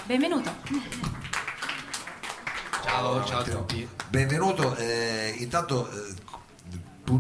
Benvenuto. 0.05 0.51
Ciao, 2.83 3.23
ciao 3.23 3.39
a 3.39 3.43
tutti. 3.43 3.87
Benvenuto, 4.09 4.75
eh, 4.75 5.35
intanto 5.37 5.89
eh, 5.89 6.13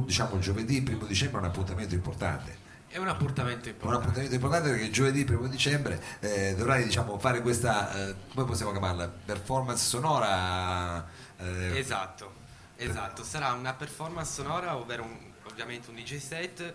diciamo 0.05 0.35
il 0.35 0.41
giovedì, 0.41 0.81
primo 0.81 1.05
dicembre 1.05 1.37
è 1.37 1.43
un 1.43 1.49
appuntamento 1.49 1.93
importante. 1.93 2.62
È 2.93 2.99
un 2.99 3.07
appuntamento 3.07 3.67
Un 3.69 3.73
importante. 3.73 4.01
appuntamento 4.03 4.35
importante 4.35 4.69
perché 4.69 4.89
giovedì, 4.91 5.23
primo 5.25 5.47
dicembre, 5.47 5.99
eh, 6.19 6.53
dovrai 6.55 6.83
diciamo, 6.83 7.17
fare 7.17 7.41
questa, 7.41 8.09
eh, 8.09 8.15
come 8.35 8.45
possiamo 8.45 8.69
chiamarla, 8.71 9.07
performance 9.25 9.83
sonora. 9.83 11.03
eh, 11.39 11.75
Esatto, 11.79 12.31
esatto. 12.75 13.23
Sarà 13.23 13.53
una 13.53 13.73
performance 13.73 14.31
sonora, 14.33 14.75
ovvero 14.77 15.01
un- 15.05 15.17
ovviamente 15.49 15.89
un 15.89 15.95
DJ 15.95 16.17
set 16.19 16.73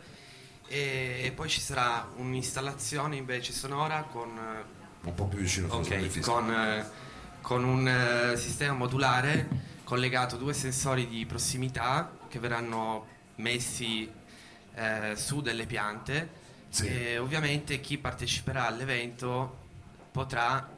e, 0.67 1.21
e 1.25 1.33
poi 1.37 1.49
ci 1.49 1.61
sarà 1.61 2.09
un'installazione 2.17 3.15
invece 3.15 3.53
sonora 3.53 4.03
con, 4.03 4.37
eh, 4.37 5.07
un 5.07 5.15
po' 5.15 5.27
più 5.27 5.39
vicino 5.39 5.69
sul 5.69 5.79
ok, 5.85 6.07
fisco. 6.09 6.33
con, 6.33 6.51
eh, 6.53 6.85
con 7.43 7.63
un 7.63 7.87
eh, 7.89 8.37
sistema 8.37 8.73
modulare 8.75 9.49
collegato 9.85 10.35
a 10.35 10.39
due 10.39 10.53
sensori 10.53 11.07
di 11.07 11.25
prossimità 11.27 12.11
che 12.29 12.41
verranno 12.41 13.07
messi 13.37 14.11
eh, 14.79 15.17
su 15.17 15.41
delle 15.41 15.67
piante 15.67 16.47
Sì. 16.69 16.87
e 16.87 17.19
ovviamente 17.19 17.81
chi 17.81 17.99
parteciperà 17.99 18.67
all'evento 18.67 19.67
potrà 20.13 20.69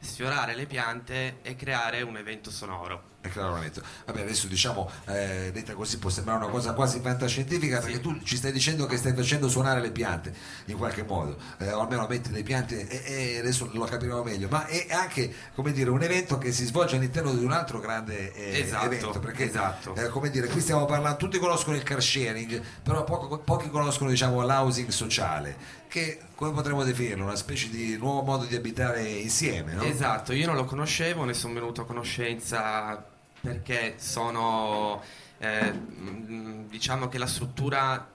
sfiorare 0.00 0.54
le 0.54 0.66
piante 0.66 1.38
e 1.42 1.54
creare 1.56 2.02
un 2.02 2.16
evento 2.16 2.50
sonoro. 2.50 3.10
Vabbè, 3.22 4.20
adesso 4.20 4.46
diciamo, 4.46 4.90
eh, 5.06 5.50
detta 5.52 5.74
così 5.74 5.98
può 5.98 6.10
sembrare 6.10 6.42
una 6.42 6.52
cosa 6.52 6.72
quasi 6.72 7.00
fantascientifica, 7.00 7.78
perché 7.80 8.00
tu 8.00 8.20
ci 8.22 8.36
stai 8.36 8.52
dicendo 8.52 8.86
che 8.86 8.96
stai 8.96 9.14
facendo 9.14 9.48
suonare 9.48 9.80
le 9.80 9.90
piante 9.90 10.34
in 10.66 10.76
qualche 10.76 11.02
modo, 11.04 11.36
eh, 11.58 11.72
o 11.72 11.80
almeno 11.80 12.06
metti 12.08 12.30
le 12.32 12.42
piante, 12.42 12.86
e, 12.88 13.34
e 13.34 13.38
adesso 13.38 13.68
lo 13.72 13.84
capiremo 13.84 14.22
meglio, 14.22 14.48
ma 14.50 14.66
è 14.66 14.86
anche 14.90 15.32
come 15.54 15.72
dire, 15.72 15.90
un 15.90 16.02
evento 16.02 16.38
che 16.38 16.52
si 16.52 16.64
svolge 16.66 16.96
all'interno 16.96 17.32
di 17.32 17.44
un 17.44 17.52
altro 17.52 17.80
grande 17.80 18.32
eh, 18.34 18.60
Esatto, 18.60 18.86
evento, 18.86 19.18
perché 19.20 19.44
esatto. 19.48 19.94
eh, 19.94 20.08
come 20.08 20.30
dire, 20.30 20.48
qui 20.48 20.60
stiamo 20.60 20.84
parlando, 20.84 21.16
tutti 21.18 21.38
conoscono 21.38 21.76
il 21.76 21.82
car 21.82 22.02
sharing, 22.02 22.60
però 22.82 23.04
poco- 23.04 23.38
pochi 23.38 23.70
conoscono 23.70 24.10
diciamo, 24.10 24.42
l'housing 24.42 24.88
sociale, 24.88 25.80
che 25.88 26.20
come 26.34 26.52
potremmo 26.52 26.82
definirlo, 26.82 27.24
una 27.24 27.36
specie 27.36 27.68
di 27.68 27.96
nuovo 27.96 28.22
modo 28.22 28.44
di 28.46 28.56
abitare 28.56 29.02
insieme, 29.08 29.74
no? 29.74 29.82
Esatto, 29.84 30.32
io 30.32 30.46
non 30.46 30.56
lo 30.56 30.64
conoscevo, 30.64 31.24
ne 31.24 31.34
sono 31.34 31.54
venuto 31.54 31.82
a 31.82 31.84
conoscenza 31.84 33.06
perché 33.42 33.94
sono, 33.98 35.02
eh, 35.38 35.72
mm, 35.72 36.68
diciamo 36.68 37.08
che 37.08 37.18
la 37.18 37.26
struttura, 37.26 38.08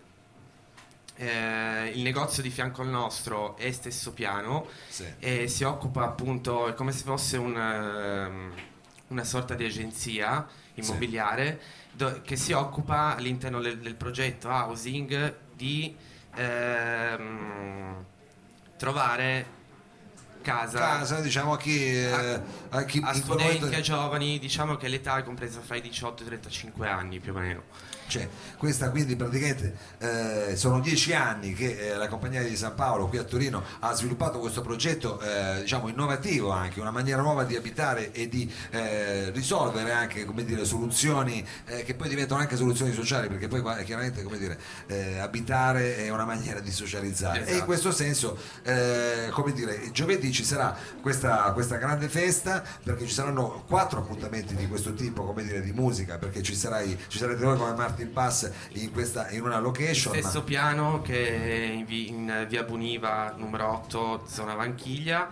eh, 1.16 1.92
il 1.94 2.02
negozio 2.02 2.42
di 2.42 2.50
fianco 2.50 2.82
al 2.82 2.88
nostro 2.88 3.58
è 3.58 3.70
stesso 3.72 4.14
piano 4.14 4.68
Sì. 4.88 5.06
e 5.20 5.48
si 5.50 5.64
occupa 5.66 6.04
appunto, 6.04 6.68
è 6.68 6.74
come 6.74 6.94
se 6.94 7.04
fosse 7.04 7.36
un, 7.36 7.58
ehm, 7.58 8.54
una 9.08 9.24
sorta 9.26 9.54
di 9.54 9.66
agenzia 9.66 10.48
immobiliare 10.76 11.60
do- 11.92 12.22
che 12.22 12.38
si 12.38 12.54
occupa 12.54 13.16
all'interno 13.16 13.60
del, 13.60 13.80
del 13.80 13.96
progetto 13.96 14.48
housing 14.48 15.36
di 15.54 15.94
ehm, 16.36 18.06
trovare 18.78 19.56
casa, 20.48 20.78
Casa, 20.78 21.20
diciamo, 21.20 21.54
a 21.54 21.58
chi, 21.58 21.94
eh, 21.94 22.42
a 22.70 22.84
chi 22.86 23.02
a 23.04 23.14
studenti, 23.14 23.60
momento- 23.60 23.78
a 23.78 23.82
giovani, 23.82 24.40
diciamo 24.40 24.78
che 24.78 24.88
l'età 24.88 25.18
è 25.18 25.24
compresa 25.24 25.60
fra 25.60 25.76
i 25.76 25.82
18 25.82 26.22
e 26.22 26.26
i 26.26 26.28
35 26.30 26.88
anni 26.88 27.20
più 27.20 27.34
o 27.34 27.38
meno. 27.38 27.64
Cioè, 28.08 28.28
questa 28.58 28.90
quindi 28.90 29.16
praticamente 29.16 29.76
eh, 30.00 30.56
sono 30.56 30.80
dieci 30.80 31.14
anni 31.14 31.54
che 31.54 31.92
eh, 31.92 31.96
la 31.96 32.08
Compagnia 32.08 32.42
di 32.42 32.56
San 32.56 32.74
Paolo 32.74 33.08
qui 33.08 33.18
a 33.18 33.24
Torino 33.24 33.64
ha 33.80 33.94
sviluppato 33.94 34.40
questo 34.40 34.62
progetto 34.62 35.20
eh, 35.20 35.62
diciamo 35.62 35.90
innovativo 35.90 36.50
anche, 36.50 36.80
una 36.80 36.92
maniera 36.92 37.22
nuova 37.22 37.44
di 37.44 37.56
abitare 37.56 38.12
e 38.14 38.30
di 38.30 38.52
eh, 38.72 39.30
risolvere 39.32 39.92
anche 39.92 40.26
come 40.26 40.46
dire, 40.46 40.64
soluzioni 40.64 41.46
eh, 41.66 41.84
che 41.84 41.96
poi 41.96 42.08
diventano 42.08 42.40
anche 42.40 42.56
soluzioni 42.56 42.94
sociali 42.94 43.28
perché 43.28 43.48
poi 43.48 43.62
chiaramente 43.84 44.24
come 44.24 44.38
dire, 44.38 44.58
eh, 44.88 45.20
abitare 45.20 45.98
è 45.98 46.10
una 46.10 46.26
maniera 46.26 46.60
di 46.60 46.72
socializzare 46.72 47.40
e 47.40 47.42
in 47.42 47.48
Esatto. 47.50 47.66
questo 47.66 47.92
senso 47.92 48.38
come 49.32 49.52
dire, 49.54 49.92
giovedì 49.92 50.32
ci 50.32 50.44
sarà 50.44 50.76
questa, 51.02 51.52
questa 51.54 51.78
grande 51.78 52.08
festa 52.08 52.64
perché 52.84 53.06
ci 53.06 53.14
saranno 53.14 53.64
quattro 53.68 54.00
appuntamenti 54.00 54.56
di 54.56 54.68
questo 54.68 54.94
tipo 54.94 55.24
come 55.24 55.44
dire, 55.44 55.62
di 55.62 55.72
musica 55.72 56.18
perché 56.18 56.42
ci, 56.42 56.56
sarai, 56.56 56.98
ci 57.08 57.18
sarete 57.18 57.44
voi 57.44 57.58
come 57.58 57.74
Martin 57.98 58.14
Pass 58.14 58.52
in, 58.74 58.92
questa, 58.92 59.30
in 59.32 59.42
una 59.42 59.60
location 59.60 60.14
ma- 60.14 60.20
Stesso 60.22 60.44
piano 60.44 61.02
che 61.02 61.84
in 61.88 62.46
via 62.48 62.64
Buniva 62.64 63.34
numero 63.36 63.68
8, 63.72 64.26
zona 64.28 64.54
Vanchiglia, 64.54 65.30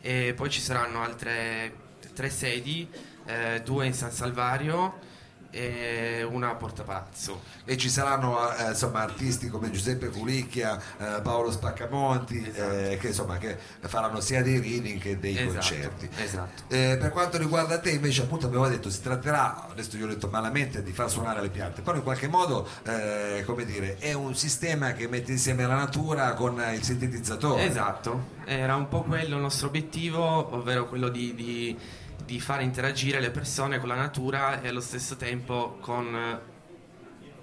e 0.00 0.34
poi 0.34 0.50
ci 0.50 0.60
saranno 0.60 1.00
altre 1.02 1.86
tre 2.14 2.30
sedi, 2.30 2.88
eh, 3.26 3.62
due 3.64 3.86
in 3.86 3.94
San 3.94 4.10
Salvario 4.10 5.06
e 5.50 6.22
una 6.30 6.50
a 6.50 6.54
Porta 6.54 6.82
Palazzo. 6.82 7.40
e 7.64 7.76
ci 7.76 7.88
saranno 7.88 8.36
eh, 8.56 8.68
insomma, 8.70 9.00
artisti 9.02 9.48
come 9.48 9.70
Giuseppe 9.70 10.08
Culicchia, 10.08 10.78
eh, 10.98 11.20
Paolo 11.22 11.50
Spaccamonti 11.50 12.42
eh, 12.54 12.98
che, 13.00 13.08
insomma, 13.08 13.38
che 13.38 13.56
faranno 13.80 14.20
sia 14.20 14.42
dei 14.42 14.60
reading 14.60 15.00
che 15.00 15.18
dei 15.18 15.36
Esatto, 15.36 15.52
concerti. 15.52 16.08
esatto. 16.22 16.62
Eh, 16.68 16.96
per 17.00 17.10
quanto 17.10 17.38
riguarda 17.38 17.78
te 17.78 17.90
invece 17.90 18.22
appunto 18.22 18.46
abbiamo 18.46 18.68
detto 18.68 18.90
si 18.90 19.00
tratterà, 19.02 19.68
adesso 19.70 19.96
io 19.96 20.04
ho 20.04 20.08
detto 20.08 20.28
malamente 20.28 20.82
di 20.82 20.92
far 20.92 21.10
suonare 21.10 21.40
le 21.40 21.48
piante, 21.50 21.80
però 21.82 21.96
in 21.96 22.02
qualche 22.02 22.28
modo 22.28 22.66
eh, 22.84 23.42
come 23.46 23.64
dire 23.64 23.96
è 23.98 24.12
un 24.12 24.34
sistema 24.34 24.92
che 24.92 25.08
mette 25.08 25.32
insieme 25.32 25.66
la 25.66 25.76
natura 25.76 26.34
con 26.34 26.60
eh, 26.60 26.74
il 26.74 26.82
sintetizzatore. 26.82 27.64
Esatto, 27.64 28.36
era 28.44 28.76
un 28.76 28.88
po' 28.88 29.02
quello 29.02 29.36
il 29.36 29.42
nostro 29.42 29.68
obiettivo, 29.68 30.54
ovvero 30.54 30.86
quello 30.88 31.08
di, 31.08 31.34
di- 31.34 31.78
di 32.24 32.40
fare 32.40 32.62
interagire 32.62 33.20
le 33.20 33.30
persone 33.30 33.78
con 33.78 33.88
la 33.88 33.94
natura 33.94 34.60
e 34.60 34.68
allo 34.68 34.80
stesso 34.80 35.16
tempo 35.16 35.78
con 35.80 36.14
eh, 36.14 36.40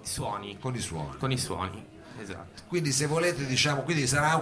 i 0.01 0.07
suoni. 0.07 0.57
Con 0.59 0.76
i 0.76 0.80
suoni. 0.80 1.17
Con 1.17 1.32
i 1.32 1.38
suoni, 1.38 1.85
esatto. 2.22 2.63
Quindi 2.68 2.91
se 2.91 3.05
volete 3.05 3.45
diciamo, 3.45 3.82
quindi 3.82 4.07
sarà 4.07 4.41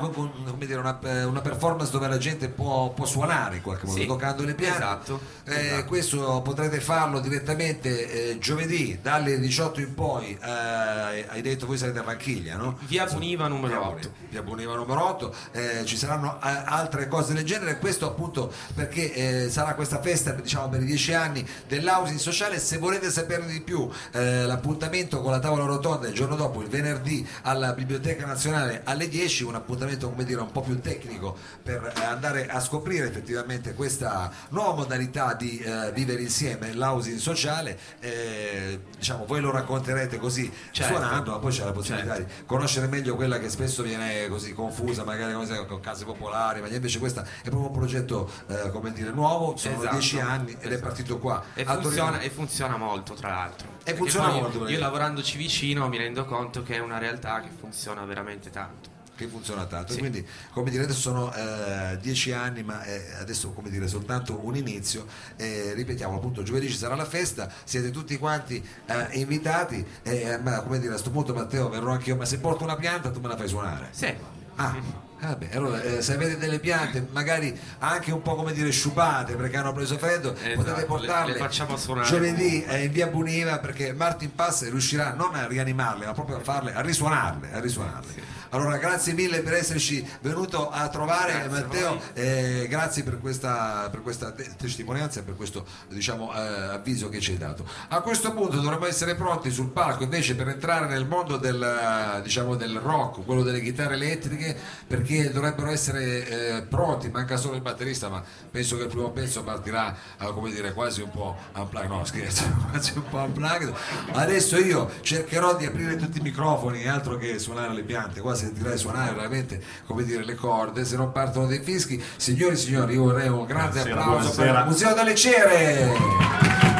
dire, 0.57 0.75
una, 0.75 0.99
eh, 1.03 1.23
una 1.23 1.41
performance 1.41 1.91
dove 1.91 2.07
la 2.07 2.17
gente 2.17 2.47
può, 2.49 2.91
può 2.91 3.05
suonare 3.05 3.57
in 3.57 3.61
qualche 3.61 3.85
modo, 3.85 3.99
Sì, 3.99 4.05
toccando 4.05 4.43
le 4.43 4.53
piante. 4.53 4.77
esatto, 4.77 5.19
Eh, 5.45 5.65
esatto. 5.67 5.85
Questo 5.85 6.41
potrete 6.43 6.79
farlo 6.79 7.19
direttamente 7.19 8.31
eh, 8.31 8.37
giovedì 8.39 8.97
dalle 9.01 9.39
18 9.39 9.79
in 9.81 9.93
poi, 9.93 10.37
eh, 10.41 11.25
hai 11.27 11.41
detto 11.41 11.65
voi 11.65 11.77
sarete 11.77 11.99
a 11.99 12.03
Vanchiglia, 12.03 12.55
no? 12.55 12.77
Via 12.81 13.05
Buniva 13.05 13.47
numero 13.47 13.67
Via 13.79 13.87
8. 13.87 13.93
Buniva, 13.95 14.11
Via 14.29 14.41
Buniva 14.41 14.75
numero 14.75 15.05
8, 15.05 15.35
eh, 15.51 15.85
ci 15.85 15.97
saranno 15.97 16.35
eh, 16.37 16.47
altre 16.65 17.07
cose 17.07 17.33
del 17.33 17.43
genere, 17.43 17.77
questo 17.79 18.07
appunto 18.07 18.51
perché 18.73 19.49
sarà 19.49 19.75
questa 19.75 19.99
festa 20.01 20.31
diciamo 20.31 20.69
per 20.69 20.81
i 20.81 20.85
dieci 20.85 21.13
anni 21.13 21.45
dell'housing 21.67 22.17
sociale, 22.19 22.59
se 22.59 22.77
volete 22.77 23.09
saperne 23.11 23.47
di 23.51 23.61
più 23.61 23.89
l'appuntamento 24.11 25.21
con 25.21 25.31
la 25.31 25.39
tavola 25.39 25.65
rotonda 25.65 26.07
il 26.07 26.13
giorno 26.13 26.35
dopo, 26.35 26.61
il 26.61 26.67
venerdì 26.69 27.27
alla 27.43 27.62
Biblioteca 27.71 28.25
Nazionale 28.25 28.81
alle 28.83 29.07
10, 29.07 29.43
un 29.45 29.55
appuntamento 29.55 30.09
come 30.09 30.25
dire 30.25 30.41
un 30.41 30.51
po' 30.51 30.59
più 30.61 30.81
tecnico 30.81 31.37
per 31.61 31.93
eh, 31.95 32.03
andare 32.03 32.47
a 32.49 32.59
scoprire 32.59 33.07
effettivamente 33.07 33.73
questa 33.73 34.29
nuova 34.49 34.73
modalità 34.73 35.33
di 35.35 35.59
eh, 35.59 35.91
vivere 35.93 36.21
insieme, 36.21 36.73
l'housing 36.73 37.17
sociale, 37.17 37.79
eh, 37.99 38.81
diciamo 38.97 39.25
voi 39.25 39.39
lo 39.39 39.51
racconterete 39.51 40.17
così 40.17 40.51
Certo. 40.71 40.93
suonando, 40.95 41.31
ma 41.31 41.37
poi 41.37 41.51
c'è 41.51 41.63
la 41.63 41.71
possibilità 41.71 42.17
di 42.17 42.25
conoscere 42.45 42.87
meglio 42.87 43.15
quella 43.15 43.39
che 43.39 43.49
spesso 43.49 43.83
viene 43.83 44.27
così 44.27 44.53
confusa, 44.53 45.03
magari 45.03 45.33
con 45.67 45.79
case 45.79 46.03
popolari, 46.03 46.59
ma 46.61 46.67
invece 46.67 46.99
questa 46.99 47.21
è 47.23 47.49
proprio 47.49 47.67
un 47.67 47.71
progetto 47.71 48.29
eh, 48.47 48.71
come 48.71 48.91
dire 48.91 49.11
nuovo, 49.11 49.55
sono 49.55 49.75
Esatto, 49.77 49.91
dieci 49.91 50.19
anni 50.19 50.51
ed 50.51 50.63
è 50.63 50.67
esatto. 50.67 50.81
partito 50.81 51.19
qua. 51.19 51.43
E 51.53 51.63
funziona, 51.65 52.19
e 52.19 52.29
funziona 52.29 52.77
molto, 52.77 53.13
tra 53.13 53.29
l'altro. 53.29 53.72
Perché 53.83 53.99
funziona 53.99 54.29
poi 54.29 54.41
molto, 54.41 54.57
Io 54.59 54.63
perché- 54.65 54.79
lavorandoci 54.79 55.37
vicino 55.37 55.87
mi 55.89 55.97
rendo 55.97 56.25
conto 56.25 56.63
che 56.63 56.75
è 56.75 56.79
una 56.79 56.97
realtà 56.97 57.41
che 57.41 57.49
funziona 57.59 58.03
veramente 58.05 58.49
tanto. 58.49 58.91
che 59.15 59.27
funziona 59.27 59.65
tanto. 59.65 59.93
Sì. 59.93 59.99
Quindi, 59.99 60.25
come 60.51 60.71
dire, 60.71 60.83
adesso 60.85 60.99
sono 60.99 61.31
eh, 61.33 61.97
dieci 62.01 62.31
anni, 62.31 62.63
ma 62.63 62.83
eh, 62.83 63.13
adesso 63.19 63.51
come 63.51 63.69
dire 63.69 63.87
soltanto 63.87 64.39
un 64.43 64.55
inizio. 64.55 65.05
Eh, 65.35 65.73
ripetiamo, 65.75 66.15
appunto, 66.15 66.41
giovedì 66.41 66.67
ci 66.67 66.77
sarà 66.77 66.95
la 66.95 67.05
festa, 67.05 67.47
siete 67.63 67.91
tutti 67.91 68.17
quanti 68.17 68.65
eh, 68.87 69.07
invitati. 69.19 69.85
eh, 70.01 70.39
ma 70.39 70.61
come 70.61 70.77
dire, 70.77 70.87
a 70.87 70.91
questo 70.93 71.11
punto, 71.11 71.33
Matteo, 71.33 71.69
verrò 71.69 71.91
anch'io. 71.91 72.15
Ma 72.15 72.25
se 72.25 72.39
porto 72.39 72.63
una 72.63 72.75
pianta, 72.75 73.11
tu 73.11 73.19
me 73.19 73.27
la 73.27 73.37
fai 73.37 73.47
suonare. 73.47 73.89
Sì. 73.91 74.11
Ah, 74.55 74.75
vabbè, 75.27 75.49
allora 75.53 75.81
eh, 75.81 76.01
se 76.01 76.13
avete 76.13 76.37
delle 76.37 76.59
piante, 76.59 77.07
magari 77.11 77.57
anche 77.79 78.11
un 78.11 78.21
po' 78.21 78.35
come 78.35 78.53
dire 78.53 78.71
sciupate 78.71 79.35
perché 79.35 79.57
hanno 79.57 79.73
preso 79.73 79.97
freddo, 79.97 80.33
Esatto, 80.35 80.53
potete 80.55 80.79
le- 80.81 80.85
portarle 80.85 81.33
le 81.33 81.37
facciamo 81.39 81.77
suonare. 81.77 82.07
giovedì 82.07 82.63
eh, 82.63 82.83
in 82.85 82.91
via 82.91 83.07
Buniva 83.07 83.59
perché 83.59 83.93
Martin 83.93 84.33
Pass 84.35 84.69
riuscirà 84.69 85.13
non 85.13 85.35
a 85.35 85.47
rianimarle, 85.47 86.05
ma 86.05 86.13
proprio 86.13 86.37
a 86.37 86.41
farle, 86.41 86.73
a 86.73 86.81
risuonarle. 86.81 87.51
A 87.53 87.59
risuonarle. 87.59 88.41
Allora, 88.53 88.77
grazie 88.77 89.13
mille 89.13 89.41
per 89.41 89.53
esserci 89.53 90.07
venuto 90.21 90.69
a 90.69 90.87
trovare 90.87 91.31
Grazie 91.31 91.47
a 91.47 91.49
Matteo, 91.49 91.89
voi. 91.89 91.99
eh, 92.13 92.67
grazie 92.69 93.01
per 93.01 93.19
questa, 93.19 93.87
per 93.89 94.03
questa 94.03 94.31
te- 94.31 94.47
testimonianza 94.55 95.21
e 95.21 95.23
per 95.23 95.35
questo 95.35 95.65
diciamo, 95.89 96.31
eh, 96.31 96.37
avviso 96.37 97.09
che 97.09 97.19
ci 97.19 97.31
hai 97.31 97.37
dato. 97.39 97.65
A 97.87 98.01
questo 98.01 98.31
punto 98.31 98.59
dovremmo 98.59 98.85
essere 98.85 99.15
pronti 99.15 99.49
sul 99.49 99.69
palco 99.69 100.03
invece 100.03 100.35
per 100.35 100.49
entrare 100.49 100.85
nel 100.87 101.07
mondo 101.07 101.37
del, 101.37 102.21
diciamo, 102.21 102.55
del 102.55 102.77
rock, 102.77 103.25
quello 103.25 103.41
delle 103.41 103.59
chitarre 103.59 103.95
elettriche, 103.95 104.55
perché 104.85 105.31
dovrebbero 105.31 105.71
essere 105.71 106.27
eh, 106.57 106.61
pronti, 106.61 107.09
manca 107.09 107.37
solo 107.37 107.55
il 107.55 107.61
batterista, 107.61 108.07
ma 108.09 108.23
penso 108.51 108.77
che 108.77 108.83
il 108.83 108.89
primo 108.89 109.09
pezzo 109.09 109.41
partirà 109.41 109.95
eh, 110.19 110.27
come 110.31 110.51
dire 110.51 110.73
quasi 110.73 111.01
un 111.01 111.09
po' 111.09 111.35
unplugged, 111.55 111.89
no 111.89 112.05
scherzo, 112.05 112.43
quasi 112.69 112.91
un 112.97 113.09
po' 113.09 113.17
unplugged. 113.17 113.73
Adesso 114.11 114.59
io 114.59 114.91
cercherò 115.01 115.55
di 115.55 115.65
aprire 115.65 115.95
tutti 115.95 116.19
i 116.19 116.21
microfoni, 116.21 116.87
altro 116.87 117.17
che 117.17 117.39
suonare 117.39 117.73
le 117.73 117.81
piante, 117.81 118.21
qua 118.21 118.41
sentirai 118.43 118.77
suonare 118.77 119.13
veramente 119.13 119.61
come 119.85 120.03
dire 120.03 120.23
le 120.23 120.35
corde, 120.35 120.85
se 120.85 120.95
non 120.95 121.11
partono 121.11 121.47
dei 121.47 121.61
fischi. 121.61 122.01
Signori 122.17 122.53
e 122.53 122.57
signori, 122.57 122.93
io 122.93 123.03
vorrei 123.03 123.27
un 123.27 123.45
grande 123.45 123.81
Buonasera, 123.81 123.99
applauso 124.01 124.35
per 124.35 124.35
buonasera. 124.35 124.59
il 124.59 124.65
Museo 124.67 124.93
delle 124.93 125.15
Cere. 125.15 126.72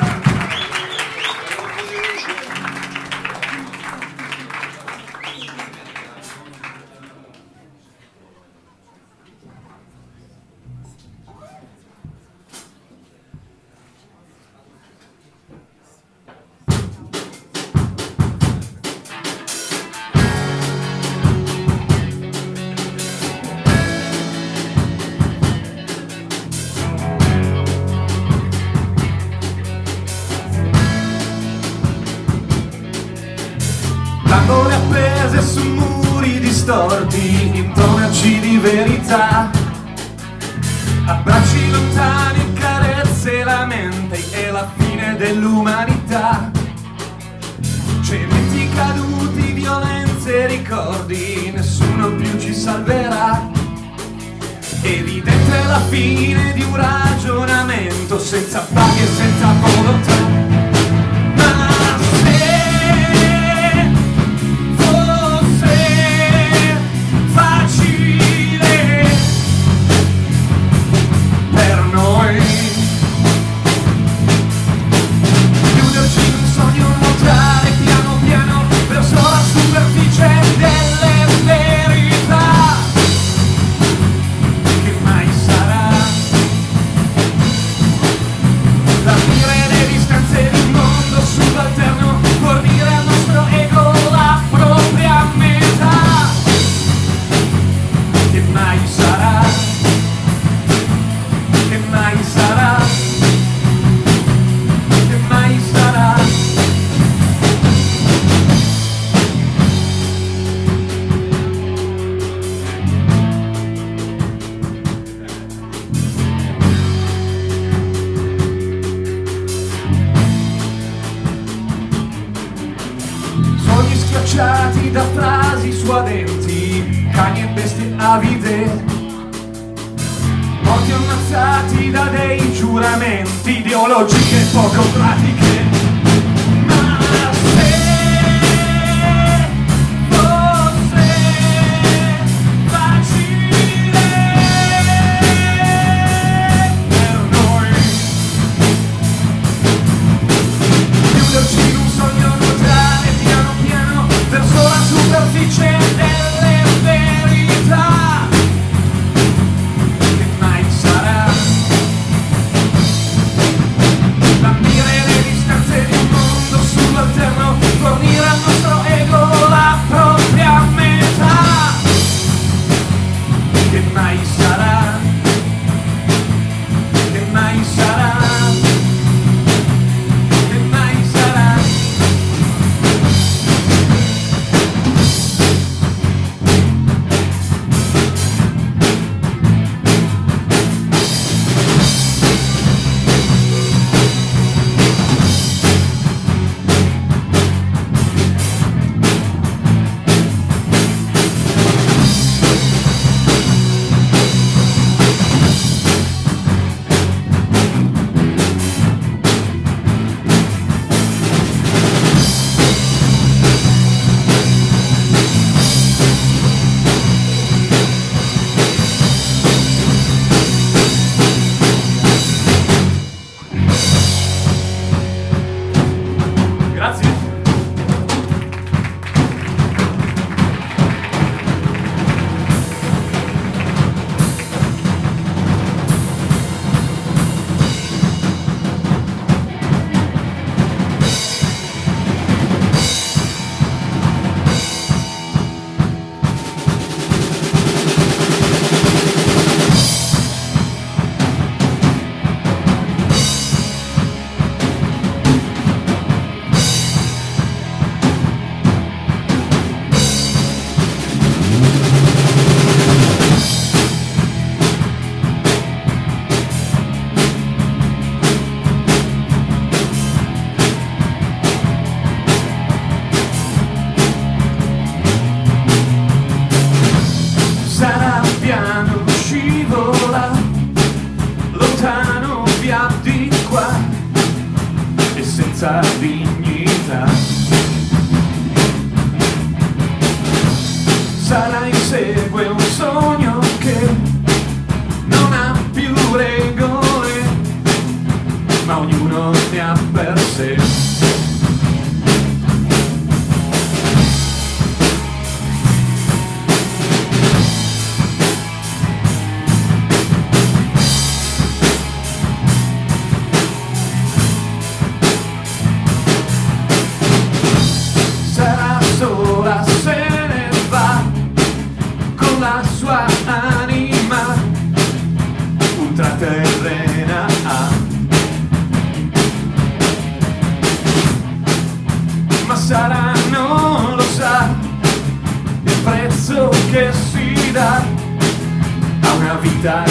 A 339.65 339.85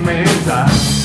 una 0.00 0.12
vita 0.22 0.99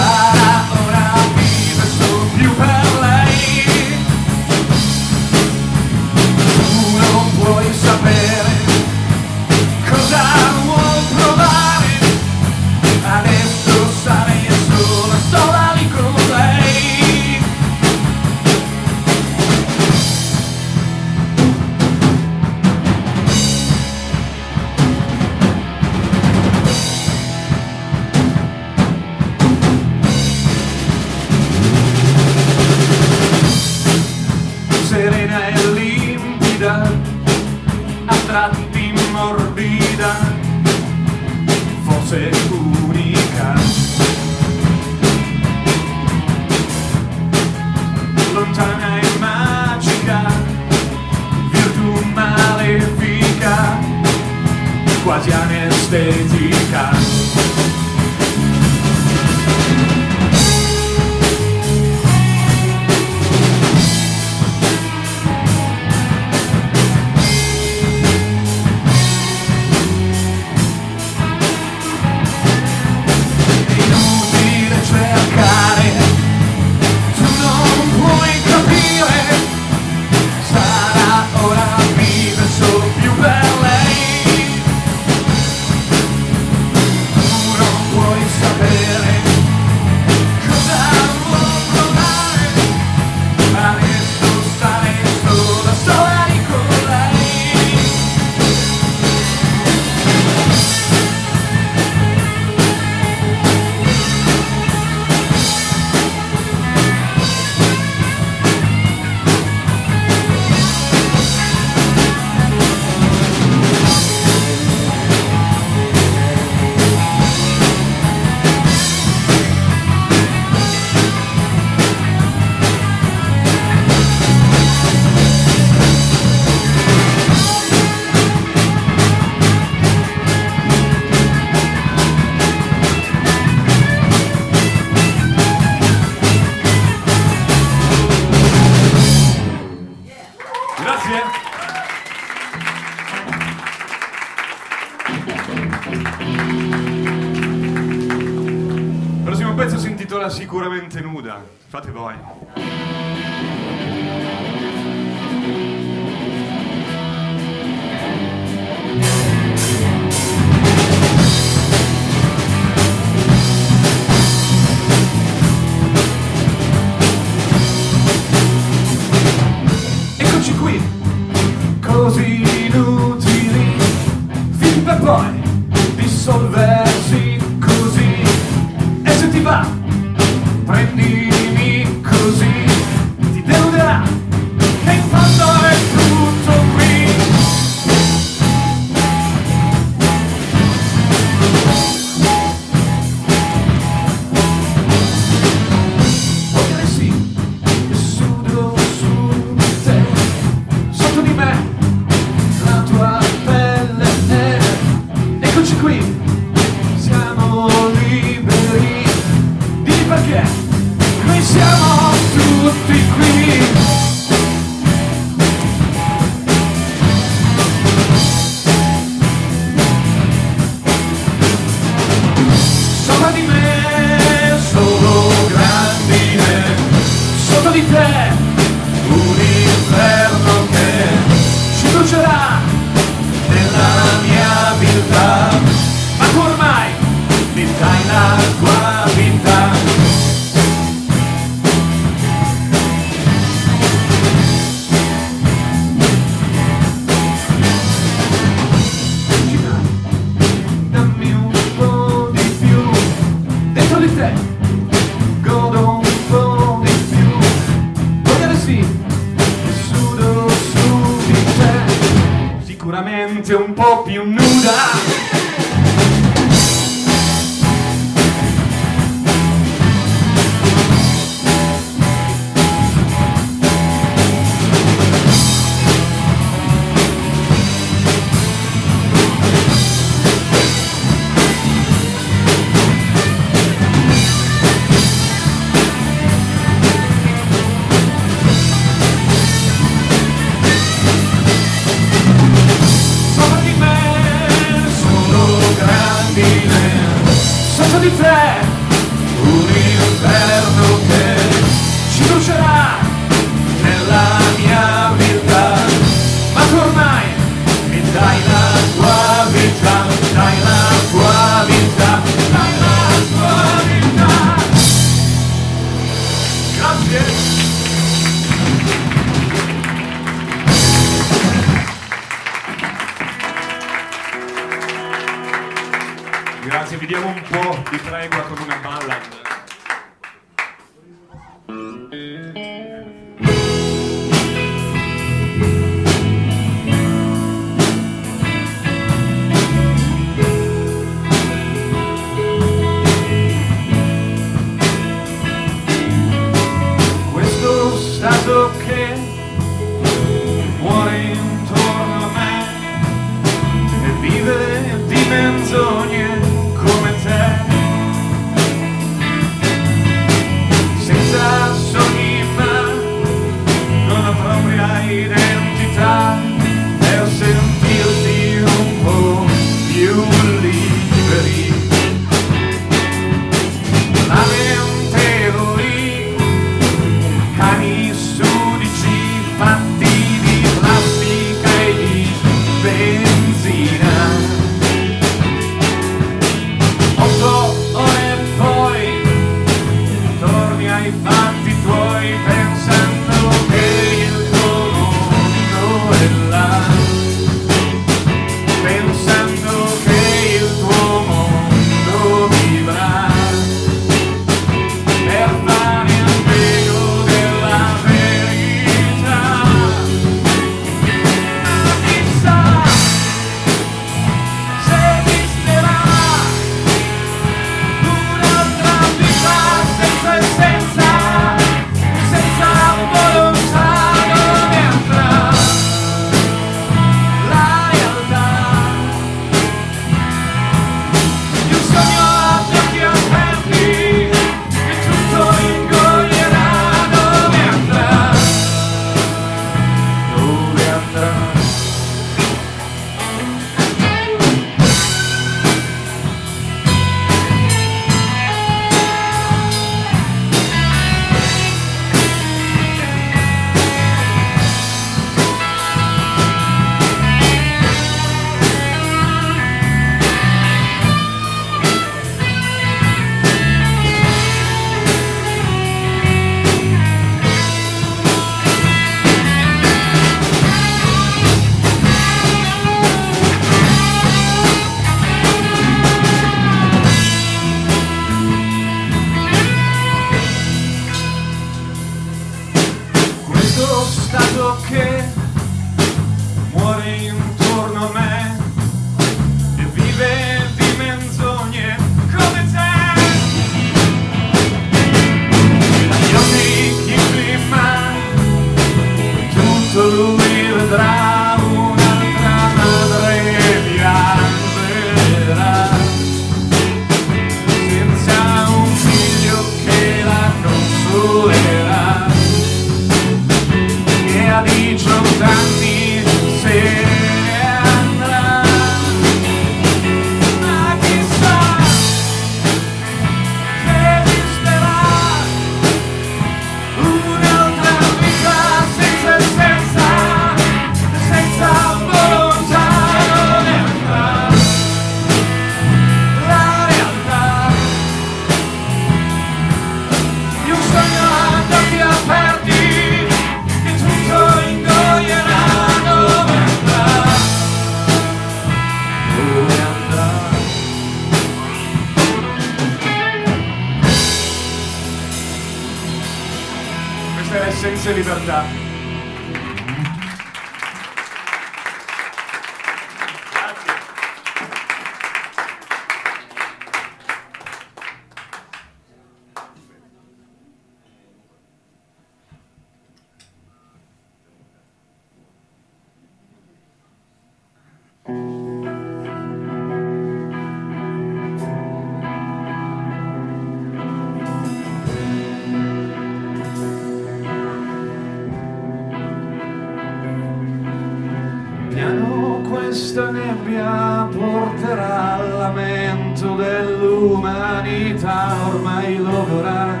piano 592.02 592.60
questa 592.68 593.30
nebbia 593.30 594.28
porterà 594.32 595.34
al 595.34 595.52
lamento 595.52 596.56
dell'umanità 596.56 598.56
ormai 598.66 599.18
lo 599.18 599.46
vorrà 599.46 600.00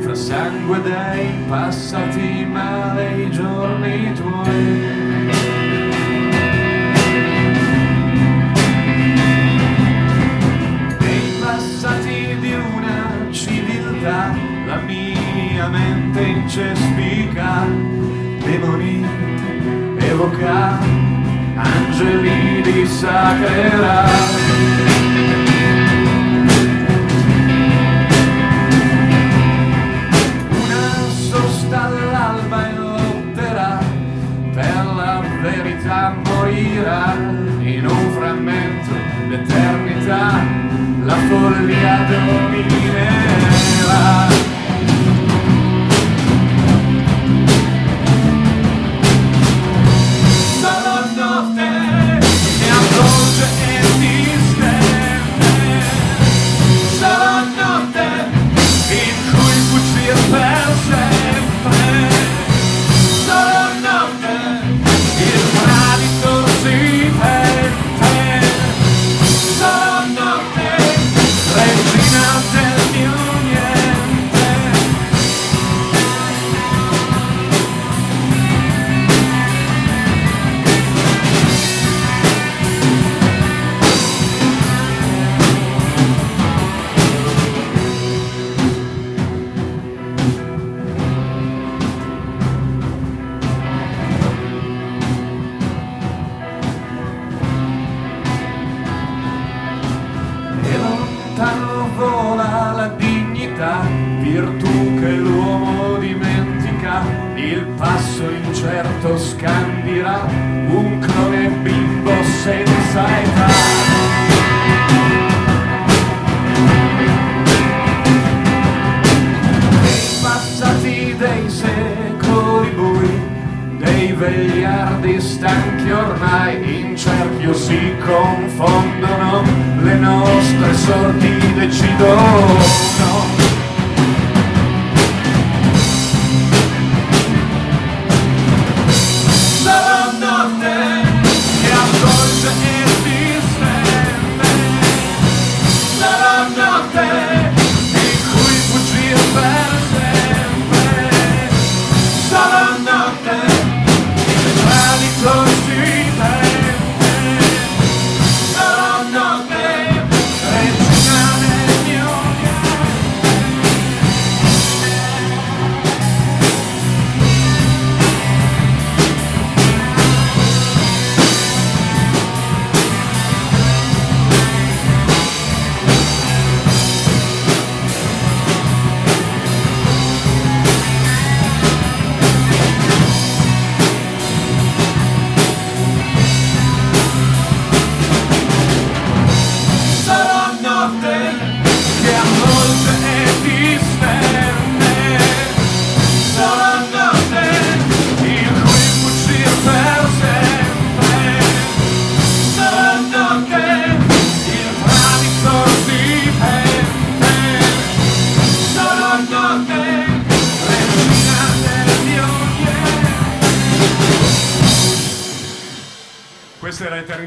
fra 0.00 0.14
sangue 0.14 0.80
dei 0.82 1.32
passati 1.48 2.44
male 2.44 3.24
i 3.24 3.30
giorni 3.30 4.12
tuoi. 4.12 5.00
nei 11.00 11.32
passati 11.40 12.36
di 12.38 12.52
una 12.52 13.26
civiltà 13.30 14.32
la 14.66 14.76
mia 14.76 15.66
mente 15.68 16.22
incespica, 16.22 17.66
demoni 18.44 19.04
evocati 19.98 21.01
angeli 21.62 22.62
di 22.62 22.86
sacra 22.86 24.04
una 30.50 31.08
sosta 31.08 31.84
all'alba 31.84 32.68
e 32.68 32.74
lotterà 32.74 33.78
per 34.52 34.86
la 34.94 35.22
verità 35.40 36.14
morirà 36.24 37.14
in 37.60 37.86
un 37.86 38.10
frammento 38.12 38.92
d'eternità, 39.28 40.44
la 41.04 41.14
follia 41.14 42.06
dominerà. 42.08 43.31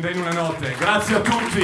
Eternità 0.05 0.09
in 0.09 0.19
una 0.19 0.31
notte, 0.31 0.75
grazie 0.77 1.15
a 1.15 1.19
tutti! 1.19 1.63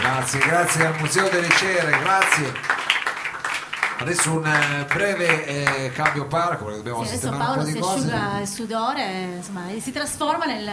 Grazie, 0.00 0.38
grazie 0.40 0.86
al 0.86 0.98
Museo 0.98 1.28
delle 1.30 1.48
Cere, 1.48 1.98
grazie. 2.02 2.73
Adesso 3.96 4.32
un 4.32 4.44
eh, 4.44 4.84
breve 4.92 5.46
eh, 5.86 5.92
cambio 5.92 6.26
parco 6.26 6.64
perché 6.64 6.78
dobbiamo 6.82 7.04
Sì, 7.04 7.14
adesso 7.14 7.28
sistemare 7.28 7.42
un 7.42 7.46
Paolo 7.46 7.60
po' 7.62 7.66
si 7.66 7.72
di 7.72 7.78
cose. 7.78 7.98
asciuga 8.16 8.40
il 8.40 8.48
sudore, 8.48 9.22
insomma, 9.36 9.62
si 9.78 9.92
trasforma 9.92 10.44
nel, 10.46 10.64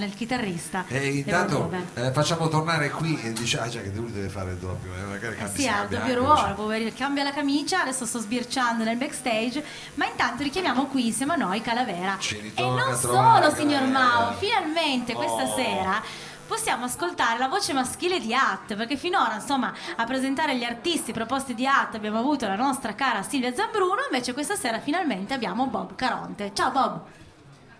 nel 0.00 0.14
chitarrista. 0.14 0.84
E 0.88 1.06
intanto 1.08 1.70
eh, 1.94 2.10
facciamo 2.12 2.48
tornare 2.48 2.90
qui 2.90 3.20
e 3.22 3.32
dice, 3.32 3.58
ah 3.60 3.68
già 3.68 3.80
che 3.80 3.90
lui 3.94 4.10
deve 4.10 4.28
fare 4.28 4.52
il 4.52 4.56
doppio, 4.56 4.92
eh, 4.94 5.02
magari 5.02 5.34
Eh 5.34 5.38
cambi 5.38 5.60
sì, 5.60 5.68
ha 5.68 5.82
il 5.82 5.88
doppio 5.88 6.14
ruolo, 6.16 6.54
poverino, 6.54 6.90
cambia 6.96 7.22
la 7.22 7.32
camicia, 7.32 7.82
adesso 7.82 8.06
sto 8.06 8.18
sbirciando 8.18 8.82
nel 8.82 8.96
backstage, 8.96 9.62
ma 9.94 10.06
intanto 10.06 10.42
richiamiamo 10.42 10.86
qui 10.86 11.06
insieme 11.06 11.34
a 11.34 11.36
noi 11.36 11.60
Calavera. 11.60 12.16
E 12.54 12.62
non 12.62 12.96
solo, 12.96 13.54
signor. 13.54 13.82
Mao, 13.82 14.32
finalmente 14.38 15.12
questa 15.14 15.42
Oh. 15.44 15.54
sera 15.54 16.02
possiamo 16.50 16.84
ascoltare 16.86 17.38
la 17.38 17.46
voce 17.46 17.72
maschile 17.72 18.18
di 18.18 18.34
At, 18.34 18.74
perché 18.74 18.96
finora, 18.96 19.34
insomma, 19.36 19.72
a 19.94 20.04
presentare 20.04 20.56
gli 20.56 20.64
artisti 20.64 21.12
proposti 21.12 21.54
di 21.54 21.64
At 21.64 21.94
abbiamo 21.94 22.18
avuto 22.18 22.48
la 22.48 22.56
nostra 22.56 22.96
cara 22.96 23.22
Silvia 23.22 23.54
Zambruno, 23.54 24.00
invece 24.10 24.32
questa 24.32 24.56
sera 24.56 24.80
finalmente 24.80 25.32
abbiamo 25.32 25.68
Bob 25.68 25.94
Caronte. 25.94 26.50
Ciao 26.52 26.72
Bob! 26.72 27.02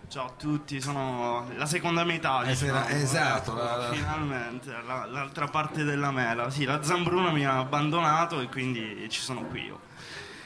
Ciao 0.09 0.27
a 0.27 0.31
tutti, 0.39 0.81
sono 0.81 1.49
la 1.57 1.67
seconda 1.67 2.05
metà. 2.05 2.43
Eh, 2.45 2.51
diciamo, 2.51 2.87
esatto, 2.87 3.55
la- 3.55 3.75
la- 3.77 3.93
finalmente, 3.93 4.71
la- 4.87 5.05
l'altra 5.07 5.47
parte 5.49 5.83
della 5.83 6.13
mela. 6.13 6.49
Sì, 6.51 6.65
la 6.65 6.81
Zambruno 6.81 7.33
mi 7.33 7.45
ha 7.45 7.59
abbandonato 7.59 8.41
e 8.41 8.47
quindi 8.49 9.05
ci 9.11 9.21
sono 9.21 9.43
qui 9.43 9.65
io. 9.65 9.81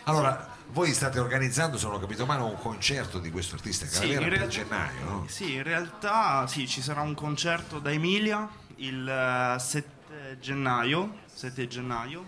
Allora, 0.05 0.48
voi 0.74 0.92
state 0.92 1.20
organizzando, 1.20 1.78
se 1.78 1.86
non 1.86 1.94
ho 1.94 1.98
capito 2.01 2.26
male, 2.26 2.42
un 2.42 2.59
concerto 2.59 3.20
di 3.20 3.30
questo 3.30 3.55
artista 3.55 3.86
Sì, 3.86 4.10
in 4.10 4.18
per 4.18 4.28
real- 4.28 4.48
gennaio, 4.48 5.05
no? 5.05 5.24
Sì, 5.28 5.55
in 5.55 5.62
realtà 5.62 6.46
sì, 6.48 6.66
ci 6.66 6.82
sarà 6.82 7.01
un 7.01 7.14
concerto 7.14 7.78
da 7.78 7.92
Emilia 7.92 8.48
il 8.76 9.09
eh, 9.09 9.59
7 9.59 10.38
gennaio. 10.40 11.22
7 11.32 11.68
gennaio. 11.68 12.24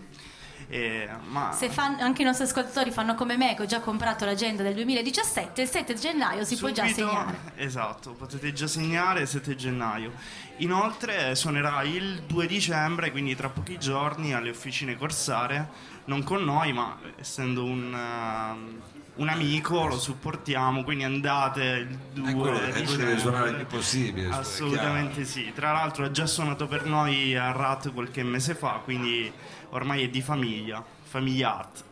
Eh, 0.69 1.07
ma 1.29 1.53
Se 1.53 1.69
fan- 1.69 1.99
anche 2.01 2.23
i 2.23 2.25
nostri 2.25 2.43
ascoltatori 2.43 2.91
fanno 2.91 3.15
come 3.15 3.37
me, 3.37 3.55
che 3.55 3.61
ho 3.61 3.65
già 3.65 3.79
comprato 3.79 4.25
l'agenda 4.25 4.63
del 4.63 4.73
2017, 4.73 5.61
il 5.61 5.69
7 5.69 5.93
gennaio 5.95 6.43
si 6.43 6.57
può 6.57 6.69
già 6.71 6.85
Subito- 6.87 7.07
segnare. 7.07 7.37
Esatto, 7.55 8.11
potete 8.11 8.51
già 8.51 8.67
segnare 8.67 9.21
il 9.21 9.27
7 9.27 9.55
gennaio. 9.55 10.11
Inoltre 10.57 11.35
suonerà 11.35 11.83
il 11.83 12.23
2 12.27 12.47
dicembre, 12.47 13.11
quindi 13.11 13.35
tra 13.35 13.47
pochi 13.49 13.77
giorni, 13.79 14.33
alle 14.33 14.49
officine 14.49 14.97
Corsare, 14.97 15.69
non 16.05 16.23
con 16.23 16.43
noi, 16.43 16.73
ma 16.73 16.97
essendo 17.17 17.63
un, 17.63 17.93
ehm, 17.93 18.81
un 19.15 19.29
amico 19.29 19.85
lo 19.85 19.97
supportiamo, 19.97 20.83
quindi 20.83 21.03
andate 21.05 21.61
il 21.63 21.97
2 22.13 22.29
Eh, 22.29 22.33
quello- 22.33 22.59
e 22.59 22.71
lui 22.71 22.81
dicembre. 22.81 23.05
deve 23.05 23.19
suonare 23.19 23.49
il 23.51 23.55
più 23.55 23.65
possibile, 23.67 24.29
Assolutamente 24.33 25.23
sì. 25.23 25.51
Tra 25.55 25.71
l'altro 25.71 26.03
ha 26.05 26.11
già 26.11 26.25
suonato 26.25 26.67
per 26.67 26.85
noi 26.85 27.35
a 27.37 27.51
Rat 27.51 27.93
qualche 27.93 28.21
mese 28.23 28.53
fa, 28.53 28.81
quindi 28.83 29.31
ormai 29.69 30.03
è 30.03 30.09
di 30.09 30.21
famiglia, 30.21 30.83
famiglia 31.03 31.57
art. 31.57 31.83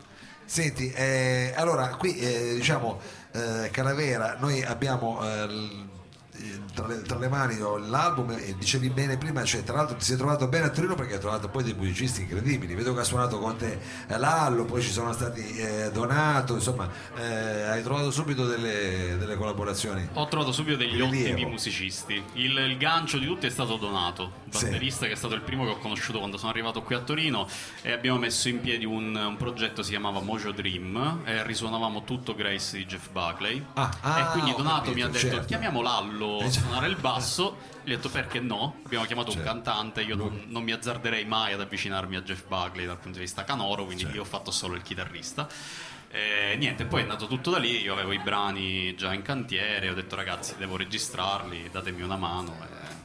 Senti, 0.44 0.90
eh, 0.92 1.52
allora 1.56 1.88
qui 1.96 2.16
eh, 2.18 2.54
diciamo 2.54 3.00
eh, 3.32 3.68
Calavera, 3.70 4.36
noi 4.38 4.62
abbiamo 4.62 5.20
eh, 5.22 5.48
eh, 6.38 6.60
tra 6.74 6.86
le, 6.86 7.02
tra 7.02 7.18
le 7.18 7.28
mani 7.28 7.58
l'album 7.58 8.30
e 8.30 8.54
dicevi 8.58 8.90
bene 8.90 9.16
prima, 9.16 9.42
cioè 9.44 9.62
tra 9.62 9.76
l'altro 9.76 9.96
ti 9.96 10.04
sei 10.04 10.16
trovato 10.16 10.46
bene 10.48 10.66
a 10.66 10.70
Torino 10.70 10.94
perché 10.94 11.14
hai 11.14 11.20
trovato 11.20 11.48
poi 11.48 11.64
dei 11.64 11.74
musicisti 11.74 12.22
incredibili, 12.22 12.74
vedo 12.74 12.94
che 12.94 13.00
ha 13.00 13.04
suonato 13.04 13.38
con 13.38 13.56
te 13.56 13.78
eh, 14.06 14.18
Lallo, 14.18 14.64
poi 14.64 14.82
ci 14.82 14.90
sono 14.90 15.12
stati 15.12 15.40
eh, 15.56 15.90
Donato, 15.92 16.54
insomma 16.54 16.88
eh, 17.16 17.62
hai 17.62 17.82
trovato 17.82 18.10
subito 18.10 18.46
delle, 18.46 19.16
delle 19.18 19.36
collaborazioni. 19.36 20.08
Ho 20.12 20.28
trovato 20.28 20.52
subito 20.52 20.76
degli 20.76 21.00
Rilievo. 21.00 21.32
ottimi 21.32 21.44
musicisti. 21.50 22.22
Il, 22.34 22.56
il 22.56 22.76
gancio 22.76 23.18
di 23.18 23.26
tutti 23.26 23.46
è 23.46 23.50
stato 23.50 23.76
Donato, 23.76 24.32
batterista 24.64 25.06
che 25.06 25.12
è 25.12 25.16
stato 25.16 25.34
il 25.34 25.40
primo 25.42 25.64
che 25.64 25.70
ho 25.70 25.78
conosciuto 25.78 26.18
quando 26.18 26.36
sono 26.36 26.50
arrivato 26.50 26.82
qui 26.82 26.94
a 26.94 27.00
Torino 27.00 27.48
e 27.82 27.92
abbiamo 27.92 28.18
messo 28.18 28.48
in 28.48 28.60
piedi 28.60 28.84
un, 28.84 29.14
un 29.14 29.36
progetto 29.36 29.82
si 29.82 29.90
chiamava 29.90 30.20
Mojo 30.20 30.52
Dream 30.52 31.22
e 31.24 31.42
risuonavamo 31.44 32.04
tutto 32.04 32.34
Grace 32.34 32.76
di 32.76 32.86
Jeff 32.86 33.10
Buckley. 33.10 33.64
ah, 33.74 34.20
e 34.20 34.32
quindi 34.32 34.52
Donato 34.56 34.90
capito, 34.90 34.94
mi 34.94 35.02
ha 35.02 35.06
detto 35.08 35.28
certo. 35.28 35.44
chiamiamo 35.46 35.82
Lallo 35.82 36.38
a 36.38 36.50
suonare 36.50 36.88
il 36.88 36.96
basso. 36.96 37.74
Gli 37.84 37.92
ho 37.92 37.96
detto 37.96 38.08
perché 38.08 38.40
no? 38.40 38.80
Abbiamo 38.84 39.04
chiamato 39.04 39.30
Certo. 39.30 39.46
un 39.46 39.54
cantante, 39.54 40.02
io 40.02 40.16
non, 40.16 40.44
non 40.48 40.64
mi 40.64 40.72
azzarderei 40.72 41.24
mai 41.24 41.52
ad 41.52 41.60
avvicinarmi 41.60 42.16
a 42.16 42.22
Jeff 42.22 42.44
Buckley 42.48 42.84
dal 42.84 42.96
punto 42.98 43.18
di 43.18 43.24
vista 43.24 43.44
canoro, 43.44 43.84
quindi 43.84 44.02
Certo. 44.02 44.16
io 44.16 44.22
ho 44.22 44.26
fatto 44.26 44.50
solo 44.50 44.74
il 44.74 44.82
chitarrista. 44.82 45.46
E 46.08 46.56
niente, 46.56 46.84
poi 46.86 47.00
è 47.00 47.02
andato 47.02 47.26
tutto 47.26 47.50
da 47.50 47.58
lì, 47.58 47.82
io 47.82 47.92
avevo 47.92 48.12
i 48.12 48.18
brani 48.18 48.94
già 48.96 49.12
in 49.12 49.22
cantiere, 49.22 49.90
ho 49.90 49.94
detto 49.94 50.16
ragazzi 50.16 50.54
devo 50.56 50.76
registrarli, 50.76 51.68
datemi 51.70 52.02
una 52.02 52.16
mano. 52.16 52.56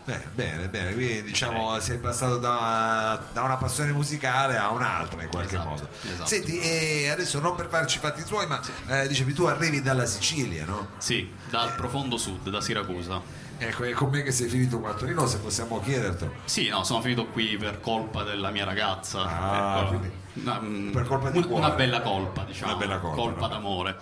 Beh, 0.04 0.20
bene, 0.34 0.68
bene, 0.68 0.94
quindi 0.94 1.22
diciamo 1.24 1.80
sei 1.80 1.98
passato 2.00 2.38
da, 2.38 3.22
da 3.34 3.44
una 3.44 3.58
passione 3.58 3.92
musicale 3.92 4.58
a 4.58 4.70
un'altra 4.72 5.22
in 5.22 5.30
qualche 5.30 5.56
Esatto, 5.56 5.70
modo. 5.70 5.88
esatto. 6.04 6.26
Senti, 6.28 6.60
e 6.60 7.10
adesso 7.10 7.40
non 7.40 7.56
per 7.56 7.68
farci 7.70 7.98
i 7.98 8.00
fatti 8.00 8.24
tuoi, 8.24 8.48
ma 8.48 8.60
eh, 8.88 9.08
dicevi 9.08 9.34
tu 9.34 9.44
arrivi 9.46 9.82
dalla 9.82 10.08
Sicilia, 10.08 10.66
no? 10.66 10.88
Sì, 10.98 11.32
dal 11.50 11.76
profondo 11.76 12.18
sud, 12.18 12.50
da 12.50 12.62
Siracusa. 12.62 13.22
Ecco, 13.60 13.84
è 13.84 13.92
con 13.92 14.10
me 14.10 14.24
che 14.24 14.32
sei 14.32 14.50
finito 14.50 14.80
qua 14.80 14.90
a 14.90 14.94
Torino, 14.94 15.28
se 15.28 15.38
possiamo 15.38 15.80
chiedertelo. 15.82 16.34
Sì, 16.46 16.68
no, 16.70 16.84
sono 16.84 17.00
finito 17.02 17.28
qui 17.28 17.56
per 17.58 17.80
colpa 17.80 18.24
della 18.24 18.50
mia 18.50 18.66
ragazza. 18.66 19.22
Ah, 19.22 19.80
Ecco, 19.82 19.88
quindi 19.90 20.12
una, 20.34 20.60
per 20.92 21.06
colpa 21.08 21.30
di 21.30 21.38
un- 21.38 21.46
cuore. 21.46 21.66
una 21.66 21.76
bella 21.76 22.02
colpa, 22.02 22.44
diciamo. 22.44 22.72
Una 22.76 22.80
bella 22.84 22.98
colpa, 22.98 23.42
no? 23.42 23.48
d'amore. 23.50 23.98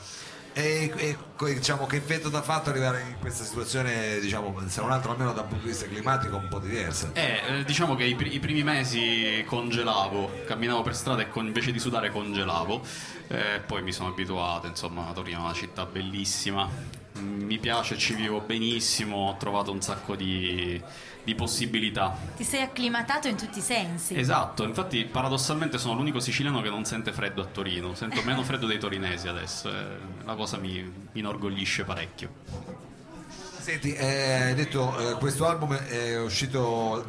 E, 0.54 0.92
e 0.98 1.18
diciamo 1.54 1.86
che 1.86 1.98
effetto 1.98 2.30
ti 2.30 2.36
ha 2.36 2.42
fatto 2.42 2.70
arrivare 2.70 3.02
in 3.02 3.16
questa 3.20 3.44
situazione, 3.44 4.20
diciamo, 4.20 4.54
se 4.68 4.82
non 4.82 4.92
altro 4.92 5.12
almeno 5.12 5.32
dal 5.32 5.46
punto 5.46 5.64
di 5.64 5.70
vista 5.70 5.86
climatico 5.86 6.36
un 6.38 6.48
po' 6.50 6.60
diversa. 6.60 7.12
Eh, 7.14 7.42
eh, 7.48 7.64
diciamo 7.64 7.96
che 7.96 8.04
i, 8.04 8.16
pri- 8.16 8.34
i 8.34 8.40
primi 8.40 8.64
mesi 8.64 9.44
congelavo, 9.46 10.44
camminavo 10.46 10.82
per 10.82 10.96
strada 10.96 11.22
e 11.22 11.30
con- 11.30 11.46
invece 11.46 11.72
di 11.72 11.80
sudare 11.80 12.10
congelavo, 12.12 12.82
Eh, 13.32 13.62
poi 13.64 13.84
mi 13.84 13.92
sono 13.92 14.10
abituato, 14.10 14.66
insomma, 14.66 15.12
Torino 15.14 15.38
è 15.38 15.42
una 15.42 15.54
città 15.54 15.86
bellissima, 15.86 16.68
mi 17.20 17.60
piace, 17.60 17.96
ci 17.96 18.16
vivo 18.16 18.40
benissimo, 18.40 19.28
ho 19.28 19.38
trovato 19.38 19.72
un 19.72 19.82
sacco 19.82 20.16
di, 20.16 20.82
di 21.24 21.36
possibilità. 21.36 22.18
Ti 22.36 22.44
sei 22.44 22.64
acclimatato 22.64 23.28
in 23.28 23.38
tutti 23.38 23.60
i 23.60 23.62
sensi. 23.62 24.18
Esatto, 24.18 24.64
infatti 24.64 25.06
paradossalmente 25.06 25.78
sono 25.78 25.94
l'unico 25.94 26.20
siciliano 26.20 26.62
che 26.62 26.70
non 26.70 26.86
sente 26.86 27.14
freddo 27.14 27.44
a 27.44 27.46
Torino, 27.46 27.94
sento 27.94 28.22
meno 28.24 28.42
freddo 28.42 28.66
dei 28.66 28.80
torinesi 28.80 29.28
adesso, 29.28 29.70
e 29.70 29.86
la 30.26 30.34
cosa 30.34 30.58
mi, 30.58 30.82
mi 31.12 31.20
inorgoglisce 31.20 31.84
parecchio. 31.84 32.32
Senti, 33.60 33.94
eh, 33.94 34.42
hai 34.42 34.56
detto 34.56 34.98
eh, 34.98 35.14
questo 35.20 35.46
album 35.48 35.76
è 35.76 36.20
uscito, 36.20 37.06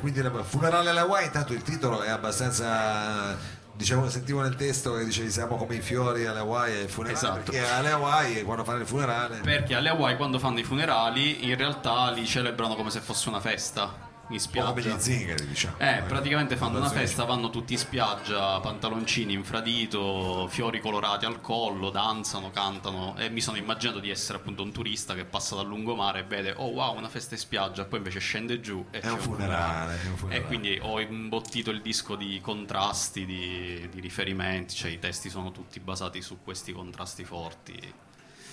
quindi 0.00 0.20
la- 0.20 0.42
Funerale 0.42 0.90
alla 0.90 1.02
Hawaii, 1.02 1.26
intanto 1.26 1.52
il 1.52 1.62
titolo 1.62 2.02
è 2.02 2.08
abbastanza, 2.08 3.38
diciamo, 3.80 4.08
sentivo 4.10 4.42
nel 4.42 4.54
testo 4.56 4.94
che 4.94 5.04
dicevi 5.06 5.30
siamo 5.30 5.56
come 5.56 5.76
i 5.76 5.80
fiori 5.80 6.26
alle 6.26 6.40
Hawaii 6.40 6.74
e 6.74 6.82
il 6.82 6.88
funerale, 6.90 7.16
Esatto. 7.18 7.50
perché 7.50 7.66
alle 7.66 7.90
Hawaii 7.90 8.42
quando 8.42 8.62
fanno 8.62 8.80
il 8.80 8.86
funerale... 8.86 9.40
Perché 9.40 9.74
alle 9.74 9.88
Hawaii 9.88 10.16
quando 10.16 10.38
fanno 10.38 10.58
i 10.58 10.64
funerali 10.64 11.48
in 11.48 11.56
realtà 11.56 12.10
li 12.10 12.26
celebrano 12.26 12.74
come 12.74 12.90
se 12.90 13.00
fosse 13.00 13.30
una 13.30 13.40
festa 13.40 14.08
in 14.34 14.40
po' 14.50 14.62
come 14.62 14.80
spiaggia. 14.80 14.96
gli 14.96 15.00
zingari, 15.00 15.46
diciamo. 15.46 15.78
Eh, 15.78 16.02
praticamente 16.06 16.56
fanno 16.56 16.78
una 16.78 16.88
festa, 16.88 17.24
vanno 17.24 17.50
tutti 17.50 17.72
in 17.72 17.78
spiaggia, 17.78 18.60
pantaloncini 18.60 19.32
infradito, 19.32 20.46
fiori 20.48 20.80
colorati 20.80 21.24
al 21.24 21.40
collo, 21.40 21.90
danzano, 21.90 22.50
cantano 22.50 23.16
e 23.16 23.28
mi 23.28 23.40
sono 23.40 23.56
immaginato 23.56 23.98
di 23.98 24.10
essere 24.10 24.38
appunto 24.38 24.62
un 24.62 24.72
turista 24.72 25.14
che 25.14 25.24
passa 25.24 25.56
dal 25.56 25.66
lungomare 25.66 26.20
e 26.20 26.24
vede 26.24 26.54
oh 26.56 26.68
wow 26.68 26.96
una 26.96 27.08
festa 27.08 27.34
in 27.34 27.40
spiaggia, 27.40 27.84
poi 27.84 27.98
invece 27.98 28.20
scende 28.20 28.60
giù 28.60 28.84
e 28.90 29.00
È 29.00 29.10
un 29.10 29.18
funerale, 29.18 29.98
un 30.08 30.16
funerale. 30.16 30.44
E 30.44 30.46
quindi 30.46 30.78
ho 30.80 31.00
imbottito 31.00 31.70
il 31.70 31.80
disco 31.80 32.16
di 32.16 32.40
contrasti, 32.40 33.26
di, 33.26 33.88
di 33.90 34.00
riferimenti, 34.00 34.74
cioè 34.74 34.90
i 34.90 34.98
testi 34.98 35.28
sono 35.28 35.50
tutti 35.52 35.80
basati 35.80 36.22
su 36.22 36.38
questi 36.42 36.72
contrasti 36.72 37.24
forti. 37.24 37.94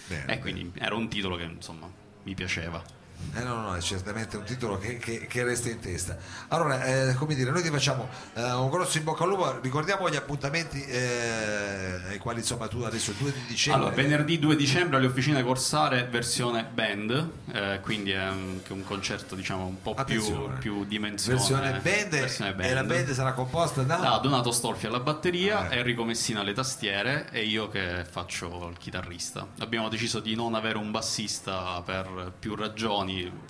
Bene, 0.08 0.34
e 0.34 0.40
quindi 0.40 0.72
era 0.76 0.96
un 0.96 1.10
titolo 1.10 1.36
che 1.36 1.44
insomma 1.44 1.90
mi 2.24 2.34
piaceva. 2.34 2.97
Eh 3.34 3.44
no, 3.44 3.62
no, 3.62 3.76
è 3.76 3.82
certamente 3.82 4.36
un 4.38 4.44
titolo 4.44 4.78
che, 4.80 4.98
che- 4.98 5.28
che 5.28 5.44
resta 5.44 5.70
in 5.70 5.80
testa. 5.80 6.18
Allora, 6.48 6.84
eh, 6.84 7.14
come 7.16 7.36
dire, 7.36 7.52
noi 7.52 7.62
ti 7.62 7.70
facciamo 7.70 8.08
eh, 8.34 8.42
un 8.54 8.70
grosso 8.70 8.98
in 8.98 9.04
bocca 9.04 9.24
al 9.24 9.30
lupo, 9.30 9.60
ricordiamo 9.60 10.10
gli 10.10 10.16
appuntamenti 10.16 10.84
eh, 10.86 12.00
ai 12.10 12.18
quali 12.18 12.40
insomma 12.40 12.68
tu 12.68 12.82
adesso 12.82 13.12
il 13.12 13.18
2 13.18 13.32
di 13.32 13.40
dicembre... 13.48 13.82
Allora, 13.90 13.96
venerdì 14.02 14.40
2 14.40 14.56
dicembre 14.56 14.98
alle 14.98 15.08
Officine 15.08 15.44
Corsare, 15.44 16.06
versione 16.10 16.64
band, 16.72 17.30
eh, 17.54 17.80
quindi 17.82 18.12
è 18.12 18.28
un, 18.30 18.60
un 18.70 18.84
concerto 18.84 19.36
diciamo 19.36 19.66
un 19.66 19.82
po' 19.82 19.94
più, 19.94 20.02
Attenzione. 20.02 20.58
più 20.60 20.86
dimensione. 20.86 21.38
versione 21.38 21.72
band, 21.80 22.10
versione 22.10 22.56
e 22.68 22.74
la 22.74 22.84
band 22.84 23.12
sarà 23.12 23.34
composta 23.34 23.84
da... 23.84 23.98
da 23.98 24.18
Donato 24.18 24.52
Stolfi 24.52 24.88
alla 24.88 25.00
batteria, 25.00 25.70
Eh. 25.70 25.78
Enrico 25.78 26.04
Messina 26.04 26.40
alle 26.42 26.54
tastiere 26.54 27.30
e 27.32 27.44
io 27.46 27.70
che 27.70 28.04
faccio 28.10 28.68
il 28.72 28.78
chitarrista. 28.78 29.46
Abbiamo 29.60 29.90
deciso 29.90 30.20
di 30.20 30.34
non 30.36 30.56
avere 30.56 30.78
un 30.78 30.90
bassista 30.92 31.82
per 31.86 32.32
più 32.40 32.56
ragioni, 32.56 33.07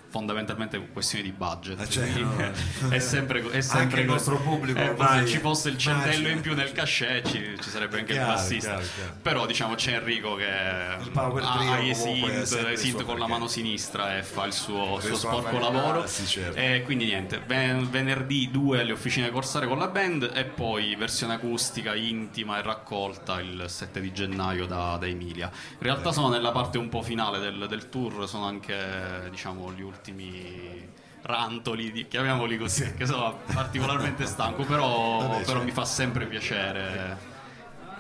fondamentalmente 0.10 0.80
questioni 0.92 1.24
di 1.24 1.32
budget. 1.32 1.80
Eh, 1.80 1.90
cioè, 1.90 2.08
no. 2.20 2.36
è 2.90 3.00
sempre, 3.00 3.50
è 3.52 3.62
sempre 3.62 4.02
il 4.02 4.08
nostro 4.08 4.38
pubblico 4.38 4.80
Eh, 4.80 4.96
se 4.98 5.26
ci 5.28 5.38
fosse 5.40 5.70
il 5.70 5.78
centello 5.78 6.28
in 6.30 6.42
più 6.42 6.56
nel 6.56 6.72
cachet 6.72 7.28
ci, 7.28 7.58
ci 7.62 7.70
sarebbe 7.70 8.00
anche 8.00 8.14
Chiaro, 8.14 8.32
il 8.32 8.36
bassista. 8.36 8.70
chiaro, 8.76 8.86
chiaro. 8.96 9.14
Però 9.22 9.46
diciamo 9.46 9.76
c'è 9.76 9.94
Enrico 9.94 10.36
che 10.36 10.50
ha, 10.50 11.80
i 11.80 11.94
synth, 11.96 13.04
con 13.04 13.20
la 13.20 13.28
mano 13.28 13.48
sinistra 13.48 14.18
e 14.18 14.24
fa 14.24 14.46
il 14.46 14.54
suo, 14.54 15.00
suo 15.00 15.16
sporco 15.16 15.60
lavoro. 15.60 16.02
bassi, 16.02 16.26
certo. 16.26 16.58
E 16.58 16.82
quindi 16.84 17.06
niente, 17.06 17.42
ven- 17.46 17.90
venerdì 17.90 18.50
2 18.52 18.82
alle 18.82 18.92
officine 18.92 19.30
Corsare 19.30 19.68
con 19.68 19.78
la 19.78 19.88
band 19.88 20.32
e 20.34 20.46
poi 20.46 20.96
versione 20.96 21.36
acustica 21.36 21.96
intima 21.96 22.58
e 22.60 22.62
raccolta 22.62 23.40
il 23.42 23.66
7 23.68 24.00
di 24.00 24.12
gennaio 24.14 24.66
da, 24.66 24.98
da 24.98 25.06
Emilia. 25.06 25.52
In 25.72 25.78
realtà 25.80 26.12
sono 26.12 26.30
nella 26.30 26.52
parte 26.52 26.78
un 26.78 26.90
po' 26.90 27.02
finale 27.02 27.40
del, 27.40 27.66
del 27.68 27.90
tour, 27.90 28.28
sono 28.28 28.46
anche 28.46 29.28
diciamo 29.30 29.47
gli 29.76 29.82
ultimi 29.82 30.88
rantoli, 31.22 32.08
chiamiamoli 32.08 32.58
così, 32.58 32.94
che 32.94 33.06
sono 33.06 33.40
particolarmente 33.54 34.26
stanco, 34.26 34.64
però, 34.64 35.20
Vabbè, 35.20 35.30
però 35.30 35.46
certo. 35.46 35.64
mi 35.64 35.72
fa 35.72 35.86
sempre 35.86 36.26
piacere 36.26 37.36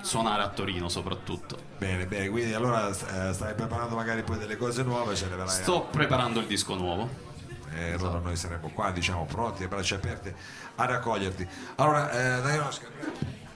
suonare 0.01 0.43
a 0.43 0.49
Torino 0.49 0.87
soprattutto. 0.89 1.57
Bene, 1.77 2.05
bene, 2.05 2.29
quindi 2.29 2.53
allora 2.53 2.89
eh, 2.89 3.33
stai 3.33 3.53
preparando 3.53 3.95
magari 3.95 4.23
poi 4.23 4.37
delle 4.37 4.57
cose 4.57 4.83
nuove, 4.83 5.15
ce 5.15 5.25
ne 5.25 5.35
verrai 5.35 5.49
Sto 5.49 5.87
preparando 5.91 6.39
il 6.39 6.47
disco 6.47 6.75
nuovo. 6.75 7.25
Eh, 7.73 7.93
allora 7.93 8.19
noi 8.19 8.35
saremo 8.35 8.69
qua, 8.69 8.91
diciamo, 8.91 9.25
pronti 9.25 9.63
a 9.63 9.67
braccia 9.67 9.95
aperte 9.95 10.33
a 10.75 10.85
raccoglierti. 10.85 11.47
Allora, 11.75 12.09
eh, 12.11 12.41
dai 12.41 12.57
Oscar, 12.59 12.89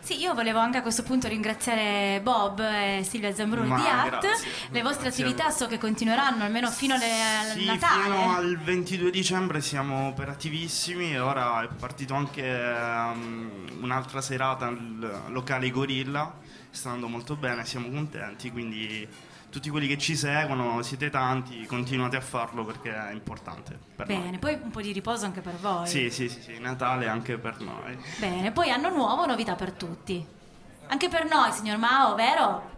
Sì, 0.01 0.19
io 0.19 0.33
volevo 0.33 0.57
anche 0.59 0.77
a 0.77 0.81
questo 0.81 1.03
punto 1.03 1.27
ringraziare 1.27 2.19
Bob 2.23 2.59
e 2.59 3.03
Silvia 3.07 3.33
Zambroni 3.33 3.67
Ma 3.69 3.79
di 3.79 3.85
ART. 3.87 4.19
grazie. 4.19 4.51
Le 4.71 4.81
vostre 4.81 5.03
Grazie 5.05 5.23
attività 5.23 5.49
so 5.51 5.67
che 5.67 5.77
continueranno 5.77 6.43
almeno 6.43 6.69
fino 6.71 6.95
alle- 6.95 7.05
al 7.39 7.45
Sì, 7.57 7.65
Natale. 7.65 8.03
fino 8.03 8.35
al 8.35 8.57
22 8.57 9.11
dicembre 9.11 9.61
siamo 9.61 10.07
operativissimi 10.07 11.11
e 11.13 11.19
ora 11.19 11.61
è 11.63 11.67
partito 11.67 12.15
anche 12.15 12.43
ehm, 12.43 13.77
un'altra 13.81 14.21
serata 14.21 14.65
al 14.67 15.23
locale 15.27 15.69
Gorilla, 15.69 16.33
sta 16.71 16.89
andando 16.89 17.07
molto 17.07 17.35
bene, 17.35 17.63
siamo 17.65 17.89
contenti, 17.89 18.51
quindi 18.51 19.07
tutti 19.51 19.69
quelli 19.69 19.85
che 19.85 19.97
ci 19.97 20.15
seguono, 20.15 20.81
siete 20.81 21.09
tanti, 21.09 21.65
continuate 21.65 22.15
a 22.15 22.21
farlo 22.21 22.63
perché 22.63 22.91
è 22.91 23.11
importante 23.11 23.77
per 23.95 24.07
Bene, 24.07 24.39
poi 24.39 24.57
un 24.63 24.71
po' 24.71 24.81
di 24.81 24.93
riposo 24.93 25.25
anche 25.25 25.41
per 25.41 25.55
voi. 25.57 25.75
noi. 25.75 25.87
Sì, 25.87 26.09
sì, 26.09 26.29
sì, 26.29 26.41
sì, 26.41 26.59
Natale 26.59 27.07
anche 27.07 27.37
per 27.37 27.59
noi. 27.59 27.97
Bene, 28.17 28.51
poi 28.51 28.71
anno 28.71 28.89
nuovo, 28.89 29.25
novità 29.25 29.55
per 29.55 29.73
tutti. 29.73 30.25
Anche 30.87 31.09
per 31.09 31.27
noi, 31.27 31.51
signor 31.51 31.77
Mao, 31.77 32.15
vero? 32.15 32.69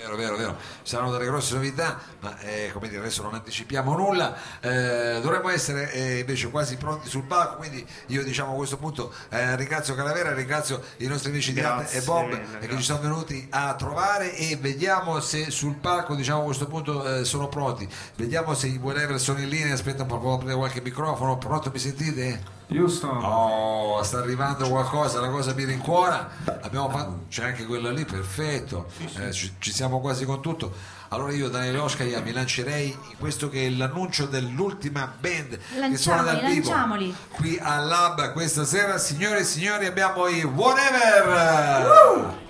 Vero, 0.00 0.16
vero, 0.16 0.36
vero, 0.36 0.56
saranno 0.82 1.10
delle 1.10 1.26
grosse 1.26 1.54
novità, 1.54 2.00
ma 2.20 2.38
eh, 2.40 2.70
come 2.72 2.88
dire, 2.88 3.00
adesso 3.00 3.22
non 3.22 3.34
anticipiamo 3.34 3.94
nulla, 3.94 4.34
eh, 4.60 5.20
dovremmo 5.20 5.50
essere 5.50 5.92
eh, 5.92 6.18
invece 6.20 6.48
quasi 6.50 6.76
pronti 6.76 7.08
sul 7.08 7.24
palco, 7.24 7.56
quindi 7.56 7.86
io 8.06 8.24
diciamo 8.24 8.52
a 8.52 8.56
questo 8.56 8.78
punto 8.78 9.12
eh, 9.28 9.56
ringrazio 9.56 9.94
Calavera, 9.94 10.32
ringrazio 10.32 10.82
i 10.98 11.06
nostri 11.06 11.30
amici 11.30 11.52
di 11.52 11.60
Arte 11.60 11.98
e 11.98 12.00
Grazie 12.00 12.00
Bob 12.02 12.24
mille, 12.28 12.36
eh, 12.36 12.44
che 12.44 12.58
grazie. 12.58 12.76
ci 12.78 12.82
sono 12.82 13.00
venuti 13.00 13.46
a 13.50 13.74
trovare 13.74 14.34
e 14.34 14.56
vediamo 14.56 15.20
se 15.20 15.50
sul 15.50 15.76
palco 15.76 16.14
diciamo 16.14 16.40
a 16.40 16.44
questo 16.44 16.66
punto 16.66 17.16
eh, 17.16 17.24
sono 17.24 17.48
pronti, 17.48 17.88
vediamo 18.16 18.54
se 18.54 18.68
i 18.68 18.76
whatever 18.76 19.20
sono 19.20 19.40
in 19.40 19.48
linea, 19.48 19.74
aspetta 19.74 20.02
un 20.02 20.08
po', 20.08 20.18
provo 20.18 20.32
a 20.32 20.36
aprire 20.36 20.54
qualche 20.54 20.80
microfono, 20.80 21.36
pronto 21.36 21.70
mi 21.70 21.78
sentite? 21.78 22.58
giusto? 22.70 23.08
Oh, 23.08 24.02
sta 24.02 24.18
arrivando 24.18 24.68
qualcosa, 24.68 25.20
la 25.20 25.28
cosa 25.28 25.54
mi 25.54 25.64
rincuora. 25.64 26.30
Abbiamo 26.62 26.88
Fatto, 26.88 27.24
c'è 27.28 27.44
anche 27.44 27.66
quella 27.66 27.90
lì, 27.90 28.04
perfetto. 28.04 28.86
Eh, 29.16 29.32
ci, 29.32 29.54
ci, 29.58 29.72
siamo 29.72 30.00
quasi 30.00 30.24
con 30.24 30.40
tutto. 30.40 30.72
Allora 31.08 31.32
io 31.32 31.48
Daniele 31.48 31.78
Oscaia 31.78 32.20
mi 32.20 32.32
lancerei 32.32 32.88
in 32.88 33.16
questo 33.18 33.48
che 33.48 33.66
è 33.66 33.70
l'annuncio 33.70 34.26
dell'ultima 34.26 35.12
band 35.18 35.58
lanciamoli, 35.58 35.90
che 35.90 35.96
suona 35.96 36.22
dal 36.22 36.40
vivo 36.44 36.68
lanciamoli. 36.68 37.14
qui 37.30 37.58
al 37.60 37.86
Lab 37.86 38.32
questa 38.32 38.64
sera. 38.64 38.96
Signore 38.98 39.40
e 39.40 39.44
signori 39.44 39.86
abbiamo 39.86 40.28
i 40.28 40.44
Whatever! 40.44 41.86
Woo! 41.86 42.48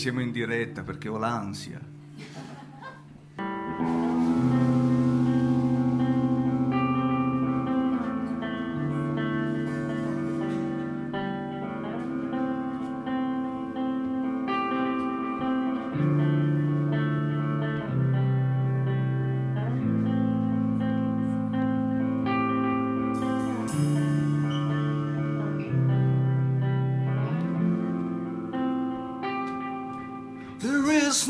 siamo 0.00 0.22
in 0.22 0.32
diretta 0.32 0.82
perché 0.82 1.10
ho 1.10 1.18
l'ansia. 1.18 1.78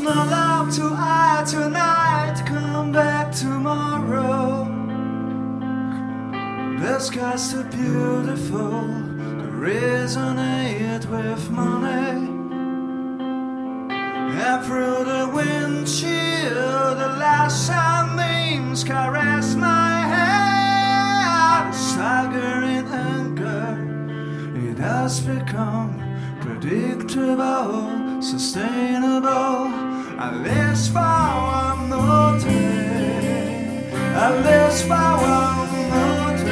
my 0.01 0.29
love 0.29 0.73
to 0.75 0.93
add 0.93 1.45
tonight. 1.45 2.43
Come 2.45 2.91
back 2.91 3.31
tomorrow. 3.31 4.65
The 6.79 6.99
sky's 6.99 7.51
so 7.51 7.63
beautiful 7.63 8.81
to 9.41 9.47
resonate 9.67 11.05
with 11.05 11.51
money. 11.51 12.29
And 13.91 14.65
through 14.65 15.03
the 15.05 15.21
chill. 15.85 16.95
the 16.95 17.09
last 17.19 17.67
sunbeams 17.67 18.83
caress 18.83 19.55
my 19.55 19.99
head. 20.13 21.71
Sugar 21.71 22.63
in 22.63 22.85
anger, 22.87 23.69
it 24.69 24.77
has 24.77 25.19
become 25.21 25.91
predictable, 26.41 28.21
sustainable 28.21 29.50
this 30.39 30.87
a 30.87 31.39
on 31.39 31.89
the 31.89 31.97
a 35.19 35.69
notte, 35.89 36.51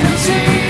Can 0.00 0.18
see. 0.18 0.61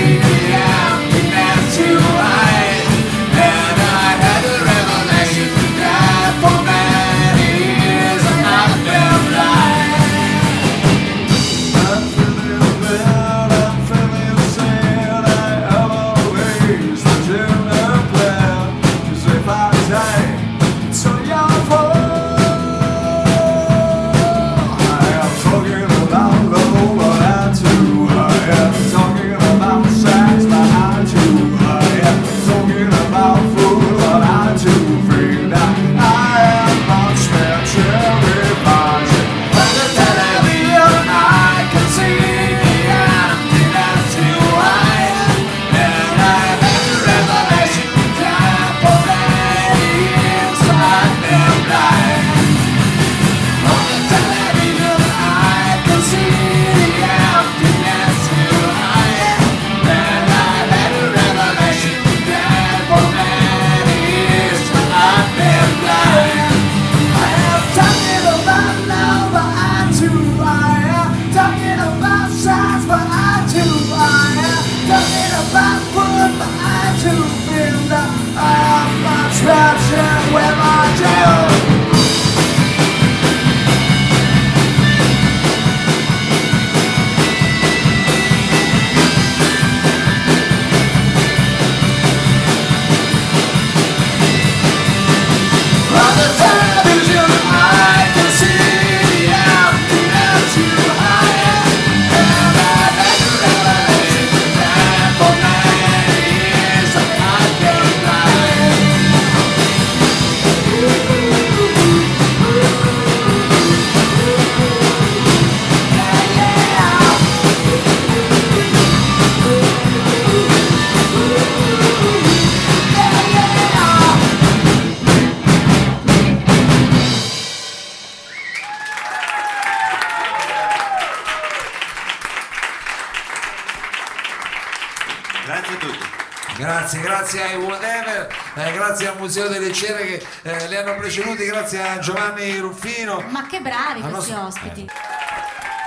Museo 139.23 139.47
delle 139.47 139.71
Cere 139.71 140.05
che 140.05 140.25
eh, 140.41 140.67
li 140.67 140.75
hanno 140.75 140.95
preceduti, 140.95 141.45
grazie 141.45 141.81
a 141.81 141.97
Giovanni 141.99 142.57
Ruffino. 142.57 143.23
Ma 143.29 143.47
che 143.47 143.61
bravi 143.61 144.01
questi 144.01 144.31
no, 144.33 144.47
ospiti. 144.47 144.89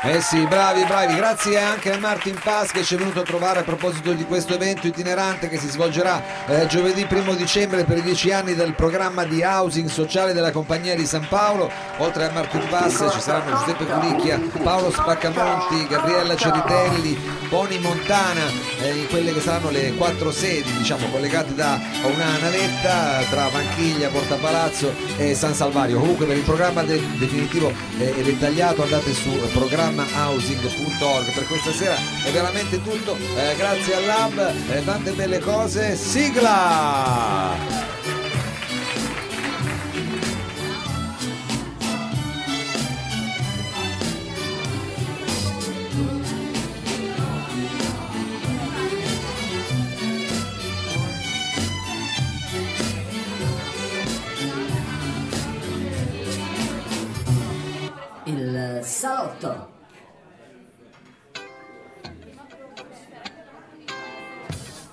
Eh 0.03 0.21
sì, 0.23 0.47
bravi, 0.47 0.85
bravi. 0.85 1.17
Grazie 1.17 1.59
anche 1.59 1.93
a 1.93 1.99
Martin 1.99 2.39
Paz 2.43 2.71
che 2.71 2.83
ci 2.83 2.95
è 2.95 2.99
venuto 2.99 3.21
a 3.21 3.25
trovare 3.25 3.59
a 3.59 3.63
proposito 3.63 4.13
di 4.13 4.25
questo 4.25 4.55
evento 4.55 4.87
itinerante 4.87 5.49
che 5.49 5.59
si 5.59 5.69
svolgerà 5.69 6.47
eh, 6.47 6.67
giovedì 6.67 7.07
1 7.11 7.35
dicembre 7.35 7.85
per 7.85 7.99
i 7.99 8.03
dieci 8.03 8.31
anni 8.31 8.55
del 8.55 8.75
programma 8.75 9.25
di 9.25 9.43
housing 9.43 9.89
sociale 9.89 10.33
della 10.33 10.53
Compagnia 10.53 10.95
di 10.95 11.05
San 11.05 11.27
Paolo. 11.29 11.71
Oltre 11.99 12.25
a 12.25 12.31
Martin 12.31 12.67
Paz 12.69 13.09
ci 13.11 13.21
saranno 13.21 13.57
Giuseppe 13.57 13.85
Pulicchia, 13.85 14.39
Paolo 14.63 14.91
Spaccamonti, 14.91 15.87
Gabriella 15.87 16.37
Ceritelli, 16.37 17.19
Boni 17.49 17.79
Montana, 17.79 18.43
eh, 18.83 19.07
quelle 19.09 19.33
che 19.33 19.41
saranno 19.41 19.71
le 19.71 19.95
quattro 19.95 20.31
sedi, 20.31 20.71
diciamo, 20.77 21.09
collegate 21.09 21.55
da 21.55 21.81
una 22.03 22.37
navetta 22.39 23.23
tra 23.31 23.49
Vanchiglia, 23.49 24.11
Porta 24.11 24.35
Palazzo 24.35 24.93
e 25.17 25.35
San 25.35 25.55
Salvario. 25.55 25.99
Comunque 25.99 26.27
per 26.27 26.37
il 26.37 26.43
programma 26.43 26.83
de- 26.83 27.01
definitivo 27.17 27.73
eh, 27.99 28.13
e 28.15 28.23
dettagliato 28.23 28.83
andate 28.83 29.15
su 29.15 29.31
eh, 29.31 29.47
programmahousing.org. 29.55 31.33
Per 31.33 31.47
questa 31.47 31.73
sera 31.73 31.97
è 32.25 32.31
veramente 32.31 32.83
tutto. 32.83 33.17
Eh, 33.17 33.55
grazie 33.57 33.95
al 33.95 34.05
Lab, 34.05 34.53
eh, 34.69 34.85
tante 34.85 35.13
belle 35.13 35.39
cose. 35.39 35.97
Sigla! 35.97 37.66